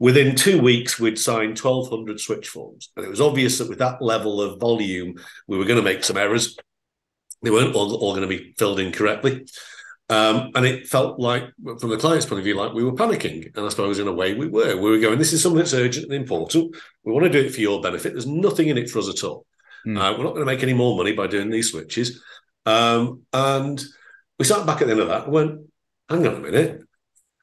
Within 0.00 0.36
two 0.36 0.60
weeks, 0.60 1.00
we'd 1.00 1.18
signed 1.18 1.58
1,200 1.58 2.20
switch 2.20 2.48
forms. 2.48 2.90
And 2.96 3.04
it 3.04 3.10
was 3.10 3.20
obvious 3.20 3.58
that 3.58 3.68
with 3.68 3.78
that 3.78 4.00
level 4.00 4.40
of 4.40 4.60
volume, 4.60 5.16
we 5.46 5.58
were 5.58 5.64
going 5.64 5.78
to 5.78 5.82
make 5.82 6.04
some 6.04 6.16
errors. 6.16 6.56
They 7.42 7.50
weren't 7.50 7.74
all, 7.74 7.94
all 7.96 8.14
going 8.14 8.28
to 8.28 8.28
be 8.28 8.54
filled 8.56 8.80
in 8.80 8.92
correctly. 8.92 9.46
Um, 10.10 10.52
and 10.54 10.64
it 10.64 10.86
felt 10.86 11.18
like, 11.18 11.44
from 11.80 11.90
the 11.90 11.98
client's 11.98 12.26
point 12.26 12.38
of 12.38 12.44
view, 12.44 12.54
like 12.54 12.72
we 12.72 12.84
were 12.84 12.92
panicking. 12.92 13.54
And 13.56 13.66
I 13.66 13.68
suppose 13.68 13.98
in 13.98 14.08
a 14.08 14.12
way 14.12 14.34
we 14.34 14.48
were. 14.48 14.76
We 14.76 14.90
were 14.90 14.98
going, 14.98 15.18
this 15.18 15.32
is 15.32 15.42
something 15.42 15.58
that's 15.58 15.74
urgent 15.74 16.06
and 16.06 16.14
important. 16.14 16.76
We 17.04 17.12
want 17.12 17.24
to 17.24 17.32
do 17.32 17.46
it 17.46 17.54
for 17.54 17.60
your 17.60 17.80
benefit. 17.80 18.12
There's 18.12 18.26
nothing 18.26 18.68
in 18.68 18.78
it 18.78 18.88
for 18.88 19.00
us 19.00 19.08
at 19.08 19.24
all. 19.24 19.46
Mm. 19.86 19.98
Uh, 19.98 20.16
we're 20.16 20.24
not 20.24 20.34
going 20.34 20.46
to 20.46 20.52
make 20.52 20.62
any 20.62 20.74
more 20.74 20.96
money 20.96 21.12
by 21.12 21.26
doing 21.26 21.50
these 21.50 21.70
switches. 21.70 22.22
Um, 22.64 23.22
and 23.32 23.82
we 24.38 24.44
sat 24.44 24.64
back 24.64 24.80
at 24.80 24.86
the 24.86 24.92
end 24.92 25.00
of 25.00 25.08
that 25.08 25.24
and 25.24 25.32
went, 25.32 25.60
hang 26.08 26.26
on 26.26 26.36
a 26.36 26.40
minute. 26.40 26.82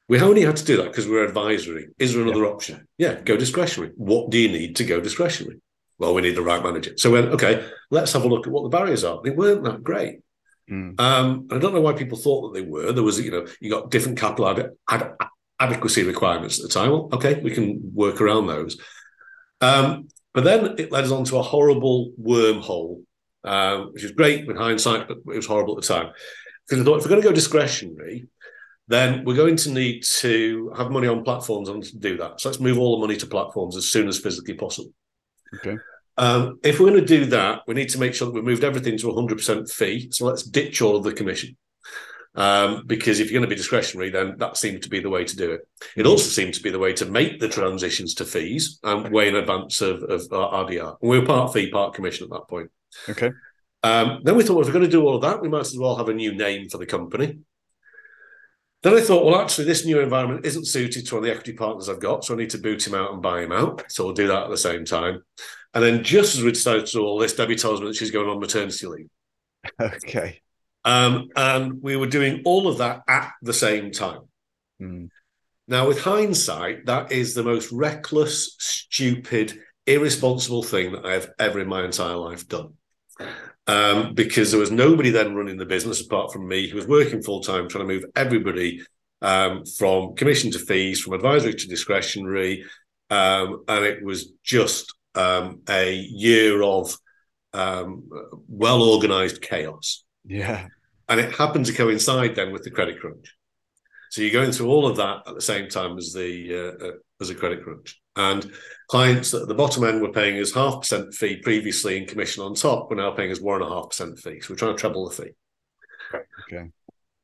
We 0.08 0.20
only 0.20 0.42
had 0.42 0.56
to 0.56 0.64
do 0.64 0.76
that 0.76 0.86
because 0.86 1.08
we're 1.08 1.24
advisory. 1.24 1.88
Is 1.98 2.14
there 2.14 2.22
another 2.22 2.44
yeah. 2.44 2.50
option? 2.50 2.88
Yeah, 2.96 3.20
go 3.20 3.36
discretionary. 3.36 3.92
What 3.96 4.30
do 4.30 4.38
you 4.38 4.48
need 4.48 4.76
to 4.76 4.84
go 4.84 5.00
discretionary? 5.00 5.60
Well, 5.98 6.14
we 6.14 6.22
need 6.22 6.36
the 6.36 6.42
right 6.42 6.62
manager. 6.62 6.92
So 6.96 7.10
we 7.10 7.20
went, 7.20 7.32
okay, 7.32 7.66
let's 7.90 8.12
have 8.12 8.24
a 8.24 8.28
look 8.28 8.46
at 8.46 8.52
what 8.52 8.62
the 8.62 8.68
barriers 8.68 9.02
are. 9.02 9.20
They 9.24 9.30
weren't 9.30 9.64
that 9.64 9.82
great. 9.82 10.20
Mm. 10.70 11.00
Um, 11.00 11.48
I 11.50 11.58
don't 11.58 11.74
know 11.74 11.80
why 11.80 11.94
people 11.94 12.18
thought 12.18 12.52
that 12.52 12.60
they 12.60 12.66
were. 12.66 12.92
There 12.92 13.02
was, 13.02 13.18
you 13.20 13.30
know, 13.30 13.46
you 13.60 13.70
got 13.70 13.90
different 13.90 14.18
capital 14.18 14.48
ad- 14.48 14.70
ad- 14.90 15.14
adequacy 15.58 16.02
requirements 16.02 16.58
at 16.58 16.68
the 16.68 16.74
time. 16.74 16.90
Well, 16.90 17.08
okay, 17.12 17.40
we 17.40 17.50
can 17.50 17.80
work 17.94 18.20
around 18.20 18.46
those. 18.46 18.78
Um, 19.60 20.08
but 20.34 20.44
then 20.44 20.74
it 20.78 20.92
led 20.92 21.04
us 21.04 21.12
on 21.12 21.24
to 21.24 21.38
a 21.38 21.42
horrible 21.42 22.12
wormhole, 22.20 23.02
uh, 23.44 23.84
which 23.86 24.04
is 24.04 24.12
great 24.12 24.46
with 24.46 24.56
hindsight, 24.56 25.08
but 25.08 25.18
it 25.18 25.36
was 25.36 25.46
horrible 25.46 25.76
at 25.76 25.82
the 25.82 25.94
time. 25.94 26.12
Because 26.68 26.82
I 26.82 26.84
thought 26.84 26.98
if 26.98 27.04
we're 27.04 27.10
going 27.10 27.22
to 27.22 27.28
go 27.28 27.34
discretionary, 27.34 28.26
then 28.88 29.24
we're 29.24 29.36
going 29.36 29.56
to 29.56 29.70
need 29.70 30.02
to 30.04 30.72
have 30.76 30.90
money 30.90 31.08
on 31.08 31.24
platforms 31.24 31.68
and 31.68 31.82
to 31.82 31.96
do 31.96 32.16
that. 32.18 32.40
So 32.40 32.48
let's 32.48 32.60
move 32.60 32.78
all 32.78 32.96
the 32.96 33.06
money 33.06 33.18
to 33.18 33.26
platforms 33.26 33.76
as 33.76 33.90
soon 33.90 34.08
as 34.08 34.18
physically 34.18 34.54
possible. 34.54 34.92
Okay. 35.56 35.76
Um, 36.18 36.58
if 36.62 36.78
we're 36.78 36.90
going 36.90 37.00
to 37.00 37.06
do 37.06 37.26
that, 37.26 37.62
we 37.66 37.74
need 37.74 37.90
to 37.90 37.98
make 37.98 38.14
sure 38.14 38.26
that 38.26 38.34
we've 38.34 38.44
moved 38.44 38.64
everything 38.64 38.96
to 38.98 39.06
100% 39.08 39.70
fee. 39.70 40.08
So 40.12 40.24
let's 40.24 40.42
ditch 40.42 40.80
all 40.80 40.96
of 40.96 41.04
the 41.04 41.12
commission. 41.12 41.56
Um, 42.36 42.82
because 42.86 43.18
if 43.18 43.30
you're 43.30 43.40
going 43.40 43.48
to 43.48 43.54
be 43.54 43.58
discretionary, 43.58 44.10
then 44.10 44.36
that 44.38 44.58
seemed 44.58 44.82
to 44.82 44.90
be 44.90 45.00
the 45.00 45.08
way 45.08 45.24
to 45.24 45.36
do 45.36 45.52
it. 45.52 45.66
It 45.96 46.00
mm-hmm. 46.00 46.10
also 46.10 46.28
seemed 46.28 46.54
to 46.54 46.62
be 46.62 46.70
the 46.70 46.78
way 46.78 46.92
to 46.92 47.06
make 47.06 47.40
the 47.40 47.48
transitions 47.48 48.14
to 48.14 48.26
fees 48.26 48.78
um, 48.84 49.10
way 49.10 49.28
in 49.28 49.36
advance 49.36 49.80
of, 49.80 50.02
of 50.02 50.28
RDR. 50.28 50.96
We 51.00 51.18
were 51.18 51.26
part 51.26 51.54
fee, 51.54 51.70
part 51.70 51.94
commission 51.94 52.24
at 52.24 52.30
that 52.30 52.48
point. 52.48 52.70
Okay. 53.08 53.30
Um, 53.82 54.20
then 54.22 54.36
we 54.36 54.42
thought, 54.42 54.54
well, 54.54 54.62
if 54.62 54.66
we're 54.66 54.78
going 54.78 54.84
to 54.84 54.90
do 54.90 55.02
all 55.02 55.16
of 55.16 55.22
that, 55.22 55.40
we 55.40 55.48
might 55.48 55.60
as 55.60 55.78
well 55.78 55.96
have 55.96 56.10
a 56.10 56.14
new 56.14 56.34
name 56.34 56.68
for 56.68 56.76
the 56.76 56.86
company. 56.86 57.38
Then 58.82 58.94
I 58.94 59.00
thought, 59.00 59.24
well, 59.24 59.40
actually, 59.40 59.64
this 59.64 59.84
new 59.84 60.00
environment 60.00 60.46
isn't 60.46 60.66
suited 60.66 61.06
to 61.06 61.16
of 61.16 61.24
the 61.24 61.30
equity 61.30 61.54
partners 61.54 61.88
I've 61.88 62.00
got, 62.00 62.24
so 62.24 62.34
I 62.34 62.36
need 62.36 62.50
to 62.50 62.58
boot 62.58 62.86
him 62.86 62.94
out 62.94 63.12
and 63.12 63.22
buy 63.22 63.42
him 63.42 63.52
out. 63.52 63.84
So 63.88 64.04
we'll 64.04 64.14
do 64.14 64.28
that 64.28 64.44
at 64.44 64.50
the 64.50 64.56
same 64.56 64.84
time. 64.84 65.22
And 65.74 65.82
then 65.82 66.04
just 66.04 66.36
as 66.36 66.42
we 66.42 66.52
decided 66.52 66.86
to 66.86 66.92
do 66.92 67.04
all 67.04 67.18
this, 67.18 67.34
Debbie 67.34 67.56
tells 67.56 67.80
me 67.80 67.88
that 67.88 67.96
she's 67.96 68.10
going 68.10 68.28
on 68.28 68.40
maternity 68.40 68.86
leave. 68.86 69.08
Okay. 69.80 70.40
Um, 70.84 71.30
and 71.34 71.82
we 71.82 71.96
were 71.96 72.06
doing 72.06 72.42
all 72.44 72.68
of 72.68 72.78
that 72.78 73.02
at 73.08 73.32
the 73.42 73.52
same 73.52 73.90
time. 73.90 74.20
Mm. 74.80 75.08
Now, 75.66 75.88
with 75.88 76.00
hindsight, 76.00 76.86
that 76.86 77.10
is 77.10 77.34
the 77.34 77.42
most 77.42 77.72
reckless, 77.72 78.54
stupid, 78.58 79.58
irresponsible 79.86 80.62
thing 80.62 80.92
that 80.92 81.04
I 81.04 81.14
have 81.14 81.30
ever 81.40 81.58
in 81.58 81.66
my 81.66 81.84
entire 81.84 82.14
life 82.14 82.46
done. 82.46 82.74
Um, 83.68 84.14
because 84.14 84.52
there 84.52 84.60
was 84.60 84.70
nobody 84.70 85.10
then 85.10 85.34
running 85.34 85.56
the 85.56 85.66
business 85.66 86.00
apart 86.00 86.32
from 86.32 86.46
me 86.46 86.68
who 86.68 86.76
was 86.76 86.86
working 86.86 87.20
full 87.20 87.40
time, 87.40 87.68
trying 87.68 87.88
to 87.88 87.94
move 87.94 88.04
everybody 88.14 88.80
um, 89.22 89.64
from 89.64 90.14
commission 90.14 90.52
to 90.52 90.58
fees, 90.58 91.00
from 91.00 91.14
advisory 91.14 91.54
to 91.54 91.66
discretionary. 91.66 92.64
Um, 93.10 93.64
and 93.66 93.84
it 93.84 94.04
was 94.04 94.32
just 94.44 94.94
um, 95.16 95.62
a 95.68 95.94
year 95.94 96.62
of 96.62 96.96
um, 97.52 98.08
well 98.48 98.82
organized 98.82 99.42
chaos. 99.42 100.04
Yeah. 100.24 100.68
And 101.08 101.20
it 101.20 101.34
happened 101.34 101.66
to 101.66 101.72
coincide 101.72 102.34
then 102.34 102.52
with 102.52 102.62
the 102.62 102.70
credit 102.70 103.00
crunch. 103.00 103.34
So 104.10 104.22
you're 104.22 104.32
going 104.32 104.52
through 104.52 104.68
all 104.68 104.86
of 104.86 104.96
that 104.96 105.22
at 105.26 105.34
the 105.34 105.40
same 105.40 105.68
time 105.68 105.98
as 105.98 106.12
the 106.12 106.54
uh, 106.54 106.86
uh, 106.86 106.92
as 107.20 107.30
a 107.30 107.34
credit 107.34 107.62
crunch. 107.64 108.00
And 108.16 108.50
clients 108.88 109.34
at 109.34 109.48
the 109.48 109.54
bottom 109.54 109.84
end 109.84 110.00
were 110.00 110.12
paying 110.12 110.40
us 110.40 110.52
half 110.52 110.80
percent 110.80 111.14
fee 111.14 111.36
previously 111.36 111.98
in 111.98 112.06
commission 112.06 112.42
on 112.42 112.54
top. 112.54 112.90
We're 112.90 112.96
now 112.96 113.10
paying 113.12 113.30
us 113.30 113.40
one 113.40 113.62
and 113.62 113.70
a 113.70 113.74
half 113.74 113.90
percent 113.90 114.18
fee. 114.18 114.40
So 114.40 114.52
we're 114.52 114.58
trying 114.58 114.74
to 114.74 114.80
treble 114.80 115.08
the 115.08 115.14
fee. 115.14 115.30
Okay. 116.52 116.70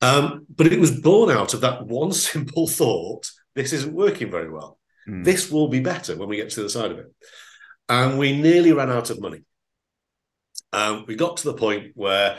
Um, 0.01 0.47
but 0.55 0.66
it 0.66 0.80
was 0.80 1.01
born 1.01 1.30
out 1.30 1.55
of 1.55 1.61
that 1.62 1.86
one 1.86 2.12
simple 2.12 2.66
thought: 2.66 3.30
this 3.55 3.72
isn't 3.72 3.95
working 3.95 4.30
very 4.30 4.51
well. 4.51 4.78
Mm. 5.09 5.24
This 5.24 5.51
will 5.51 5.68
be 5.68 5.80
better 5.80 6.16
when 6.16 6.28
we 6.28 6.36
get 6.36 6.51
to 6.51 6.57
the 6.57 6.62
other 6.62 6.68
side 6.68 6.93
of 6.93 6.99
it. 6.99 7.12
And 7.88 8.18
we 8.18 8.40
nearly 8.40 8.72
ran 8.72 8.90
out 8.90 9.11
of 9.11 9.20
money. 9.20 9.43
Um, 10.72 11.05
we 11.07 11.16
got 11.16 11.38
to 11.38 11.45
the 11.45 11.55
point 11.55 11.93
where 11.95 12.38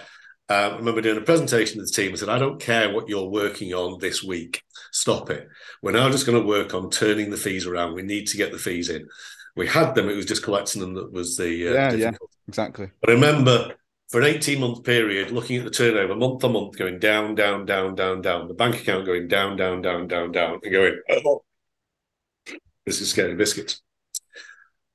uh, 0.49 0.53
I 0.53 0.75
remember 0.77 1.01
doing 1.01 1.17
a 1.17 1.21
presentation 1.21 1.77
to 1.77 1.85
the 1.85 1.91
team 1.91 2.09
and 2.09 2.19
said, 2.19 2.29
I 2.29 2.39
don't 2.39 2.59
care 2.59 2.91
what 2.91 3.07
you're 3.07 3.29
working 3.29 3.73
on 3.73 3.99
this 3.99 4.23
week. 4.23 4.61
Stop 4.93 5.31
it. 5.31 5.49
We're 5.81 5.91
now 5.91 6.09
just 6.11 6.27
going 6.27 6.39
to 6.39 6.47
work 6.47 6.75
on 6.75 6.91
turning 6.91 7.31
the 7.31 7.37
fees 7.37 7.65
around. 7.65 7.95
We 7.95 8.03
need 8.03 8.27
to 8.27 8.37
get 8.37 8.51
the 8.51 8.59
fees 8.59 8.89
in. 8.89 9.07
We 9.55 9.67
had 9.67 9.95
them. 9.95 10.07
It 10.07 10.15
was 10.15 10.27
just 10.27 10.43
collecting 10.43 10.81
them 10.81 10.93
that 10.93 11.11
was 11.11 11.35
the 11.35 11.67
uh, 11.67 11.73
yeah, 11.73 11.93
yeah, 11.93 12.11
exactly. 12.47 12.91
But 13.01 13.09
I 13.09 13.13
remember 13.13 13.75
for 14.09 14.21
an 14.21 14.27
18 14.27 14.59
month 14.59 14.83
period, 14.83 15.31
looking 15.31 15.57
at 15.57 15.63
the 15.63 15.71
turnover 15.71 16.15
month 16.15 16.43
on 16.43 16.53
month, 16.53 16.77
going 16.77 16.99
down, 16.99 17.33
down, 17.33 17.65
down, 17.65 17.95
down, 17.95 18.21
down, 18.21 18.47
the 18.47 18.53
bank 18.53 18.75
account 18.75 19.07
going 19.07 19.27
down, 19.27 19.57
down, 19.57 19.81
down, 19.81 20.07
down, 20.07 20.31
down, 20.31 20.59
and 20.61 20.71
going, 20.71 21.01
oh, 21.09 21.43
this 22.85 23.01
is 23.01 23.09
scary 23.09 23.35
biscuits. 23.35 23.81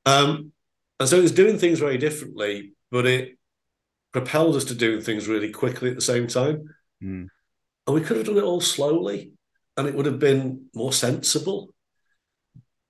Um, 0.07 0.53
and 1.01 1.09
so 1.09 1.18
it 1.18 1.22
was 1.22 1.32
doing 1.32 1.59
things 1.59 1.80
very 1.80 1.99
differently, 1.99 2.74
but 2.92 3.05
it 3.05 3.36
propelled 4.12 4.55
us 4.55 4.64
to 4.66 4.76
doing 4.76 5.01
things 5.01 5.26
really 5.26 5.51
quickly 5.51 5.90
at 5.90 5.96
the 5.96 6.03
same 6.03 6.28
time. 6.28 6.72
Mm. 7.03 7.26
And 7.86 7.94
we 7.94 8.01
could 8.01 8.18
have 8.18 8.26
done 8.26 8.38
it 8.38 8.44
all 8.44 8.61
slowly 8.61 9.32
and 9.78 9.88
it 9.88 9.94
would 9.94 10.06
have 10.06 10.18
been 10.18 10.66
more 10.74 10.92
sensible. 10.92 11.72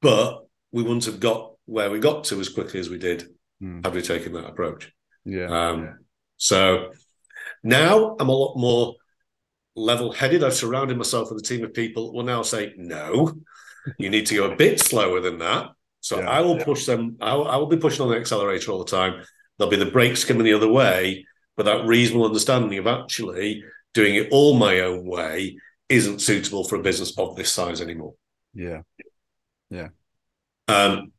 But 0.00 0.46
we 0.72 0.82
wouldn't 0.82 1.04
have 1.04 1.20
got 1.20 1.52
where 1.66 1.90
we 1.90 2.00
got 2.00 2.24
to 2.24 2.40
as 2.40 2.48
quickly 2.48 2.80
as 2.80 2.90
we 2.90 2.98
did 2.98 3.28
mm. 3.62 3.84
had 3.84 3.94
we 3.94 4.02
taken 4.02 4.32
that 4.32 4.46
approach. 4.46 4.92
Yeah. 5.24 5.46
Um, 5.46 5.84
yeah. 5.84 5.92
So 6.36 6.92
now 7.62 8.16
I'm 8.18 8.28
a 8.28 8.32
lot 8.32 8.56
more 8.56 8.94
level 9.76 10.12
headed. 10.12 10.42
I've 10.42 10.54
surrounded 10.54 10.96
myself 10.96 11.30
with 11.30 11.42
a 11.42 11.46
team 11.46 11.64
of 11.64 11.74
people 11.74 12.06
that 12.06 12.16
will 12.16 12.24
now 12.24 12.42
say, 12.42 12.74
no, 12.76 13.32
you 13.98 14.10
need 14.10 14.26
to 14.26 14.34
go 14.34 14.50
a 14.50 14.56
bit 14.56 14.80
slower 14.80 15.20
than 15.20 15.38
that. 15.38 15.70
So 16.00 16.20
yeah, 16.20 16.30
I 16.30 16.40
will 16.40 16.58
yeah. 16.58 16.64
push 16.64 16.86
them, 16.86 17.16
I 17.20 17.34
will, 17.34 17.48
I 17.48 17.56
will 17.56 17.66
be 17.66 17.76
pushing 17.76 18.02
on 18.02 18.10
the 18.10 18.16
accelerator 18.16 18.70
all 18.72 18.84
the 18.84 18.90
time 18.90 19.24
There'll 19.58 19.70
be 19.70 19.76
the 19.76 19.86
brakes 19.86 20.24
coming 20.24 20.44
the 20.44 20.54
other 20.54 20.68
way, 20.68 21.26
but 21.56 21.66
that 21.66 21.86
reasonable 21.86 22.26
understanding 22.26 22.78
of 22.78 22.86
actually 22.86 23.64
doing 23.92 24.14
it 24.14 24.28
all 24.30 24.54
my 24.54 24.80
own 24.80 25.04
way 25.04 25.58
isn't 25.88 26.20
suitable 26.20 26.64
for 26.64 26.76
a 26.76 26.82
business 26.82 27.16
of 27.18 27.36
this 27.36 27.52
size 27.52 27.80
anymore. 27.80 28.14
Yeah. 28.54 28.82
Yeah. 29.70 29.88
Um, 30.68 31.12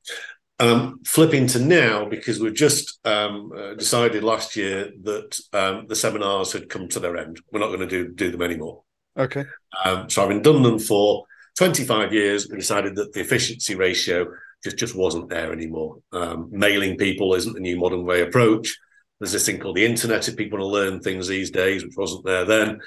um, 0.60 1.00
flipping 1.06 1.48
to 1.48 1.60
now 1.60 2.06
because 2.06 2.40
we've 2.40 2.54
just 2.54 3.00
um, 3.06 3.52
uh, 3.56 3.74
decided 3.76 4.24
last 4.24 4.56
year 4.56 4.92
that 5.04 5.40
um, 5.54 5.86
the 5.88 5.96
seminars 5.96 6.52
had 6.52 6.70
come 6.70 6.88
to 6.90 7.00
their 7.00 7.18
end. 7.18 7.40
We're 7.52 7.62
not 7.62 7.68
going 7.68 7.80
to 7.80 7.88
do 7.88 8.10
do 8.10 8.32
them 8.32 8.42
anymore. 8.42 8.84
Okay. 9.18 9.46
Um, 9.86 10.10
so 10.10 10.22
having 10.22 10.42
done 10.42 10.62
them 10.62 10.78
for 10.78 11.26
25 11.58 12.14
years, 12.14 12.48
we 12.50 12.58
decided 12.58 12.96
that 12.96 13.14
the 13.14 13.22
efficiency 13.22 13.76
ratio 13.76 14.28
just 14.64 14.78
just 14.78 14.96
wasn't 14.96 15.30
there 15.30 15.54
anymore. 15.54 16.00
Um, 16.12 16.50
mailing 16.52 16.98
people 16.98 17.34
isn't 17.36 17.54
the 17.54 17.60
new 17.60 17.78
modern 17.78 18.04
way 18.04 18.22
approach. 18.22 18.78
There's 19.20 19.32
this 19.32 19.46
thing 19.46 19.60
called 19.60 19.76
the 19.76 19.86
internet 19.86 20.28
if 20.28 20.38
people 20.38 20.60
want 20.60 20.70
to 20.70 20.74
learn 20.74 21.00
things 21.00 21.28
these 21.28 21.52
days, 21.52 21.84
which 21.84 21.98
wasn't 21.98 22.26
there 22.26 22.46
then. 22.46 22.80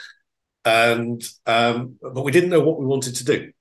And 0.65 1.23
um, 1.47 1.97
but 2.01 2.23
we 2.23 2.33
didn't 2.33 2.51
know 2.51 2.61
what 2.61 2.79
we 2.79 2.87
wanted 2.87 3.17
to 3.17 3.25
do. 3.25 3.53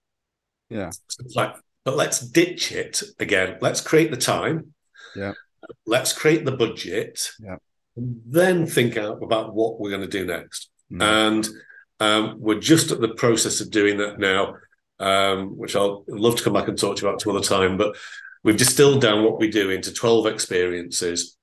Yeah. 0.69 0.91
So 0.91 1.23
it's 1.25 1.35
like, 1.35 1.55
but 1.83 1.97
let's 1.97 2.19
ditch 2.19 2.71
it 2.71 3.01
again. 3.19 3.57
Let's 3.61 3.81
create 3.81 4.11
the 4.11 4.17
time. 4.17 4.73
Yeah. 5.15 5.33
Let's 5.85 6.13
create 6.13 6.45
the 6.45 6.51
budget. 6.51 7.31
Yeah. 7.39 7.57
And 7.95 8.21
then 8.25 8.67
think 8.67 8.97
out 8.97 9.21
about 9.21 9.53
what 9.53 9.79
we're 9.79 9.89
going 9.89 10.01
to 10.01 10.07
do 10.07 10.25
next. 10.25 10.69
Mm. 10.91 11.01
And 11.01 11.49
um, 11.99 12.35
we're 12.39 12.59
just 12.59 12.91
at 12.91 13.01
the 13.01 13.09
process 13.09 13.61
of 13.61 13.71
doing 13.71 13.97
that 13.97 14.19
now 14.19 14.55
um, 15.01 15.57
which 15.57 15.75
I'll 15.75 16.05
love 16.07 16.37
to 16.37 16.43
come 16.43 16.53
back 16.53 16.67
and 16.67 16.77
talk 16.77 16.95
to 16.95 17.01
you 17.01 17.09
about 17.09 17.21
some 17.21 17.35
other 17.35 17.45
time. 17.45 17.75
But 17.75 17.97
we've 18.43 18.57
distilled 18.57 19.01
down 19.01 19.23
what 19.23 19.39
we 19.39 19.49
do 19.49 19.71
into 19.71 19.91
12 19.91 20.27
experiences. 20.27 21.37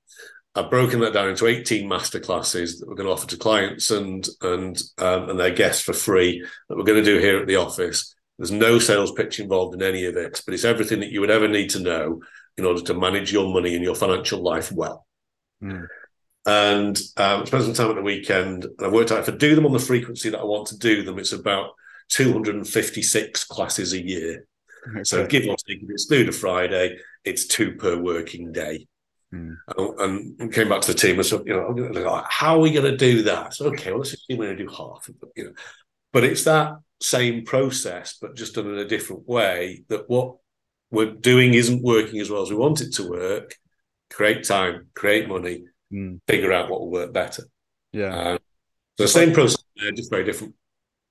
I've 0.59 0.71
broken 0.71 1.01
that 1.01 1.13
down 1.13 1.29
into 1.29 1.47
18 1.47 1.89
masterclasses 1.89 2.79
that 2.79 2.89
we're 2.89 2.95
going 2.95 3.07
to 3.07 3.13
offer 3.13 3.29
to 3.29 3.37
clients 3.37 3.91
and 3.91 4.27
and 4.43 4.81
um, 4.99 5.31
and 5.31 5.39
their 5.39 5.55
guests 5.55 5.83
for 5.83 5.93
free 5.93 6.45
that 6.69 6.77
we're 6.77 6.85
going 6.85 7.03
to 7.03 7.11
do 7.11 7.21
here 7.21 7.39
at 7.39 7.47
the 7.47 7.57
office. 7.57 8.15
There's 8.39 8.51
no 8.51 8.79
sales 8.79 9.13
pitch 9.13 9.41
involved 9.41 9.75
in 9.75 9.83
any 9.83 10.05
of 10.05 10.17
it, 10.17 10.43
but 10.45 10.55
it's 10.55 10.65
everything 10.65 11.01
that 11.01 11.11
you 11.11 11.21
would 11.21 11.31
ever 11.31 11.49
need 11.49 11.71
to 11.71 11.81
know 11.81 12.23
in 12.57 12.65
order 12.65 12.81
to 12.83 12.95
manage 12.95 13.33
your 13.33 13.53
money 13.53 13.75
and 13.75 13.85
your 13.85 13.95
financial 13.95 14.43
life 14.43 14.71
well. 14.73 15.07
Mm. 15.63 15.87
And 16.47 16.99
um, 17.17 17.47
spend 17.47 17.65
some 17.65 17.75
time 17.75 17.91
at 17.91 17.97
the 17.97 18.03
weekend. 18.03 18.65
And 18.65 18.87
I've 18.87 18.93
worked 18.93 19.13
out 19.13 19.21
if 19.21 19.29
I 19.29 19.37
do 19.37 19.55
them 19.55 19.67
on 19.67 19.73
the 19.73 19.79
frequency 19.79 20.31
that 20.31 20.41
I 20.41 20.45
want 20.45 20.69
to 20.69 20.79
do 20.79 21.03
them, 21.03 21.19
it's 21.19 21.33
about 21.33 21.71
256 22.11 23.45
classes 23.45 23.93
a 23.93 24.03
year. 24.03 24.47
Okay. 24.89 25.05
So 25.05 25.27
give 25.27 25.47
or 25.47 25.57
take, 25.57 25.83
if 25.83 25.91
it's 25.91 26.07
through 26.07 26.27
to 26.27 26.33
Friday, 26.33 26.99
it's 27.25 27.47
two 27.47 27.75
per 27.75 27.97
working 27.97 28.53
day. 28.53 28.87
Mm. 29.33 29.57
And, 29.77 30.41
and, 30.41 30.53
came 30.53 30.71
back 30.71 30.81
to 30.83 30.93
the 30.93 30.99
team 30.99 31.17
and 31.17 31.27
said, 31.27 31.43
you 31.45 31.53
know, 31.53 32.25
how 32.29 32.57
are 32.57 32.61
we 32.61 32.73
going 32.73 32.91
to 32.91 32.97
do 32.97 33.23
that? 33.25 33.53
So, 33.53 33.67
okay, 33.67 33.91
well, 33.91 33.99
let's 33.99 34.15
assume 34.15 34.39
we're 34.39 34.47
going 34.47 34.57
to 34.57 34.65
do 34.65 34.71
half 34.71 35.07
of 35.07 35.17
it, 35.23 35.29
you 35.37 35.45
know. 35.45 35.53
But 36.15 36.25
it's 36.25 36.45
that 36.45 36.77
same 37.03 37.45
process, 37.45 38.17
but 38.21 38.37
just 38.37 38.55
done 38.55 38.69
in 38.69 38.79
a 38.79 38.89
different 38.89 39.29
way. 39.29 39.85
That 39.89 40.09
what 40.09 40.37
we're 40.91 41.13
doing 41.13 41.53
isn't 41.53 41.83
working 41.83 42.21
as 42.21 42.31
well 42.31 42.41
as 42.41 42.51
we 42.51 42.57
want 42.57 42.81
it 42.81 42.95
to 42.95 43.11
work. 43.11 43.55
Create 44.09 44.45
time, 44.45 44.87
create 44.95 45.29
money, 45.29 45.65
mm. 45.93 46.21
figure 46.27 46.53
out 46.53 46.71
what 46.71 46.81
will 46.81 46.91
work 46.91 47.13
better. 47.13 47.45
Yeah. 47.93 48.17
Um, 48.17 48.39
so 48.97 49.05
the 49.05 49.09
same 49.09 49.35
process, 49.35 49.63
just 49.95 50.11
very 50.11 50.25
different 50.25 50.55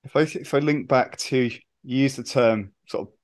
if 0.04 0.16
I 0.16 0.38
if 0.38 0.54
I 0.54 0.58
link 0.58 0.88
back 0.88 1.16
to 1.18 1.50
use 1.82 2.16
the 2.16 2.22
term 2.22 2.72
sort 2.88 3.08
of 3.08 3.14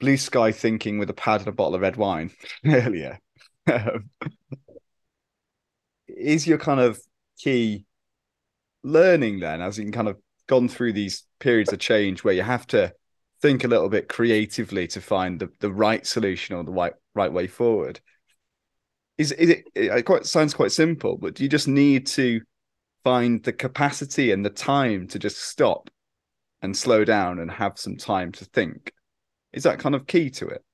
blue 0.00 0.16
sky 0.16 0.52
thinking 0.52 0.98
with 0.98 1.10
a 1.10 1.14
pad 1.14 1.40
and 1.40 1.48
a 1.48 1.52
bottle 1.52 1.74
of 1.74 1.80
red 1.80 1.96
wine 1.96 2.30
earlier, 2.66 3.18
is 6.08 6.46
your 6.46 6.58
kind 6.58 6.80
of 6.80 7.00
key 7.38 7.84
learning 8.82 9.40
then 9.40 9.60
as 9.60 9.78
you 9.78 9.90
kind 9.90 10.08
of 10.08 10.16
gone 10.46 10.68
through 10.68 10.92
these 10.92 11.24
periods 11.40 11.72
of 11.72 11.78
change 11.78 12.22
where 12.22 12.34
you 12.34 12.42
have 12.42 12.66
to 12.66 12.92
think 13.42 13.64
a 13.64 13.68
little 13.68 13.88
bit 13.88 14.08
creatively 14.08 14.86
to 14.86 15.00
find 15.00 15.40
the, 15.40 15.48
the 15.60 15.70
right 15.70 16.06
solution 16.06 16.54
or 16.56 16.64
the 16.64 16.70
right 16.70 16.94
right 17.14 17.32
way 17.32 17.46
forward 17.46 18.00
is 19.18 19.32
is 19.32 19.50
it, 19.50 19.64
it 19.74 20.04
quite 20.04 20.24
sounds 20.26 20.54
quite 20.54 20.72
simple 20.72 21.16
but 21.16 21.34
do 21.34 21.42
you 21.42 21.48
just 21.48 21.68
need 21.68 22.06
to 22.06 22.40
find 23.06 23.44
the 23.44 23.52
capacity 23.52 24.32
and 24.32 24.44
the 24.44 24.50
time 24.50 25.06
to 25.06 25.18
just 25.18 25.38
stop 25.38 25.90
and 26.62 26.76
slow 26.76 27.04
down 27.04 27.38
and 27.38 27.50
have 27.52 27.78
some 27.78 27.96
time 27.96 28.32
to 28.32 28.44
think. 28.46 28.92
Is 29.52 29.62
that 29.62 29.78
kind 29.78 29.94
of 29.94 30.08
key 30.08 30.30
to 30.30 30.48
it? 30.48 30.65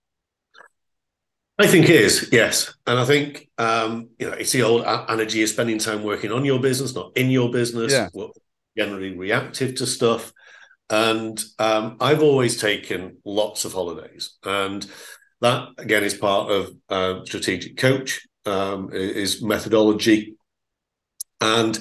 I 1.62 1.66
think 1.66 1.88
it 1.88 1.96
is, 1.96 2.28
yes. 2.32 2.74
And 2.86 2.98
I 2.98 3.04
think 3.04 3.48
um, 3.58 4.08
you 4.18 4.28
know 4.28 4.34
it's 4.34 4.52
the 4.52 4.62
old 4.62 4.84
energy 5.08 5.42
of 5.42 5.48
spending 5.48 5.78
time 5.78 6.02
working 6.02 6.32
on 6.32 6.44
your 6.44 6.60
business, 6.60 6.94
not 6.94 7.16
in 7.16 7.30
your 7.30 7.50
business. 7.50 7.92
Yeah. 7.92 8.08
We're 8.12 8.28
generally 8.76 9.16
reactive 9.16 9.76
to 9.76 9.86
stuff. 9.86 10.32
And 10.90 11.42
um, 11.58 11.96
I've 12.00 12.22
always 12.22 12.60
taken 12.60 13.18
lots 13.24 13.64
of 13.64 13.72
holidays, 13.72 14.36
and 14.44 14.86
that 15.40 15.68
again 15.78 16.04
is 16.04 16.14
part 16.14 16.50
of 16.50 16.70
uh, 16.88 17.24
strategic 17.24 17.76
coach 17.76 18.26
um, 18.44 18.90
is 18.92 19.42
methodology, 19.42 20.34
and 21.40 21.78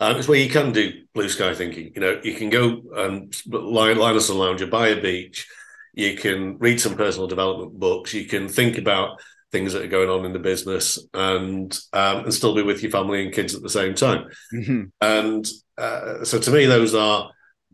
um, 0.00 0.16
it's 0.16 0.28
where 0.28 0.38
you 0.38 0.48
can 0.48 0.72
do 0.72 1.02
blue 1.14 1.28
sky 1.28 1.54
thinking. 1.54 1.92
You 1.94 2.00
know, 2.00 2.20
you 2.22 2.34
can 2.34 2.50
go 2.50 2.82
and 2.96 3.34
lie, 3.46 3.92
lie 3.92 4.12
on 4.12 4.20
some 4.20 4.38
lounger 4.38 4.66
by 4.66 4.88
a 4.88 5.00
beach. 5.00 5.46
You 5.94 6.16
can 6.16 6.58
read 6.58 6.80
some 6.80 6.96
personal 6.96 7.28
development 7.28 7.78
books. 7.78 8.14
You 8.14 8.26
can 8.26 8.48
think 8.48 8.78
about 8.78 9.20
things 9.52 9.72
that 9.72 9.82
are 9.82 9.88
going 9.88 10.10
on 10.10 10.24
in 10.24 10.32
the 10.32 10.38
business 10.38 10.98
and 11.14 11.72
um, 11.92 12.24
and 12.24 12.34
still 12.34 12.54
be 12.54 12.62
with 12.62 12.82
your 12.82 12.90
family 12.90 13.24
and 13.24 13.32
kids 13.32 13.54
at 13.54 13.62
the 13.62 13.68
same 13.68 13.94
time. 13.94 14.28
Mm-hmm. 14.52 14.82
And 15.00 15.48
uh, 15.78 16.24
so, 16.24 16.40
to 16.40 16.50
me, 16.50 16.66
those 16.66 16.94
are 16.94 17.30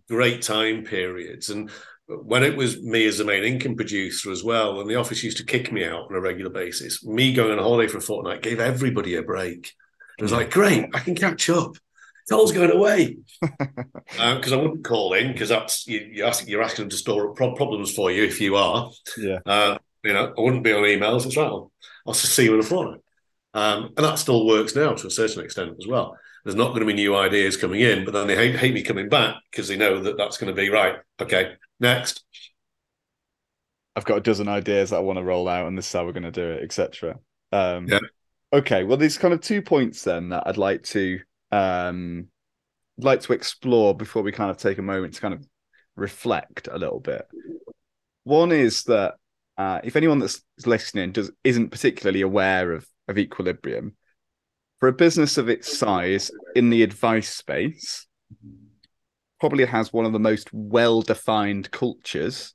great 0.09 0.43
time 0.43 0.85
periods. 0.85 1.51
And 1.51 1.71
when 2.07 2.43
it 2.43 2.57
was 2.57 2.83
me 2.83 3.07
as 3.07 3.19
the 3.19 3.25
main 3.25 3.45
income 3.45 3.77
producer 3.77 4.31
as 4.31 4.43
well, 4.43 4.81
and 4.81 4.91
the 4.91 4.97
office 4.97 5.23
used 5.23 5.39
to 5.39 5.45
kick 5.45 5.73
me 5.73 5.85
out 5.85 6.11
on 6.11 6.15
a 6.15 6.21
regular 6.21 6.51
basis, 6.51 7.05
me 7.05 7.33
going 7.33 7.53
on 7.53 7.59
a 7.59 7.63
holiday 7.63 7.91
for 7.91 7.99
a 7.99 8.03
fortnight 8.03 8.43
gave 8.43 8.61
everybody 8.61 9.15
a 9.15 9.23
break. 9.23 9.73
It 10.19 10.23
was 10.23 10.33
like, 10.33 10.51
great, 10.51 10.87
I 10.93 10.99
can 10.99 11.15
catch 11.15 11.49
up. 11.49 11.77
Cole's 12.31 12.53
going 12.53 12.71
away 12.71 13.17
because 13.41 14.53
uh, 14.53 14.59
I 14.59 14.63
wouldn't 14.63 14.85
call 14.85 15.15
in 15.15 15.33
because 15.33 15.49
that's 15.49 15.87
you, 15.87 16.09
you're 16.13 16.29
asking 16.29 16.49
you're 16.49 16.63
asking 16.63 16.85
them 16.85 16.91
to 16.91 16.97
store 16.97 17.31
up 17.31 17.37
problems 17.37 17.93
for 17.93 18.11
you 18.11 18.25
if 18.25 18.41
you 18.41 18.57
are. 18.57 18.91
Yeah. 19.19 19.41
Uh, 19.45 19.79
you 20.05 20.13
know, 20.13 20.33
I 20.37 20.41
wouldn't 20.41 20.65
be 20.65 20.73
on 20.73 20.85
emails. 20.85 21.27
It's 21.27 21.37
right. 21.37 21.47
I'll, 21.47 21.73
I'll 22.07 22.15
just 22.15 22.35
see 22.35 22.45
you 22.45 22.55
in 22.55 22.61
a 22.61 22.63
fortnight. 22.63 23.01
Um, 23.53 23.93
and 23.97 24.07
that 24.07 24.19
still 24.19 24.47
works 24.47 24.77
now 24.77 24.93
to 24.93 25.07
a 25.09 25.11
certain 25.11 25.45
extent 25.45 25.75
as 25.79 25.87
well. 25.87 26.17
There's 26.45 26.57
not 26.57 26.69
going 26.69 26.81
to 26.81 26.87
be 26.87 26.95
new 26.95 27.17
ideas 27.17 27.57
coming 27.57 27.81
in, 27.81 28.05
but 28.05 28.13
then 28.13 28.27
they 28.27 28.37
hate, 28.37 28.57
hate 28.57 28.73
me 28.73 28.83
coming 28.83 29.09
back 29.11 29.35
because 29.51 29.69
they 29.69 29.77
know 29.77 30.01
that 30.01 30.17
that's 30.17 30.39
going 30.39 30.55
to 30.55 30.59
be 30.59 30.71
right. 30.71 30.97
Okay, 31.21 31.57
Next. 31.81 32.25
I've 33.97 34.05
got 34.05 34.19
a 34.19 34.23
dozen 34.23 34.49
ideas 34.49 34.91
that 34.91 34.97
I 34.97 35.01
want 35.01 35.19
to 35.19 35.25
roll 35.25 35.49
out, 35.49 35.67
and 35.67 35.77
this 35.77 35.87
is 35.87 35.93
how 35.93 36.05
we're 36.05 36.13
going 36.13 36.23
to 36.23 36.31
do 36.31 36.51
it, 36.51 36.63
etc. 36.63 37.19
Um, 37.51 37.89
Yeah. 37.89 37.99
Okay. 38.53 38.85
Well, 38.85 38.97
there's 38.97 39.19
kind 39.19 39.35
of 39.35 39.41
two 39.41 39.63
points 39.63 40.05
then 40.05 40.29
that 40.29 40.45
I'd 40.47 40.57
like 40.57 40.83
to 40.85 41.21
um, 41.53 42.29
like 42.99 43.21
to 43.23 43.33
explore 43.33 43.95
before 43.95 44.23
we 44.23 44.33
kind 44.33 44.51
of 44.51 44.57
take 44.57 44.79
a 44.79 44.83
moment 44.83 45.15
to 45.15 45.21
kind 45.21 45.35
of 45.35 45.47
reflect 45.97 46.69
a 46.71 46.79
little 46.79 47.01
bit. 47.01 47.27
One 48.25 48.53
is 48.53 48.85
that 48.85 49.15
uh, 49.57 49.81
if 49.85 49.97
anyone 49.97 50.19
that's 50.19 50.43
listening 50.65 51.13
does 51.13 51.31
isn't 51.45 51.71
particularly 51.71 52.23
aware 52.23 52.73
of 52.73 52.87
of 53.09 53.19
equilibrium, 53.19 53.97
for 54.79 54.89
a 54.89 54.93
business 54.93 55.37
of 55.37 55.49
its 55.49 55.79
size 55.79 56.31
in 56.55 56.71
the 56.71 56.83
advice 56.83 57.29
space, 57.29 58.07
probably 59.39 59.65
has 59.65 59.93
one 59.93 60.05
of 60.05 60.13
the 60.13 60.19
most 60.19 60.49
well 60.53 61.03
defined 61.03 61.71
cultures 61.71 62.55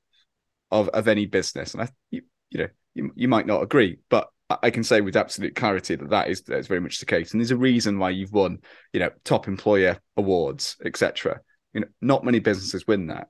of 0.71 0.89
of 0.89 1.07
any 1.07 1.25
business. 1.25 1.73
And 1.73 1.83
I, 1.83 1.89
you, 2.09 2.21
you 2.49 2.59
know, 2.59 2.67
you, 2.93 3.11
you 3.15 3.27
might 3.27 3.47
not 3.47 3.61
agree, 3.61 3.99
but 4.09 4.29
I- 4.49 4.69
can 4.69 4.83
say 4.83 5.01
with 5.01 5.15
absolute 5.15 5.55
clarity 5.55 5.95
that 5.95 6.09
that 6.09 6.29
is 6.29 6.43
that 6.43 6.57
is 6.57 6.67
very 6.67 6.79
much 6.79 6.99
the 6.99 7.05
case. 7.05 7.31
And 7.31 7.41
there's 7.41 7.51
a 7.51 7.57
reason 7.57 7.97
why 7.97 8.11
you've 8.11 8.33
won, 8.33 8.59
you 8.93 8.99
know, 8.99 9.09
top 9.23 9.47
employer 9.47 9.97
awards, 10.17 10.77
etc. 10.85 11.39
You 11.73 11.81
know, 11.81 11.87
not 12.01 12.23
many 12.23 12.39
businesses 12.39 12.87
win 12.87 13.07
that. 13.07 13.29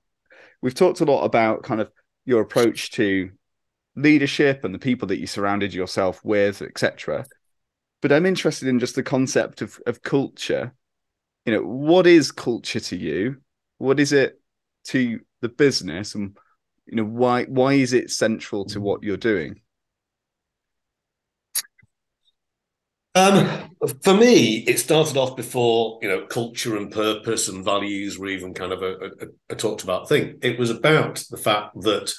We've 0.62 0.76
talked 0.76 1.02
a 1.02 1.06
lot 1.06 1.24
about 1.24 1.64
kind 1.64 1.80
of 1.82 1.92
your 2.26 2.42
approach 2.42 2.92
to 2.92 3.32
leadership 3.96 4.64
and 4.64 4.74
the 4.74 4.80
people 4.80 5.08
that 5.08 5.20
you 5.20 5.28
surrounded 5.28 5.74
yourself 5.74 6.20
with, 6.24 6.62
etc. 6.62 7.26
But 8.02 8.12
I'm 8.12 8.26
interested 8.26 8.68
in 8.68 8.80
just 8.80 8.96
the 8.96 9.04
concept 9.04 9.62
of 9.62 9.80
of 9.86 10.02
culture. 10.02 10.74
You 11.46 11.54
know, 11.54 11.62
what 11.62 12.08
is 12.08 12.32
culture 12.32 12.80
to 12.80 12.98
you? 12.98 13.38
What 13.78 14.00
is 14.00 14.12
it 14.12 14.42
to 14.86 15.20
the 15.42 15.50
business, 15.50 16.16
and 16.16 16.38
you 16.86 16.98
know 16.98 17.06
why 17.06 17.46
why 17.46 17.74
is 17.74 17.94
it 17.94 18.12
central 18.12 18.66
to 18.66 18.80
mm. 18.80 18.82
what 18.82 19.04
you're 19.04 19.18
doing? 19.18 19.62
Um, 23.16 23.70
for 24.04 24.14
me, 24.14 24.58
it 24.68 24.78
started 24.78 25.16
off 25.16 25.38
before 25.38 26.00
you 26.02 26.10
know 26.10 26.26
culture 26.26 26.76
and 26.76 26.92
purpose 26.92 27.48
and 27.48 27.64
values 27.64 28.20
were 28.20 28.28
even 28.28 28.54
kind 28.54 28.74
of 28.74 28.84
a, 28.84 28.94
a, 28.96 29.10
a 29.52 29.56
talked 29.56 29.84
about 29.84 30.10
thing. 30.10 30.38
It 30.42 30.60
was 30.60 30.70
about 30.70 31.24
the 31.32 31.38
fact 31.38 31.82
that 31.82 32.14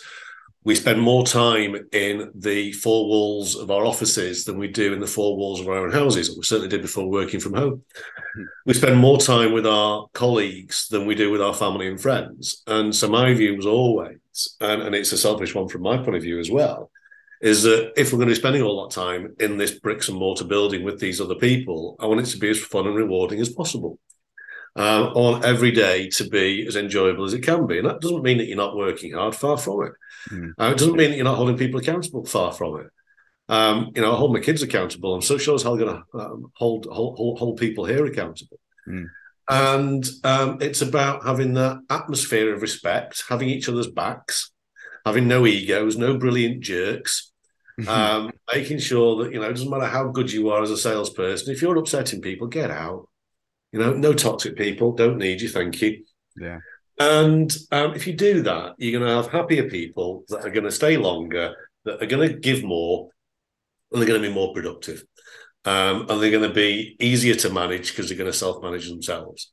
we 0.66 0.74
spend 0.74 1.00
more 1.00 1.24
time 1.24 1.76
in 1.92 2.32
the 2.34 2.72
four 2.72 3.06
walls 3.06 3.54
of 3.54 3.70
our 3.70 3.86
offices 3.86 4.44
than 4.44 4.58
we 4.58 4.66
do 4.66 4.92
in 4.92 4.98
the 4.98 5.06
four 5.06 5.36
walls 5.36 5.60
of 5.60 5.68
our 5.68 5.76
own 5.76 5.92
houses. 5.92 6.36
We 6.36 6.42
certainly 6.42 6.68
did 6.68 6.82
before 6.82 7.08
working 7.08 7.38
from 7.38 7.54
home. 7.54 7.84
We 8.64 8.74
spend 8.74 8.96
more 8.98 9.18
time 9.18 9.52
with 9.52 9.64
our 9.64 10.08
colleagues 10.12 10.88
than 10.88 11.06
we 11.06 11.14
do 11.14 11.30
with 11.30 11.40
our 11.40 11.54
family 11.54 11.86
and 11.86 12.00
friends. 12.00 12.64
And 12.66 12.92
so 12.92 13.08
my 13.08 13.32
view 13.32 13.54
was 13.54 13.64
always, 13.64 14.18
and, 14.60 14.82
and 14.82 14.92
it's 14.92 15.12
a 15.12 15.16
selfish 15.16 15.54
one 15.54 15.68
from 15.68 15.82
my 15.82 15.98
point 15.98 16.16
of 16.16 16.22
view 16.22 16.40
as 16.40 16.50
well, 16.50 16.90
is 17.40 17.62
that 17.64 17.92
if 17.96 18.12
we're 18.12 18.18
going 18.18 18.28
to 18.28 18.34
be 18.34 18.40
spending 18.40 18.62
all 18.62 18.82
that 18.82 18.94
time 18.94 19.34
in 19.40 19.56
this 19.56 19.78
bricks 19.78 20.08
and 20.08 20.18
mortar 20.18 20.44
building 20.44 20.84
with 20.84 21.00
these 21.00 21.20
other 21.20 21.34
people, 21.34 21.96
I 22.00 22.06
want 22.06 22.20
it 22.20 22.26
to 22.26 22.38
be 22.38 22.50
as 22.50 22.60
fun 22.60 22.86
and 22.86 22.96
rewarding 22.96 23.40
as 23.40 23.50
possible. 23.50 23.98
Um, 24.74 25.08
I 25.08 25.18
want 25.18 25.44
every 25.44 25.70
day 25.70 26.08
to 26.10 26.28
be 26.28 26.66
as 26.66 26.76
enjoyable 26.76 27.24
as 27.24 27.32
it 27.32 27.42
can 27.42 27.66
be. 27.66 27.78
And 27.78 27.88
that 27.88 28.00
doesn't 28.00 28.22
mean 28.22 28.38
that 28.38 28.46
you're 28.46 28.56
not 28.56 28.76
working 28.76 29.14
hard, 29.14 29.34
far 29.34 29.56
from 29.56 29.84
it. 29.84 29.92
Mm. 30.30 30.52
Uh, 30.58 30.70
it 30.72 30.78
doesn't 30.78 30.96
mean 30.96 31.10
that 31.10 31.16
you're 31.16 31.24
not 31.24 31.36
holding 31.36 31.56
people 31.56 31.80
accountable, 31.80 32.26
far 32.26 32.52
from 32.52 32.80
it. 32.80 32.86
Um, 33.48 33.92
you 33.94 34.02
know, 34.02 34.12
I 34.12 34.16
hold 34.16 34.34
my 34.34 34.40
kids 34.40 34.62
accountable. 34.62 35.14
I'm 35.14 35.22
so 35.22 35.38
sure 35.38 35.54
as 35.54 35.62
hell 35.62 35.76
going 35.76 35.96
to 35.96 36.18
um, 36.18 36.52
hold, 36.54 36.86
hold, 36.90 37.16
hold 37.16 37.38
hold 37.38 37.56
people 37.58 37.86
here 37.86 38.04
accountable. 38.04 38.58
Mm. 38.86 39.06
And 39.48 40.06
um, 40.24 40.58
it's 40.60 40.82
about 40.82 41.24
having 41.24 41.54
that 41.54 41.78
atmosphere 41.88 42.52
of 42.52 42.62
respect, 42.62 43.24
having 43.28 43.48
each 43.48 43.68
other's 43.68 43.86
backs, 43.86 44.50
having 45.06 45.28
no 45.28 45.46
egos, 45.46 45.96
no 45.96 46.18
brilliant 46.18 46.60
jerks, 46.60 47.30
um, 47.86 48.30
making 48.52 48.80
sure 48.80 49.22
that 49.22 49.32
you 49.32 49.40
know 49.40 49.46
it 49.46 49.52
doesn't 49.52 49.70
matter 49.70 49.86
how 49.86 50.08
good 50.08 50.30
you 50.30 50.50
are 50.50 50.62
as 50.62 50.70
a 50.70 50.76
salesperson. 50.76 51.54
If 51.54 51.62
you're 51.62 51.78
upsetting 51.78 52.20
people, 52.20 52.48
get 52.48 52.70
out. 52.70 53.08
You 53.72 53.78
know, 53.78 53.92
no 53.92 54.12
toxic 54.12 54.56
people. 54.56 54.92
Don't 54.92 55.18
need 55.18 55.40
you. 55.40 55.48
Thank 55.48 55.80
you. 55.80 56.04
yeah. 56.38 56.58
And 56.98 57.54
um, 57.72 57.92
if 57.94 58.06
you 58.06 58.14
do 58.14 58.42
that, 58.42 58.74
you're 58.78 58.98
going 58.98 59.08
to 59.08 59.22
have 59.22 59.30
happier 59.30 59.68
people 59.68 60.24
that 60.28 60.46
are 60.46 60.50
going 60.50 60.64
to 60.64 60.70
stay 60.70 60.96
longer, 60.96 61.54
that 61.84 62.02
are 62.02 62.06
going 62.06 62.26
to 62.26 62.38
give 62.38 62.64
more, 62.64 63.10
and 63.92 64.00
they're 64.00 64.08
going 64.08 64.22
to 64.22 64.28
be 64.28 64.34
more 64.34 64.54
productive. 64.54 65.04
Um, 65.66 66.06
and 66.08 66.22
they're 66.22 66.30
going 66.30 66.48
to 66.48 66.54
be 66.54 66.96
easier 66.98 67.34
to 67.34 67.50
manage 67.50 67.90
because 67.90 68.08
they're 68.08 68.16
going 68.16 68.30
to 68.30 68.36
self 68.36 68.62
manage 68.62 68.88
themselves. 68.88 69.52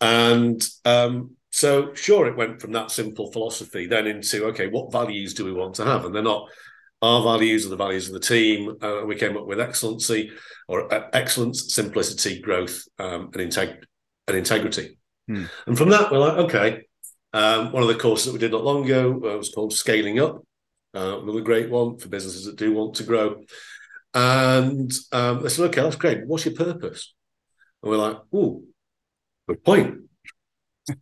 And 0.00 0.62
um, 0.84 1.36
so, 1.56 1.94
sure, 1.94 2.26
it 2.26 2.36
went 2.36 2.60
from 2.60 2.72
that 2.72 2.90
simple 2.90 3.32
philosophy 3.32 3.86
then 3.86 4.06
into 4.06 4.44
okay, 4.48 4.66
what 4.66 4.92
values 4.92 5.32
do 5.32 5.42
we 5.42 5.54
want 5.54 5.76
to 5.76 5.86
have? 5.86 6.04
And 6.04 6.14
they're 6.14 6.22
not 6.22 6.50
our 7.00 7.22
values 7.22 7.64
or 7.64 7.70
the 7.70 7.76
values 7.76 8.08
of 8.08 8.12
the 8.12 8.20
team. 8.20 8.76
Uh, 8.82 9.04
we 9.06 9.16
came 9.16 9.38
up 9.38 9.46
with 9.46 9.58
excellency 9.58 10.32
or 10.68 10.92
uh, 10.92 11.08
excellence, 11.14 11.72
simplicity, 11.72 12.42
growth, 12.42 12.82
um, 12.98 13.30
and, 13.32 13.36
integ- 13.36 13.84
and 14.28 14.36
integrity. 14.36 14.98
Hmm. 15.28 15.44
And 15.66 15.78
from 15.78 15.88
that, 15.88 16.12
we're 16.12 16.18
like, 16.18 16.36
okay. 16.44 16.82
Um, 17.32 17.72
one 17.72 17.82
of 17.82 17.88
the 17.88 17.94
courses 17.94 18.26
that 18.26 18.32
we 18.34 18.38
did 18.38 18.52
not 18.52 18.62
long 18.62 18.84
ago 18.84 19.14
uh, 19.14 19.38
was 19.38 19.48
called 19.48 19.72
Scaling 19.72 20.20
Up, 20.20 20.44
uh, 20.94 21.20
another 21.22 21.40
great 21.40 21.70
one 21.70 21.96
for 21.96 22.10
businesses 22.10 22.44
that 22.44 22.56
do 22.56 22.74
want 22.74 22.96
to 22.96 23.02
grow. 23.02 23.40
And 24.12 24.92
um, 25.10 25.42
they 25.42 25.48
said, 25.48 25.70
okay, 25.70 25.80
that's 25.80 25.96
great. 25.96 26.26
What's 26.26 26.44
your 26.44 26.54
purpose? 26.54 27.14
And 27.82 27.90
we're 27.90 27.96
like, 27.96 28.18
oh, 28.34 28.62
good 29.48 29.64
point. 29.64 30.02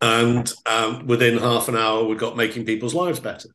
And 0.01 0.51
um, 0.66 1.07
within 1.07 1.39
half 1.39 1.68
an 1.68 1.76
hour, 1.76 2.05
we 2.05 2.16
got 2.16 2.37
making 2.37 2.64
people's 2.64 2.95
lives 2.95 3.20
better 3.20 3.49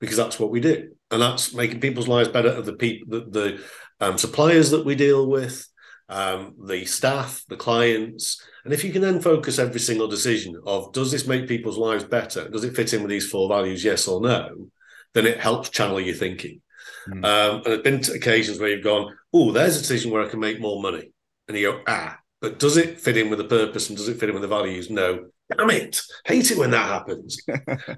because 0.00 0.16
that's 0.16 0.40
what 0.40 0.50
we 0.50 0.60
do, 0.60 0.90
and 1.10 1.20
that's 1.20 1.54
making 1.54 1.80
people's 1.80 2.08
lives 2.08 2.28
better 2.28 2.48
of 2.48 2.64
the 2.64 2.72
people, 2.72 3.06
the, 3.20 3.30
the 3.30 3.64
um, 4.04 4.16
suppliers 4.16 4.70
that 4.70 4.84
we 4.84 4.94
deal 4.94 5.28
with, 5.28 5.68
um, 6.08 6.54
the 6.66 6.86
staff, 6.86 7.42
the 7.48 7.56
clients, 7.56 8.42
and 8.64 8.72
if 8.72 8.82
you 8.82 8.92
can 8.92 9.02
then 9.02 9.20
focus 9.20 9.58
every 9.58 9.80
single 9.80 10.08
decision 10.08 10.56
of 10.66 10.92
does 10.92 11.12
this 11.12 11.26
make 11.26 11.46
people's 11.46 11.78
lives 11.78 12.04
better? 12.04 12.48
Does 12.48 12.64
it 12.64 12.74
fit 12.74 12.92
in 12.92 13.02
with 13.02 13.10
these 13.10 13.28
four 13.28 13.48
values? 13.48 13.84
Yes 13.84 14.08
or 14.08 14.20
no? 14.20 14.70
Then 15.14 15.26
it 15.26 15.38
helps 15.38 15.68
channel 15.68 16.00
your 16.00 16.14
thinking. 16.14 16.62
Mm. 17.08 17.24
Um, 17.24 17.54
and 17.56 17.64
there's 17.64 17.82
been 17.82 18.16
occasions 18.16 18.58
where 18.58 18.70
you've 18.70 18.84
gone, 18.84 19.14
oh, 19.32 19.52
there's 19.52 19.76
a 19.76 19.80
decision 19.80 20.10
where 20.10 20.22
I 20.22 20.28
can 20.28 20.40
make 20.40 20.60
more 20.60 20.82
money, 20.82 21.12
and 21.46 21.56
you 21.56 21.72
go, 21.72 21.82
ah, 21.86 22.18
but 22.40 22.58
does 22.58 22.76
it 22.76 23.00
fit 23.00 23.16
in 23.16 23.28
with 23.28 23.38
the 23.38 23.44
purpose 23.44 23.88
and 23.88 23.98
does 23.98 24.08
it 24.08 24.18
fit 24.18 24.30
in 24.30 24.34
with 24.34 24.42
the 24.42 24.48
values? 24.48 24.88
No. 24.88 25.26
Damn 25.56 25.70
it! 25.70 26.00
Hate 26.26 26.50
it 26.50 26.58
when 26.58 26.70
that 26.70 26.86
happens. 26.86 27.40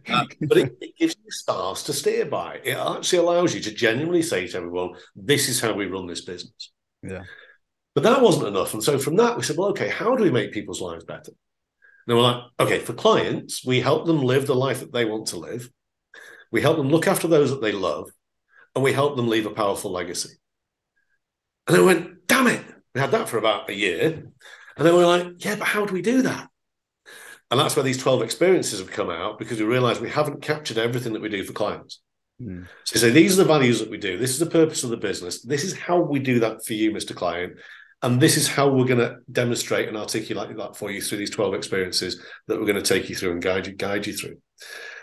Uh, 0.08 0.26
but 0.42 0.58
it, 0.58 0.76
it 0.80 0.96
gives 0.98 1.16
you 1.24 1.30
stars 1.30 1.82
to 1.84 1.92
steer 1.92 2.24
by. 2.26 2.60
It 2.64 2.76
actually 2.76 3.18
allows 3.18 3.54
you 3.54 3.60
to 3.60 3.72
genuinely 3.72 4.22
say 4.22 4.46
to 4.46 4.56
everyone, 4.56 4.94
"This 5.14 5.48
is 5.48 5.60
how 5.60 5.72
we 5.72 5.86
run 5.86 6.06
this 6.06 6.22
business." 6.22 6.72
Yeah. 7.02 7.22
But 7.94 8.04
that 8.04 8.20
wasn't 8.20 8.48
enough, 8.48 8.74
and 8.74 8.82
so 8.82 8.98
from 8.98 9.16
that 9.16 9.36
we 9.36 9.42
said, 9.42 9.56
"Well, 9.56 9.68
okay, 9.70 9.88
how 9.88 10.14
do 10.16 10.22
we 10.22 10.30
make 10.30 10.52
people's 10.52 10.80
lives 10.80 11.04
better?" 11.04 11.32
And 12.06 12.16
we're 12.16 12.22
like, 12.22 12.42
"Okay, 12.60 12.78
for 12.80 12.94
clients, 12.94 13.64
we 13.64 13.80
help 13.80 14.06
them 14.06 14.22
live 14.22 14.46
the 14.46 14.54
life 14.54 14.80
that 14.80 14.92
they 14.92 15.04
want 15.04 15.28
to 15.28 15.38
live. 15.38 15.70
We 16.50 16.60
help 16.62 16.76
them 16.76 16.90
look 16.90 17.06
after 17.06 17.28
those 17.28 17.50
that 17.50 17.62
they 17.62 17.72
love, 17.72 18.10
and 18.74 18.84
we 18.84 18.92
help 18.92 19.16
them 19.16 19.28
leave 19.28 19.46
a 19.46 19.50
powerful 19.50 19.92
legacy." 19.92 20.36
And 21.66 21.76
then 21.76 21.86
we 21.86 21.94
went, 21.94 22.26
"Damn 22.26 22.48
it!" 22.48 22.64
We 22.94 23.00
had 23.00 23.12
that 23.12 23.28
for 23.28 23.38
about 23.38 23.70
a 23.70 23.74
year, 23.74 24.32
and 24.76 24.86
then 24.86 24.94
we 24.94 25.00
were 25.00 25.06
like, 25.06 25.44
"Yeah, 25.44 25.56
but 25.56 25.68
how 25.68 25.86
do 25.86 25.94
we 25.94 26.02
do 26.02 26.22
that?" 26.22 26.48
And 27.52 27.60
that's 27.60 27.76
where 27.76 27.82
these 27.82 27.98
12 27.98 28.22
experiences 28.22 28.78
have 28.78 28.90
come 28.90 29.10
out 29.10 29.38
because 29.38 29.60
we 29.60 29.66
realize 29.66 30.00
we 30.00 30.08
haven't 30.08 30.40
captured 30.40 30.78
everything 30.78 31.12
that 31.12 31.20
we 31.20 31.28
do 31.28 31.44
for 31.44 31.52
clients. 31.52 32.00
Mm. 32.40 32.66
So 32.84 32.94
you 32.94 33.00
say, 33.00 33.10
these 33.10 33.34
are 33.34 33.42
the 33.42 33.48
values 33.48 33.78
that 33.78 33.90
we 33.90 33.98
do. 33.98 34.16
This 34.16 34.30
is 34.30 34.38
the 34.38 34.46
purpose 34.46 34.84
of 34.84 34.88
the 34.88 34.96
business. 34.96 35.42
This 35.42 35.62
is 35.62 35.76
how 35.76 36.00
we 36.00 36.18
do 36.18 36.40
that 36.40 36.64
for 36.64 36.72
you, 36.72 36.92
Mr. 36.92 37.14
Client. 37.14 37.58
And 38.00 38.18
this 38.18 38.38
is 38.38 38.48
how 38.48 38.70
we're 38.70 38.86
going 38.86 39.00
to 39.00 39.18
demonstrate 39.30 39.86
and 39.86 39.98
articulate 39.98 40.56
that 40.56 40.76
for 40.76 40.90
you 40.90 41.02
through 41.02 41.18
these 41.18 41.28
12 41.28 41.52
experiences 41.52 42.24
that 42.46 42.58
we're 42.58 42.64
going 42.64 42.82
to 42.82 42.94
take 42.94 43.10
you 43.10 43.14
through 43.14 43.32
and 43.32 43.42
guide 43.42 43.66
you, 43.66 43.74
guide 43.74 44.06
you 44.06 44.14
through. 44.14 44.38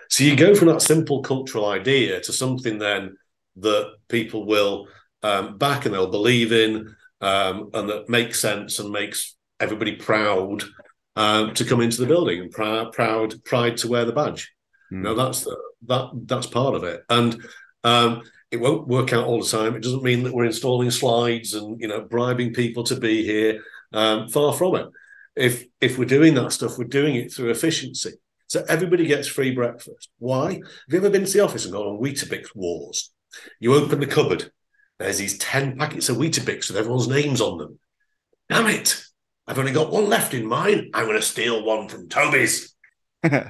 So 0.09 0.23
you 0.23 0.35
go 0.35 0.55
from 0.55 0.69
that 0.69 0.81
simple 0.81 1.21
cultural 1.21 1.67
idea 1.67 2.19
to 2.21 2.33
something 2.33 2.79
then 2.79 3.15
that 3.57 3.91
people 4.07 4.47
will 4.47 4.87
um, 5.21 5.59
back 5.59 5.85
and 5.85 5.93
they'll 5.93 6.09
believe 6.09 6.51
in 6.51 6.95
um, 7.21 7.69
and 7.75 7.87
that 7.89 8.09
makes 8.09 8.39
sense 8.39 8.79
and 8.79 8.89
makes 8.89 9.35
everybody 9.59 9.97
proud 9.97 10.63
um, 11.19 11.53
to 11.53 11.65
come 11.65 11.81
into 11.81 11.99
the 11.99 12.07
building 12.07 12.39
and 12.39 12.49
proud, 12.49 12.93
proud, 12.93 13.43
pride 13.43 13.75
to 13.77 13.89
wear 13.89 14.05
the 14.05 14.13
badge. 14.13 14.53
Mm. 14.91 15.01
No, 15.01 15.15
that's 15.15 15.43
the, 15.43 15.55
that 15.87 16.11
that's 16.25 16.47
part 16.47 16.75
of 16.75 16.85
it, 16.85 17.03
and 17.09 17.43
um, 17.83 18.23
it 18.51 18.57
won't 18.57 18.87
work 18.87 19.11
out 19.11 19.25
all 19.25 19.41
the 19.41 19.49
time. 19.49 19.75
It 19.75 19.83
doesn't 19.83 20.01
mean 20.01 20.23
that 20.23 20.33
we're 20.33 20.45
installing 20.45 20.89
slides 20.91 21.53
and 21.53 21.79
you 21.79 21.89
know 21.89 22.01
bribing 22.01 22.53
people 22.53 22.85
to 22.85 22.95
be 22.95 23.25
here. 23.25 23.61
Um, 23.91 24.29
far 24.29 24.53
from 24.53 24.75
it. 24.75 24.87
If 25.35 25.65
if 25.81 25.97
we're 25.97 26.05
doing 26.05 26.35
that 26.35 26.53
stuff, 26.53 26.77
we're 26.77 26.85
doing 26.85 27.15
it 27.15 27.33
through 27.33 27.49
efficiency. 27.49 28.13
So 28.47 28.63
everybody 28.69 29.05
gets 29.05 29.27
free 29.27 29.51
breakfast. 29.51 30.09
Why? 30.19 30.53
Have 30.53 30.61
you 30.89 30.99
ever 30.99 31.09
been 31.09 31.25
to 31.25 31.31
the 31.31 31.43
office 31.43 31.65
and 31.65 31.73
gone 31.73 31.85
on 31.85 32.01
Weetabix 32.01 32.55
wars? 32.55 33.11
You 33.59 33.75
open 33.75 33.99
the 33.99 34.07
cupboard. 34.07 34.51
There's 34.99 35.17
these 35.17 35.37
ten 35.37 35.77
packets 35.77 36.07
of 36.07 36.15
Weetabix 36.15 36.69
with 36.69 36.77
everyone's 36.77 37.09
names 37.09 37.41
on 37.41 37.57
them. 37.57 37.77
Damn 38.47 38.67
it! 38.67 39.03
I've 39.49 39.57
only 39.57 39.71
got 39.71 39.91
one 39.91 40.07
left 40.07 40.35
in 40.35 40.45
mine. 40.45 40.91
I'm 40.93 41.05
going 41.05 41.17
to 41.17 41.23
steal 41.23 41.65
one 41.65 41.89
from 41.89 42.07
Toby's. 42.07 42.75
and 43.23 43.49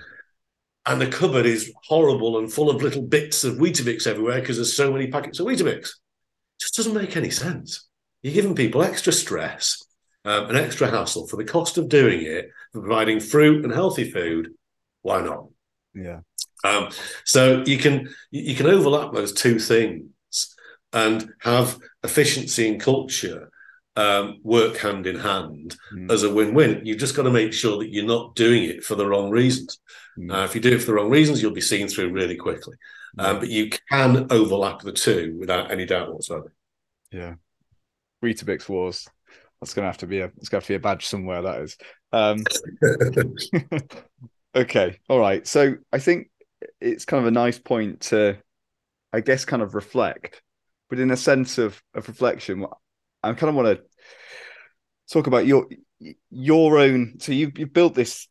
the 0.86 1.08
cupboard 1.08 1.46
is 1.46 1.74
horrible 1.84 2.40
and 2.40 2.52
full 2.52 2.70
of 2.70 2.82
little 2.82 3.02
bits 3.02 3.44
of 3.44 3.58
Weetabix 3.58 4.08
everywhere 4.08 4.40
because 4.40 4.56
there's 4.56 4.78
so 4.78 4.94
many 4.94 5.08
packets 5.08 5.42
of 5.42 5.46
Weetabix. 5.46 5.76
It 5.76 6.62
just 6.62 6.76
doesn't 6.76 6.94
make 6.94 7.18
any 7.18 7.30
sense. 7.30 7.90
You're 8.22 8.34
giving 8.34 8.56
people 8.56 8.82
extra 8.82 9.12
stress, 9.12 9.84
um, 10.24 10.46
and 10.46 10.58
extra 10.58 10.90
hassle 10.90 11.28
for 11.28 11.36
the 11.36 11.44
cost 11.44 11.78
of 11.78 11.90
doing 11.90 12.22
it, 12.22 12.50
for 12.72 12.80
providing 12.80 13.20
fruit 13.20 13.66
and 13.66 13.74
healthy 13.74 14.10
food. 14.10 14.52
Why 15.02 15.22
not? 15.22 15.48
Yeah. 15.94 16.22
Um, 16.64 16.90
so 17.26 17.64
you 17.66 17.78
can 17.78 18.10
you 18.32 18.56
can 18.56 18.68
overlap 18.68 19.14
those 19.14 19.34
two 19.34 19.60
things 19.60 20.56
and 20.94 21.34
have 21.42 21.78
efficiency 22.04 22.70
and 22.70 22.80
culture 22.80 23.50
um, 24.00 24.40
work 24.44 24.78
hand 24.78 25.08
in 25.08 25.20
hand 25.20 25.76
mm. 25.94 26.10
as 26.10 26.24
a 26.24 26.34
win-win. 26.34 26.86
You've 26.86 27.00
just 27.00 27.16
got 27.16 27.24
to 27.24 27.32
make 27.32 27.52
sure 27.52 27.78
that 27.80 27.92
you're 27.92 28.06
not 28.06 28.34
doing 28.36 28.64
it 28.64 28.84
for 28.84 28.96
the 28.96 29.06
wrong 29.06 29.30
reasons. 29.30 29.80
Mm. 30.18 30.34
Uh, 30.34 30.46
if 30.46 30.56
you 30.56 30.62
do 30.62 30.76
it 30.76 30.80
for 30.80 30.88
the 30.88 30.94
wrong 30.94 31.10
reasons, 31.10 31.42
you'll 31.42 31.52
be 31.52 31.60
seen 31.60 31.90
through 31.90 32.14
really 32.14 32.38
quickly. 32.38 32.76
Um, 33.18 33.40
but 33.40 33.50
you 33.50 33.70
can 33.90 34.28
overlap 34.30 34.82
the 34.82 34.94
two 34.94 35.36
without 35.38 35.72
any 35.72 35.86
doubt 35.86 36.14
whatsoever. 36.14 36.54
Yeah, 37.12 37.36
Weetabix 38.24 38.70
Wars. 38.70 39.08
That's 39.60 39.74
gonna 39.74 39.88
have 39.88 39.98
to 39.98 40.08
be 40.08 40.20
a. 40.20 40.32
It's 40.38 40.48
gonna 40.48 40.60
have 40.60 40.68
to 40.68 40.74
be 40.74 40.76
a 40.76 40.80
badge 40.80 41.08
somewhere. 41.08 41.42
That 41.42 41.62
is. 41.62 41.78
Um, 42.14 42.44
okay. 44.56 45.00
All 45.10 45.20
right. 45.20 45.46
So 45.46 45.76
I 45.92 46.00
think 46.00 46.30
it's 46.80 47.06
kind 47.06 47.22
of 47.22 47.28
a 47.28 47.32
nice 47.32 47.60
point 47.60 48.02
to, 48.02 48.38
I 49.12 49.22
guess, 49.22 49.44
kind 49.44 49.64
of 49.64 49.76
reflect, 49.76 50.42
but 50.90 51.00
in 51.00 51.12
a 51.12 51.18
sense 51.18 51.58
of 51.58 51.82
of 51.96 52.08
reflection, 52.08 52.66
I 53.24 53.34
kind 53.34 53.50
of 53.50 53.56
want 53.56 53.78
to 53.78 53.84
talk 55.12 55.28
about 55.28 55.46
your 55.46 55.68
your 56.30 56.78
own. 56.80 57.20
So 57.20 57.32
you've 57.32 57.58
you've 57.58 57.74
built 57.74 57.96
this 57.96 58.28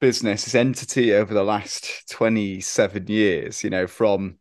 business, 0.00 0.44
this 0.44 0.54
entity 0.54 1.12
over 1.12 1.34
the 1.34 1.44
last 1.44 2.10
twenty 2.10 2.60
seven 2.60 3.06
years. 3.06 3.62
You 3.64 3.70
know, 3.70 3.86
from 3.86 4.38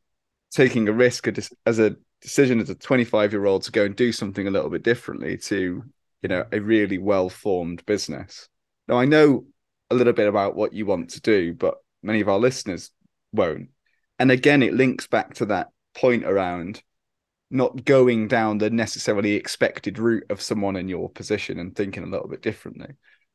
taking 0.51 0.88
a 0.88 0.93
risk 0.93 1.28
as 1.66 1.80
a 1.80 1.95
decision 2.22 2.60
as 2.60 2.70
a 2.70 2.76
25 2.76 3.32
year 3.32 3.45
old 3.45 3.64
to 3.64 3.72
go 3.72 3.86
and 3.86 3.95
do 3.95 4.12
something 4.12 4.47
a 4.47 4.51
little 4.51 4.70
bit 4.70 4.84
differently 4.84 5.38
to 5.38 5.84
you 6.22 6.30
know 6.30 6.45
a 6.51 6.60
really 6.60 6.97
well 6.97 7.30
formed 7.30 7.86
business 7.86 8.49
now 8.88 8.97
i 8.97 9.05
know 9.05 9.45
a 9.89 9.95
little 9.95 10.14
bit 10.14 10.28
about 10.28 10.55
what 10.55 10.74
you 10.74 10.86
want 10.86 11.10
to 11.10 11.22
do 11.22 11.53
but 11.53 11.76
many 12.03 12.20
of 12.20 12.30
our 12.30 12.39
listeners 12.39 12.91
won't 13.32 13.70
and 14.18 14.32
again 14.32 14.62
it 14.62 14.74
links 14.74 15.07
back 15.07 15.34
to 15.34 15.45
that 15.45 15.70
point 15.95 16.26
around 16.26 16.82
not 17.52 17.84
going 17.86 18.28
down 18.28 18.58
the 18.58 18.70
necessarily 18.70 19.34
expected 19.34 19.97
route 19.97 20.26
of 20.30 20.41
someone 20.41 20.76
in 20.76 20.88
your 20.88 21.10
position 21.10 21.60
and 21.60 21.76
thinking 21.76 22.04
a 22.04 22.08
little 22.08 22.28
bit 22.28 22.41
differently 22.41 22.89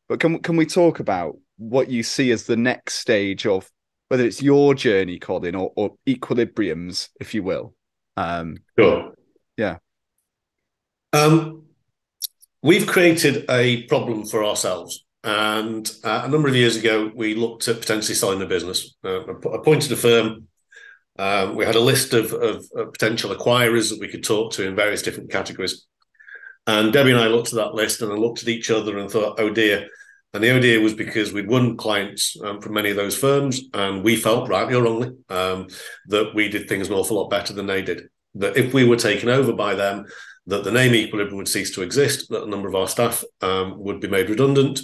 but 0.08 0.20
can 0.20 0.38
can 0.40 0.56
we 0.56 0.66
talk 0.66 1.00
about 1.00 1.36
what 1.56 1.88
you 1.88 2.02
see 2.02 2.30
as 2.30 2.44
the 2.44 2.56
next 2.56 2.94
stage 2.94 3.46
of 3.46 3.70
whether 4.08 4.24
it's 4.24 4.42
your 4.42 4.74
journey 4.74 5.18
colin 5.18 5.54
or, 5.54 5.72
or 5.76 5.94
equilibriums 6.06 7.08
if 7.20 7.34
you 7.34 7.42
will 7.42 7.74
um, 8.16 8.58
sure. 8.78 9.14
Yeah. 9.56 9.78
Um, 11.12 11.64
we've 12.62 12.86
created 12.86 13.44
a 13.50 13.82
problem 13.84 14.24
for 14.24 14.44
ourselves. 14.44 15.04
And 15.22 15.90
uh, 16.02 16.22
a 16.24 16.28
number 16.28 16.48
of 16.48 16.56
years 16.56 16.76
ago, 16.76 17.10
we 17.14 17.34
looked 17.34 17.66
at 17.68 17.80
potentially 17.80 18.14
selling 18.14 18.40
the 18.40 18.46
business. 18.46 18.94
Uh, 19.02 19.24
appointed 19.26 19.90
a 19.92 19.96
firm. 19.96 20.48
Um, 21.18 21.54
we 21.54 21.64
had 21.64 21.76
a 21.76 21.80
list 21.80 22.12
of, 22.12 22.32
of, 22.32 22.68
of, 22.74 22.92
potential 22.92 23.34
acquirers 23.34 23.90
that 23.90 24.00
we 24.00 24.08
could 24.08 24.24
talk 24.24 24.52
to 24.52 24.66
in 24.66 24.74
various 24.74 25.02
different 25.02 25.30
categories. 25.30 25.86
And 26.66 26.92
Debbie 26.92 27.12
and 27.12 27.20
I 27.20 27.28
looked 27.28 27.48
at 27.48 27.56
that 27.56 27.74
list 27.74 28.02
and 28.02 28.10
then 28.10 28.18
looked 28.18 28.42
at 28.42 28.48
each 28.48 28.70
other 28.70 28.98
and 28.98 29.08
thought, 29.08 29.38
oh 29.38 29.50
dear, 29.50 29.88
and 30.34 30.42
the 30.42 30.50
idea 30.50 30.80
was 30.80 30.94
because 30.94 31.32
we'd 31.32 31.48
won 31.48 31.76
clients 31.76 32.36
um, 32.42 32.60
from 32.60 32.74
many 32.74 32.90
of 32.90 32.96
those 32.96 33.16
firms, 33.16 33.60
and 33.72 34.02
we 34.02 34.16
felt, 34.16 34.48
rightly 34.48 34.74
or 34.74 34.82
wrongly, 34.82 35.12
um, 35.28 35.68
that 36.08 36.34
we 36.34 36.48
did 36.48 36.68
things 36.68 36.88
an 36.88 36.94
awful 36.94 37.16
lot 37.16 37.30
better 37.30 37.52
than 37.52 37.66
they 37.66 37.82
did. 37.82 38.08
That 38.34 38.56
if 38.56 38.74
we 38.74 38.84
were 38.84 38.96
taken 38.96 39.28
over 39.28 39.52
by 39.52 39.76
them, 39.76 40.06
that 40.46 40.64
the 40.64 40.72
name 40.72 40.92
Equilibrium 40.92 41.36
would 41.36 41.46
cease 41.46 41.72
to 41.76 41.82
exist, 41.82 42.30
that 42.30 42.42
a 42.42 42.50
number 42.50 42.66
of 42.66 42.74
our 42.74 42.88
staff 42.88 43.22
um, 43.42 43.78
would 43.78 44.00
be 44.00 44.08
made 44.08 44.28
redundant, 44.28 44.80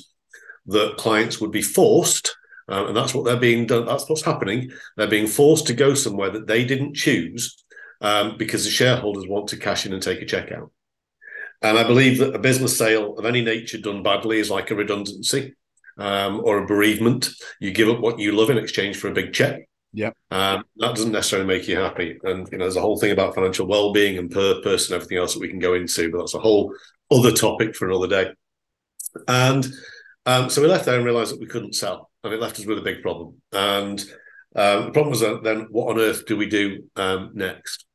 that 0.67 0.97
clients 0.97 1.41
would 1.41 1.51
be 1.51 1.63
forced, 1.63 2.37
um, 2.69 2.89
and 2.89 2.97
that's 2.97 3.15
what 3.15 3.25
they're 3.25 3.37
being 3.37 3.67
done. 3.67 3.87
That's 3.87 4.09
what's 4.09 4.23
happening. 4.23 4.71
They're 4.97 5.09
being 5.09 5.27
forced 5.27 5.67
to 5.69 5.75
go 5.75 5.95
somewhere 5.95 6.31
that 6.31 6.47
they 6.47 6.65
didn't 6.65 6.95
choose 6.95 7.65
um, 8.01 8.37
because 8.39 8.65
the 8.65 8.71
shareholders 8.71 9.27
want 9.27 9.49
to 9.49 9.57
cash 9.57 9.87
in 9.87 9.93
and 9.93 10.03
take 10.03 10.23
a 10.23 10.27
check 10.27 10.53
out. 10.53 10.73
And 11.63 11.79
I 11.79 11.85
believe 11.85 12.19
that 12.19 12.35
a 12.35 12.39
business 12.39 12.77
sale 12.79 13.19
of 13.19 13.27
any 13.27 13.43
nature 13.43 13.79
done 13.79 14.03
badly 14.03 14.39
is 14.39 14.51
like 14.51 14.71
a 14.71 14.75
redundancy 14.75 15.55
um, 15.99 16.41
or 16.45 16.59
a 16.59 16.67
bereavement. 16.67 17.29
You 17.61 17.71
give 17.71 17.89
up 17.89 18.01
what 18.01 18.19
you 18.19 18.33
love 18.33 18.51
in 18.51 18.59
exchange 18.59 18.97
for 18.97 19.09
a 19.09 19.15
big 19.15 19.33
check. 19.33 19.69
Yeah. 19.93 20.13
Um, 20.31 20.65
that 20.77 20.95
doesn't 20.95 21.13
necessarily 21.13 21.49
make 21.49 21.69
you 21.69 21.77
happy. 21.77 22.19
And, 22.23 22.49
you 22.51 22.59
know, 22.59 22.65
there's 22.65 22.77
a 22.77 22.81
whole 22.81 22.99
thing 22.99 23.11
about 23.11 23.35
financial 23.35 23.67
well 23.67 23.93
being 23.93 24.17
and 24.17 24.31
purpose 24.31 24.89
and 24.89 24.95
everything 24.95 25.19
else 25.19 25.35
that 25.35 25.41
we 25.41 25.49
can 25.49 25.59
go 25.59 25.75
into, 25.75 26.11
but 26.11 26.19
that's 26.19 26.35
a 26.35 26.41
whole 26.41 26.75
other 27.11 27.33
topic 27.33 27.75
for 27.75 27.89
another 27.89 28.07
day. 28.07 28.31
And 29.27 29.67
um, 30.27 30.49
so 30.49 30.63
we 30.63 30.69
left 30.69 30.85
there 30.85 30.97
and 30.97 31.05
realized 31.05 31.33
that 31.33 31.41
we 31.41 31.47
couldn't 31.47 31.75
sell. 31.75 32.10
And 32.23 32.33
it 32.33 32.41
left 32.41 32.59
us 32.59 32.67
with 32.67 32.79
a 32.79 32.83
big 32.83 33.03
problem. 33.03 33.41
And 33.53 34.01
um, 34.55 34.87
the 34.87 34.91
problem 34.93 35.11
was 35.11 35.21
then, 35.21 35.69
what 35.71 35.91
on 35.91 36.01
earth 36.01 36.27
do 36.27 36.37
we 36.37 36.47
do 36.47 36.85
um, 36.97 37.31
next? 37.35 37.87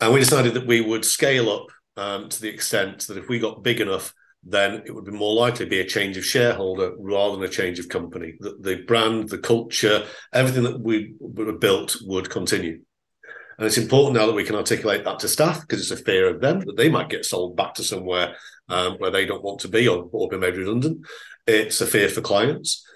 And 0.00 0.12
we 0.12 0.20
decided 0.20 0.54
that 0.54 0.66
we 0.66 0.80
would 0.80 1.04
scale 1.04 1.50
up 1.50 1.66
um, 1.96 2.28
to 2.28 2.40
the 2.40 2.48
extent 2.48 3.06
that 3.08 3.18
if 3.18 3.28
we 3.28 3.38
got 3.38 3.64
big 3.64 3.80
enough, 3.80 4.14
then 4.44 4.82
it 4.86 4.94
would 4.94 5.04
be 5.04 5.10
more 5.10 5.34
likely 5.34 5.64
to 5.64 5.70
be 5.70 5.80
a 5.80 5.84
change 5.84 6.16
of 6.16 6.24
shareholder 6.24 6.94
rather 6.98 7.36
than 7.36 7.44
a 7.44 7.48
change 7.48 7.78
of 7.78 7.88
company. 7.88 8.34
The, 8.38 8.56
the 8.60 8.76
brand, 8.82 9.28
the 9.28 9.38
culture, 9.38 10.04
everything 10.32 10.62
that 10.62 10.80
we 10.80 11.14
built 11.58 11.96
would 12.02 12.30
continue. 12.30 12.80
And 13.58 13.66
it's 13.66 13.78
important 13.78 14.16
now 14.16 14.26
that 14.26 14.36
we 14.36 14.44
can 14.44 14.54
articulate 14.54 15.04
that 15.04 15.18
to 15.20 15.28
staff 15.28 15.60
because 15.62 15.80
it's 15.80 16.00
a 16.00 16.04
fear 16.04 16.28
of 16.28 16.40
them 16.40 16.60
that 16.60 16.76
they 16.76 16.88
might 16.88 17.08
get 17.08 17.24
sold 17.24 17.56
back 17.56 17.74
to 17.74 17.82
somewhere 17.82 18.36
um, 18.68 18.94
where 18.98 19.10
they 19.10 19.26
don't 19.26 19.42
want 19.42 19.60
to 19.60 19.68
be 19.68 19.88
or, 19.88 20.08
or 20.12 20.28
be 20.28 20.38
made 20.38 20.56
redundant. 20.56 21.04
It's 21.48 21.80
a 21.80 21.86
fear 21.86 22.08
for 22.08 22.20
clients. 22.20 22.86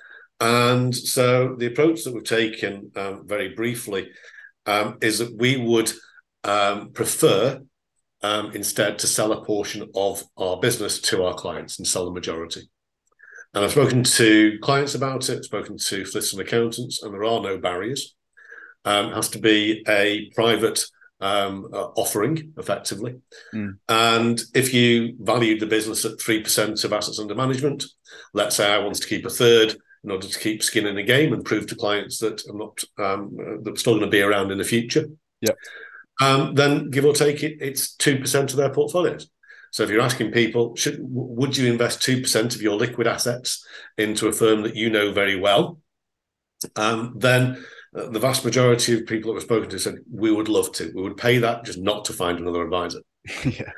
And 0.42 0.92
so 0.92 1.54
the 1.56 1.66
approach 1.66 2.02
that 2.02 2.12
we've 2.12 2.24
taken 2.24 2.90
um, 2.96 3.28
very 3.28 3.50
briefly 3.50 4.10
um, 4.66 4.98
is 5.00 5.20
that 5.20 5.36
we 5.36 5.56
would 5.56 5.92
um, 6.42 6.90
prefer 6.90 7.62
um, 8.22 8.50
instead 8.50 8.98
to 8.98 9.06
sell 9.06 9.30
a 9.30 9.44
portion 9.44 9.88
of 9.94 10.24
our 10.36 10.58
business 10.58 11.00
to 11.02 11.22
our 11.22 11.34
clients 11.34 11.78
and 11.78 11.86
sell 11.86 12.06
the 12.06 12.10
majority. 12.10 12.62
And 13.54 13.64
I've 13.64 13.70
spoken 13.70 14.02
to 14.02 14.58
clients 14.62 14.96
about 14.96 15.28
it, 15.28 15.44
spoken 15.44 15.76
to 15.76 16.04
solicitors 16.04 16.32
and 16.32 16.42
accountants, 16.42 17.04
and 17.04 17.14
there 17.14 17.22
are 17.22 17.40
no 17.40 17.58
barriers. 17.58 18.16
Um, 18.84 19.10
it 19.10 19.14
has 19.14 19.28
to 19.30 19.38
be 19.38 19.84
a 19.86 20.28
private 20.34 20.84
um, 21.20 21.68
uh, 21.72 21.90
offering, 21.94 22.52
effectively. 22.58 23.14
Mm. 23.54 23.78
And 23.88 24.42
if 24.54 24.74
you 24.74 25.14
valued 25.20 25.60
the 25.60 25.66
business 25.66 26.04
at 26.04 26.18
3% 26.18 26.84
of 26.84 26.92
assets 26.92 27.20
under 27.20 27.36
management, 27.36 27.84
let's 28.34 28.56
say 28.56 28.68
I 28.68 28.78
wanted 28.78 29.02
to 29.02 29.08
keep 29.08 29.24
a 29.24 29.30
third 29.30 29.76
in 30.04 30.10
order 30.10 30.26
to 30.26 30.38
keep 30.38 30.62
skin 30.62 30.86
in 30.86 30.96
the 30.96 31.02
game 31.02 31.32
and 31.32 31.44
prove 31.44 31.66
to 31.68 31.76
clients 31.76 32.18
that 32.18 32.42
I'm 32.48 32.58
not, 32.58 32.82
um, 32.98 33.36
that 33.36 33.70
I'm 33.70 33.76
still 33.76 33.94
going 33.94 34.04
to 34.04 34.10
be 34.10 34.22
around 34.22 34.50
in 34.50 34.58
the 34.58 34.64
future. 34.64 35.06
Yeah 35.40 35.52
um, 36.20 36.54
then 36.54 36.90
give 36.90 37.04
or 37.04 37.14
take 37.14 37.42
it, 37.42 37.58
it's 37.60 37.96
2% 37.96 38.50
of 38.50 38.56
their 38.56 38.70
portfolios. 38.70 39.28
So 39.70 39.82
if 39.82 39.90
you're 39.90 40.02
asking 40.02 40.32
people, 40.32 40.76
should, 40.76 40.98
would 41.00 41.56
you 41.56 41.72
invest 41.72 42.00
2% 42.00 42.54
of 42.54 42.62
your 42.62 42.76
liquid 42.76 43.06
assets 43.06 43.66
into 43.96 44.28
a 44.28 44.32
firm 44.32 44.62
that 44.62 44.76
you 44.76 44.90
know 44.90 45.12
very 45.12 45.38
well? 45.38 45.80
Um, 46.76 47.14
then 47.16 47.64
uh, 47.96 48.08
the 48.10 48.20
vast 48.20 48.44
majority 48.44 48.94
of 48.94 49.06
people 49.06 49.30
that 49.30 49.34
we've 49.34 49.42
spoken 49.42 49.70
to 49.70 49.78
said, 49.78 49.96
we 50.12 50.30
would 50.30 50.48
love 50.48 50.72
to. 50.72 50.92
We 50.94 51.02
would 51.02 51.16
pay 51.16 51.38
that 51.38 51.64
just 51.64 51.78
not 51.78 52.04
to 52.06 52.12
find 52.12 52.38
another 52.38 52.62
advisor. 52.62 53.00
yeah. 53.44 53.72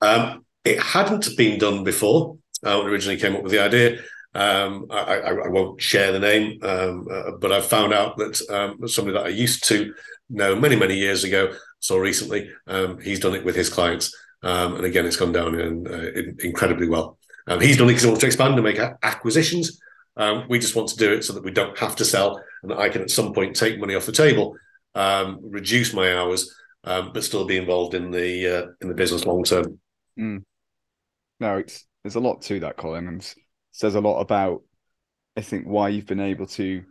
Um, 0.00 0.46
it 0.64 0.80
hadn't 0.80 1.28
been 1.36 1.58
done 1.58 1.84
before 1.84 2.38
uh, 2.62 2.78
when 2.78 2.86
originally 2.86 3.18
came 3.18 3.34
up 3.34 3.42
with 3.42 3.52
the 3.52 3.62
idea. 3.62 4.00
Um, 4.34 4.86
I, 4.90 4.96
I, 4.96 5.30
I, 5.44 5.48
won't 5.48 5.80
share 5.80 6.10
the 6.10 6.18
name, 6.18 6.58
um, 6.64 7.06
uh, 7.08 7.32
but 7.40 7.52
I've 7.52 7.66
found 7.66 7.92
out 7.94 8.16
that 8.16 8.40
um, 8.50 8.88
somebody 8.88 9.16
that 9.16 9.26
I 9.26 9.28
used 9.28 9.62
to 9.68 9.94
know 10.28 10.56
many, 10.56 10.74
many 10.74 10.96
years 10.96 11.22
ago 11.22 11.54
saw 11.78 11.98
recently. 11.98 12.50
Um, 12.66 12.98
he's 12.98 13.20
done 13.20 13.36
it 13.36 13.44
with 13.44 13.54
his 13.54 13.68
clients, 13.68 14.12
um, 14.42 14.74
and 14.74 14.84
again, 14.84 15.06
it's 15.06 15.16
gone 15.16 15.30
down 15.30 15.54
in, 15.54 15.86
uh, 15.86 16.10
in, 16.18 16.36
incredibly 16.42 16.88
well. 16.88 17.16
Um, 17.46 17.60
he's 17.60 17.76
done 17.76 17.86
it 17.86 17.90
because 17.90 18.02
he 18.02 18.08
wants 18.08 18.22
to 18.22 18.26
expand 18.26 18.54
and 18.54 18.64
make 18.64 18.80
acquisitions. 19.04 19.80
We 20.48 20.58
just 20.58 20.74
want 20.74 20.88
to 20.88 20.96
do 20.96 21.12
it 21.12 21.22
so 21.22 21.32
that 21.34 21.44
we 21.44 21.52
don't 21.52 21.78
have 21.78 21.94
to 21.96 22.04
sell, 22.04 22.42
and 22.64 22.72
I 22.74 22.88
can 22.88 23.02
at 23.02 23.10
some 23.10 23.34
point 23.34 23.54
take 23.54 23.78
money 23.78 23.94
off 23.94 24.06
the 24.06 24.12
table, 24.12 24.56
reduce 24.96 25.94
my 25.94 26.16
hours, 26.16 26.52
but 26.82 27.22
still 27.22 27.44
be 27.44 27.56
involved 27.56 27.94
in 27.94 28.10
the 28.10 28.48
uh, 28.48 28.66
in 28.80 28.88
the 28.88 28.94
business 28.94 29.26
long 29.26 29.44
term. 29.44 29.78
Mm. 30.18 30.42
No, 31.38 31.58
it's 31.58 31.86
there's 32.02 32.16
a 32.16 32.20
lot 32.20 32.42
to 32.42 32.60
that, 32.60 32.76
Colin, 32.76 33.08
and 33.08 33.34
says 33.74 33.94
a 33.96 34.00
lot 34.00 34.20
about 34.20 34.62
I 35.36 35.40
think 35.40 35.66
why 35.66 35.88
you've 35.88 36.06
been 36.06 36.20
able 36.20 36.46
to 36.46 36.84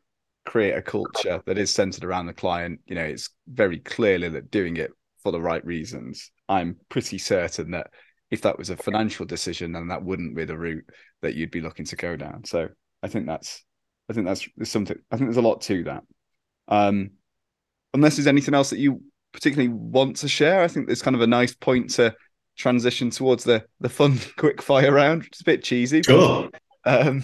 create 0.46 0.74
a 0.74 0.82
culture 0.82 1.42
that 1.46 1.58
is 1.58 1.74
centered 1.74 2.04
around 2.04 2.26
the 2.26 2.34
client, 2.34 2.82
you 2.86 2.96
know, 2.96 3.04
it's 3.04 3.30
very 3.48 3.80
clearly 3.80 4.28
that 4.30 4.52
doing 4.52 4.76
it 4.76 4.92
for 5.22 5.32
the 5.32 5.42
right 5.42 5.66
reasons. 5.66 6.30
I'm 6.50 6.76
pretty 6.90 7.18
certain 7.18 7.72
that 7.72 7.88
if 8.30 8.42
that 8.42 8.58
was 8.58 8.70
a 8.70 8.76
financial 8.76 9.26
decision, 9.26 9.72
then 9.72 9.88
that 9.88 10.04
wouldn't 10.04 10.36
be 10.36 10.44
the 10.44 10.58
route 10.58 10.84
that 11.22 11.36
you'd 11.36 11.52
be 11.52 11.62
looking 11.62 11.86
to 11.86 11.96
go 11.96 12.18
down. 12.18 12.44
So 12.44 12.68
I 13.02 13.08
think 13.08 13.28
that's 13.28 13.64
I 14.10 14.14
think 14.14 14.28
that's 14.28 14.46
there's 14.58 14.70
something. 14.70 14.98
I 15.10 15.16
think 15.16 15.30
there's 15.30 15.38
a 15.38 15.42
lot 15.42 15.62
to 15.62 15.84
that. 15.86 16.04
Um, 16.68 17.12
unless 17.94 18.18
there's 18.18 18.28
anything 18.28 18.54
else 18.54 18.72
that 18.72 18.80
you 18.80 19.02
particularly 19.32 19.70
want 19.70 20.18
to 20.18 20.28
share, 20.28 20.62
I 20.62 20.68
think 20.68 20.88
there's 20.88 21.02
kind 21.02 21.16
of 21.16 21.22
a 21.22 21.28
nice 21.28 21.54
point 21.56 21.92
to 21.92 22.14
transition 22.58 23.10
towards 23.10 23.46
the 23.46 23.64
the 23.80 23.90
fun 23.90 24.20
quick 24.38 24.62
fire 24.62 24.92
round, 24.92 25.26
It's 25.28 25.42
a 25.42 25.46
bit 25.46 25.64
cheesy. 25.64 26.02
but, 26.02 26.06
Sure, 26.06 26.50
um, 26.86 27.24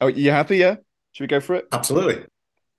are 0.00 0.10
you 0.10 0.30
happy? 0.30 0.58
Yeah. 0.58 0.76
Should 1.12 1.24
we 1.24 1.28
go 1.28 1.40
for 1.40 1.54
it? 1.54 1.66
absolutely. 1.72 2.24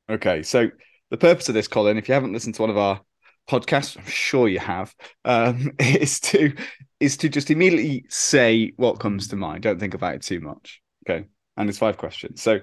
Okay. 0.09 0.43
So 0.43 0.69
the 1.09 1.17
purpose 1.17 1.47
of 1.49 1.55
this, 1.55 1.67
Colin, 1.67 1.97
if 1.97 2.07
you 2.07 2.13
haven't 2.13 2.33
listened 2.33 2.55
to 2.55 2.61
one 2.61 2.71
of 2.71 2.77
our 2.77 3.01
podcasts, 3.49 3.97
I'm 3.97 4.05
sure 4.05 4.47
you 4.47 4.59
have, 4.59 4.93
um, 5.25 5.71
is 5.79 6.19
to 6.21 6.53
is 6.99 7.17
to 7.17 7.29
just 7.29 7.51
immediately 7.51 8.05
say 8.09 8.71
what 8.77 8.99
comes 8.99 9.27
to 9.29 9.35
mind. 9.35 9.63
Don't 9.63 9.79
think 9.79 9.93
about 9.93 10.15
it 10.15 10.21
too 10.21 10.39
much. 10.39 10.81
Okay. 11.07 11.25
And 11.57 11.69
it's 11.69 11.77
five 11.77 11.97
questions. 11.97 12.41
So, 12.41 12.61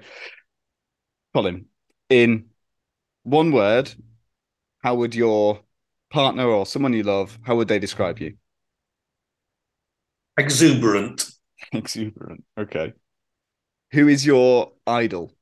Colin, 1.35 1.67
in 2.09 2.47
one 3.23 3.53
word, 3.53 3.93
how 4.83 4.97
would 4.97 5.15
your 5.15 5.61
partner 6.11 6.47
or 6.47 6.67
someone 6.67 6.93
you 6.93 7.03
love, 7.03 7.39
how 7.43 7.57
would 7.57 7.69
they 7.69 7.79
describe 7.79 8.19
you? 8.19 8.35
Exuberant. 10.37 11.31
Exuberant. 11.73 12.45
Okay. 12.59 12.93
Who 13.93 14.09
is 14.09 14.25
your 14.27 14.73
idol? 14.87 15.33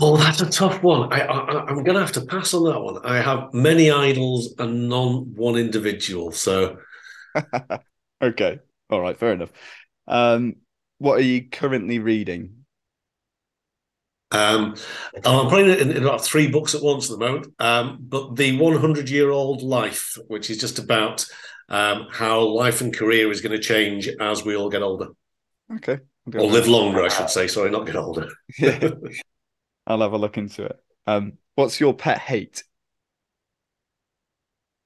Oh, 0.00 0.16
that's 0.16 0.40
a 0.40 0.50
tough 0.50 0.82
one. 0.82 1.12
I, 1.12 1.20
I, 1.20 1.66
I'm 1.66 1.84
going 1.84 1.94
to 1.94 2.00
have 2.00 2.12
to 2.12 2.26
pass 2.26 2.52
on 2.52 2.64
that 2.64 2.80
one. 2.80 3.04
I 3.04 3.20
have 3.20 3.54
many 3.54 3.90
idols 3.90 4.54
and 4.58 4.88
none 4.88 5.34
one 5.34 5.56
individual. 5.56 6.32
So 6.32 6.78
okay. 8.22 8.60
All 8.90 9.00
right. 9.00 9.16
Fair 9.16 9.32
enough. 9.32 9.52
Um, 10.06 10.56
what 10.98 11.18
are 11.18 11.22
you 11.24 11.48
currently 11.48 11.98
reading? 11.98 12.64
um, 14.30 14.74
I'm 15.24 15.48
playing 15.48 15.70
it 15.70 15.80
in, 15.80 15.90
in 15.92 16.02
about 16.02 16.24
three 16.24 16.48
books 16.48 16.74
at 16.74 16.82
once 16.82 17.10
at 17.10 17.18
the 17.18 17.24
moment. 17.24 17.54
Um, 17.58 17.98
but 18.00 18.34
the 18.36 18.58
100 18.58 19.08
year 19.08 19.30
old 19.30 19.62
life, 19.62 20.18
which 20.26 20.50
is 20.50 20.58
just 20.58 20.78
about 20.78 21.24
um, 21.68 22.08
how 22.10 22.40
life 22.40 22.80
and 22.80 22.94
career 22.94 23.30
is 23.30 23.40
going 23.40 23.52
to 23.56 23.62
change 23.62 24.08
as 24.20 24.44
we 24.44 24.56
all 24.56 24.70
get 24.70 24.82
older 24.82 25.08
Okay. 25.72 26.00
Or 26.26 26.46
live 26.46 26.68
longer, 26.68 27.02
I 27.02 27.08
should 27.08 27.30
say. 27.30 27.46
Sorry, 27.46 27.70
not 27.70 27.86
get 27.86 27.96
older. 27.96 28.28
Yeah. 28.58 28.90
I'll 29.86 30.00
have 30.00 30.12
a 30.12 30.18
look 30.18 30.38
into 30.38 30.64
it. 30.64 30.76
Um, 31.06 31.34
what's 31.56 31.78
your 31.78 31.92
pet 31.92 32.18
hate? 32.18 32.64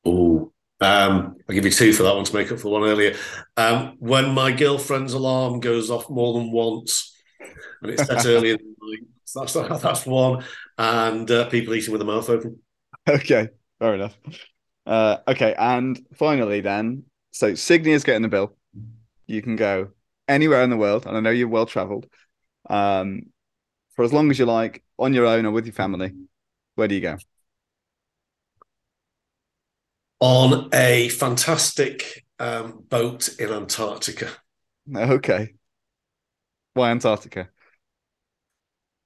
Oh, 0.05 0.53
um, 0.81 1.37
I'll 1.49 1.55
give 1.55 1.65
you 1.65 1.71
two 1.71 1.93
for 1.93 2.03
that 2.05 2.15
one 2.15 2.25
to 2.25 2.35
make 2.35 2.51
up 2.51 2.59
for 2.59 2.73
one 2.73 2.85
earlier. 2.85 3.17
Um, 3.57 3.97
when 3.99 4.33
my 4.33 4.53
girlfriend's 4.53 5.13
alarm 5.13 5.61
goes 5.61 5.91
off 5.91 6.11
more 6.11 6.35
than 6.35 6.51
once, 6.51 7.15
and 7.83 7.93
it's 7.93 8.07
set 8.07 8.27
early 8.27 8.51
in 8.51 8.59
the 8.59 8.87
night, 8.87 9.07
so 9.25 9.45
that's 9.69 9.83
that's 9.83 10.07
one. 10.07 10.45
And 10.77 11.31
uh, 11.31 11.49
people 11.49 11.75
eating 11.75 11.93
with 11.93 12.01
their 12.01 12.07
mouth 12.07 12.29
open. 12.29 12.61
Okay. 13.09 13.49
Fair 13.79 13.95
enough. 13.95 14.19
Uh, 14.85 15.19
okay. 15.27 15.55
And 15.57 15.99
finally, 16.15 16.61
then, 16.61 17.05
so 17.31 17.53
Signia 17.53 17.95
is 17.95 18.05
getting 18.05 18.21
the 18.21 18.29
bill. 18.29 18.55
You 19.27 19.41
can 19.41 19.57
go 19.57 19.93
anywhere 20.29 20.63
in 20.63 20.71
the 20.71 20.77
world, 20.77 21.07
and 21.07 21.17
I 21.17 21.21
know 21.21 21.31
you're 21.31 21.49
well 21.49 21.67
traveled. 21.67 22.07
Um, 22.69 23.33
for 23.97 24.05
as 24.05 24.13
long 24.13 24.31
as 24.31 24.39
you 24.39 24.47
like, 24.47 24.85
on 24.99 25.15
your 25.15 25.27
own 25.27 25.47
or 25.47 25.51
with 25.53 25.67
your 25.67 25.73
family. 25.73 26.13
Where 26.75 26.89
do 26.89 26.95
you 26.95 27.01
go? 27.01 27.17
On 30.21 30.69
a 30.73 31.09
fantastic 31.09 32.25
um, 32.39 32.85
boat 32.89 33.29
in 33.39 33.51
Antarctica 33.51 34.31
Okay. 34.95 35.55
Why 36.75 36.91
Antarctica? 36.91 37.51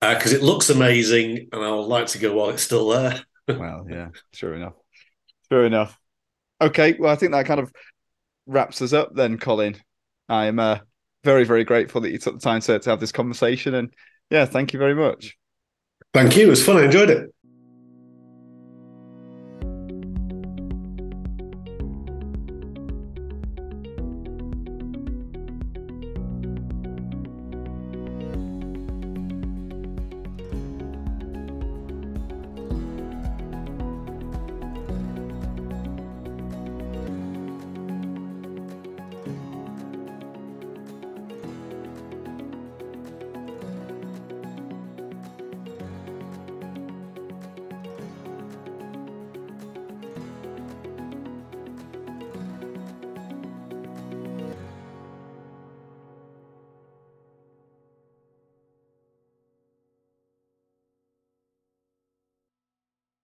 because 0.00 0.32
it 0.32 0.42
looks 0.42 0.68
amazing, 0.68 1.48
and 1.52 1.62
I 1.62 1.70
would 1.70 1.86
like 1.86 2.08
to 2.08 2.18
go 2.18 2.34
while 2.34 2.50
it's 2.50 2.62
still 2.62 2.88
there. 2.88 3.20
Well, 3.48 3.86
yeah, 3.90 4.10
sure 4.32 4.54
enough. 4.54 4.74
Sure 5.50 5.64
enough. 5.64 5.98
Okay, 6.60 6.94
well, 6.96 7.10
I 7.10 7.16
think 7.16 7.32
that 7.32 7.44
kind 7.44 7.58
of 7.58 7.72
wraps 8.46 8.80
us 8.80 8.92
up 8.92 9.14
then, 9.14 9.36
Colin. 9.36 9.76
I'm 10.28 10.60
uh, 10.60 10.78
very, 11.24 11.44
very 11.44 11.64
grateful 11.64 12.00
that 12.02 12.10
you 12.10 12.18
took 12.18 12.34
the 12.34 12.40
time 12.40 12.60
to, 12.62 12.78
to 12.78 12.90
have 12.90 13.00
this 13.00 13.12
conversation. 13.12 13.74
And 13.74 13.92
yeah, 14.30 14.44
thank 14.44 14.72
you 14.72 14.78
very 14.78 14.94
much. 14.94 15.36
Thank 16.12 16.36
you. 16.36 16.46
It 16.46 16.50
was 16.50 16.64
fun. 16.64 16.76
I 16.76 16.84
enjoyed 16.84 17.10
it. 17.10 17.31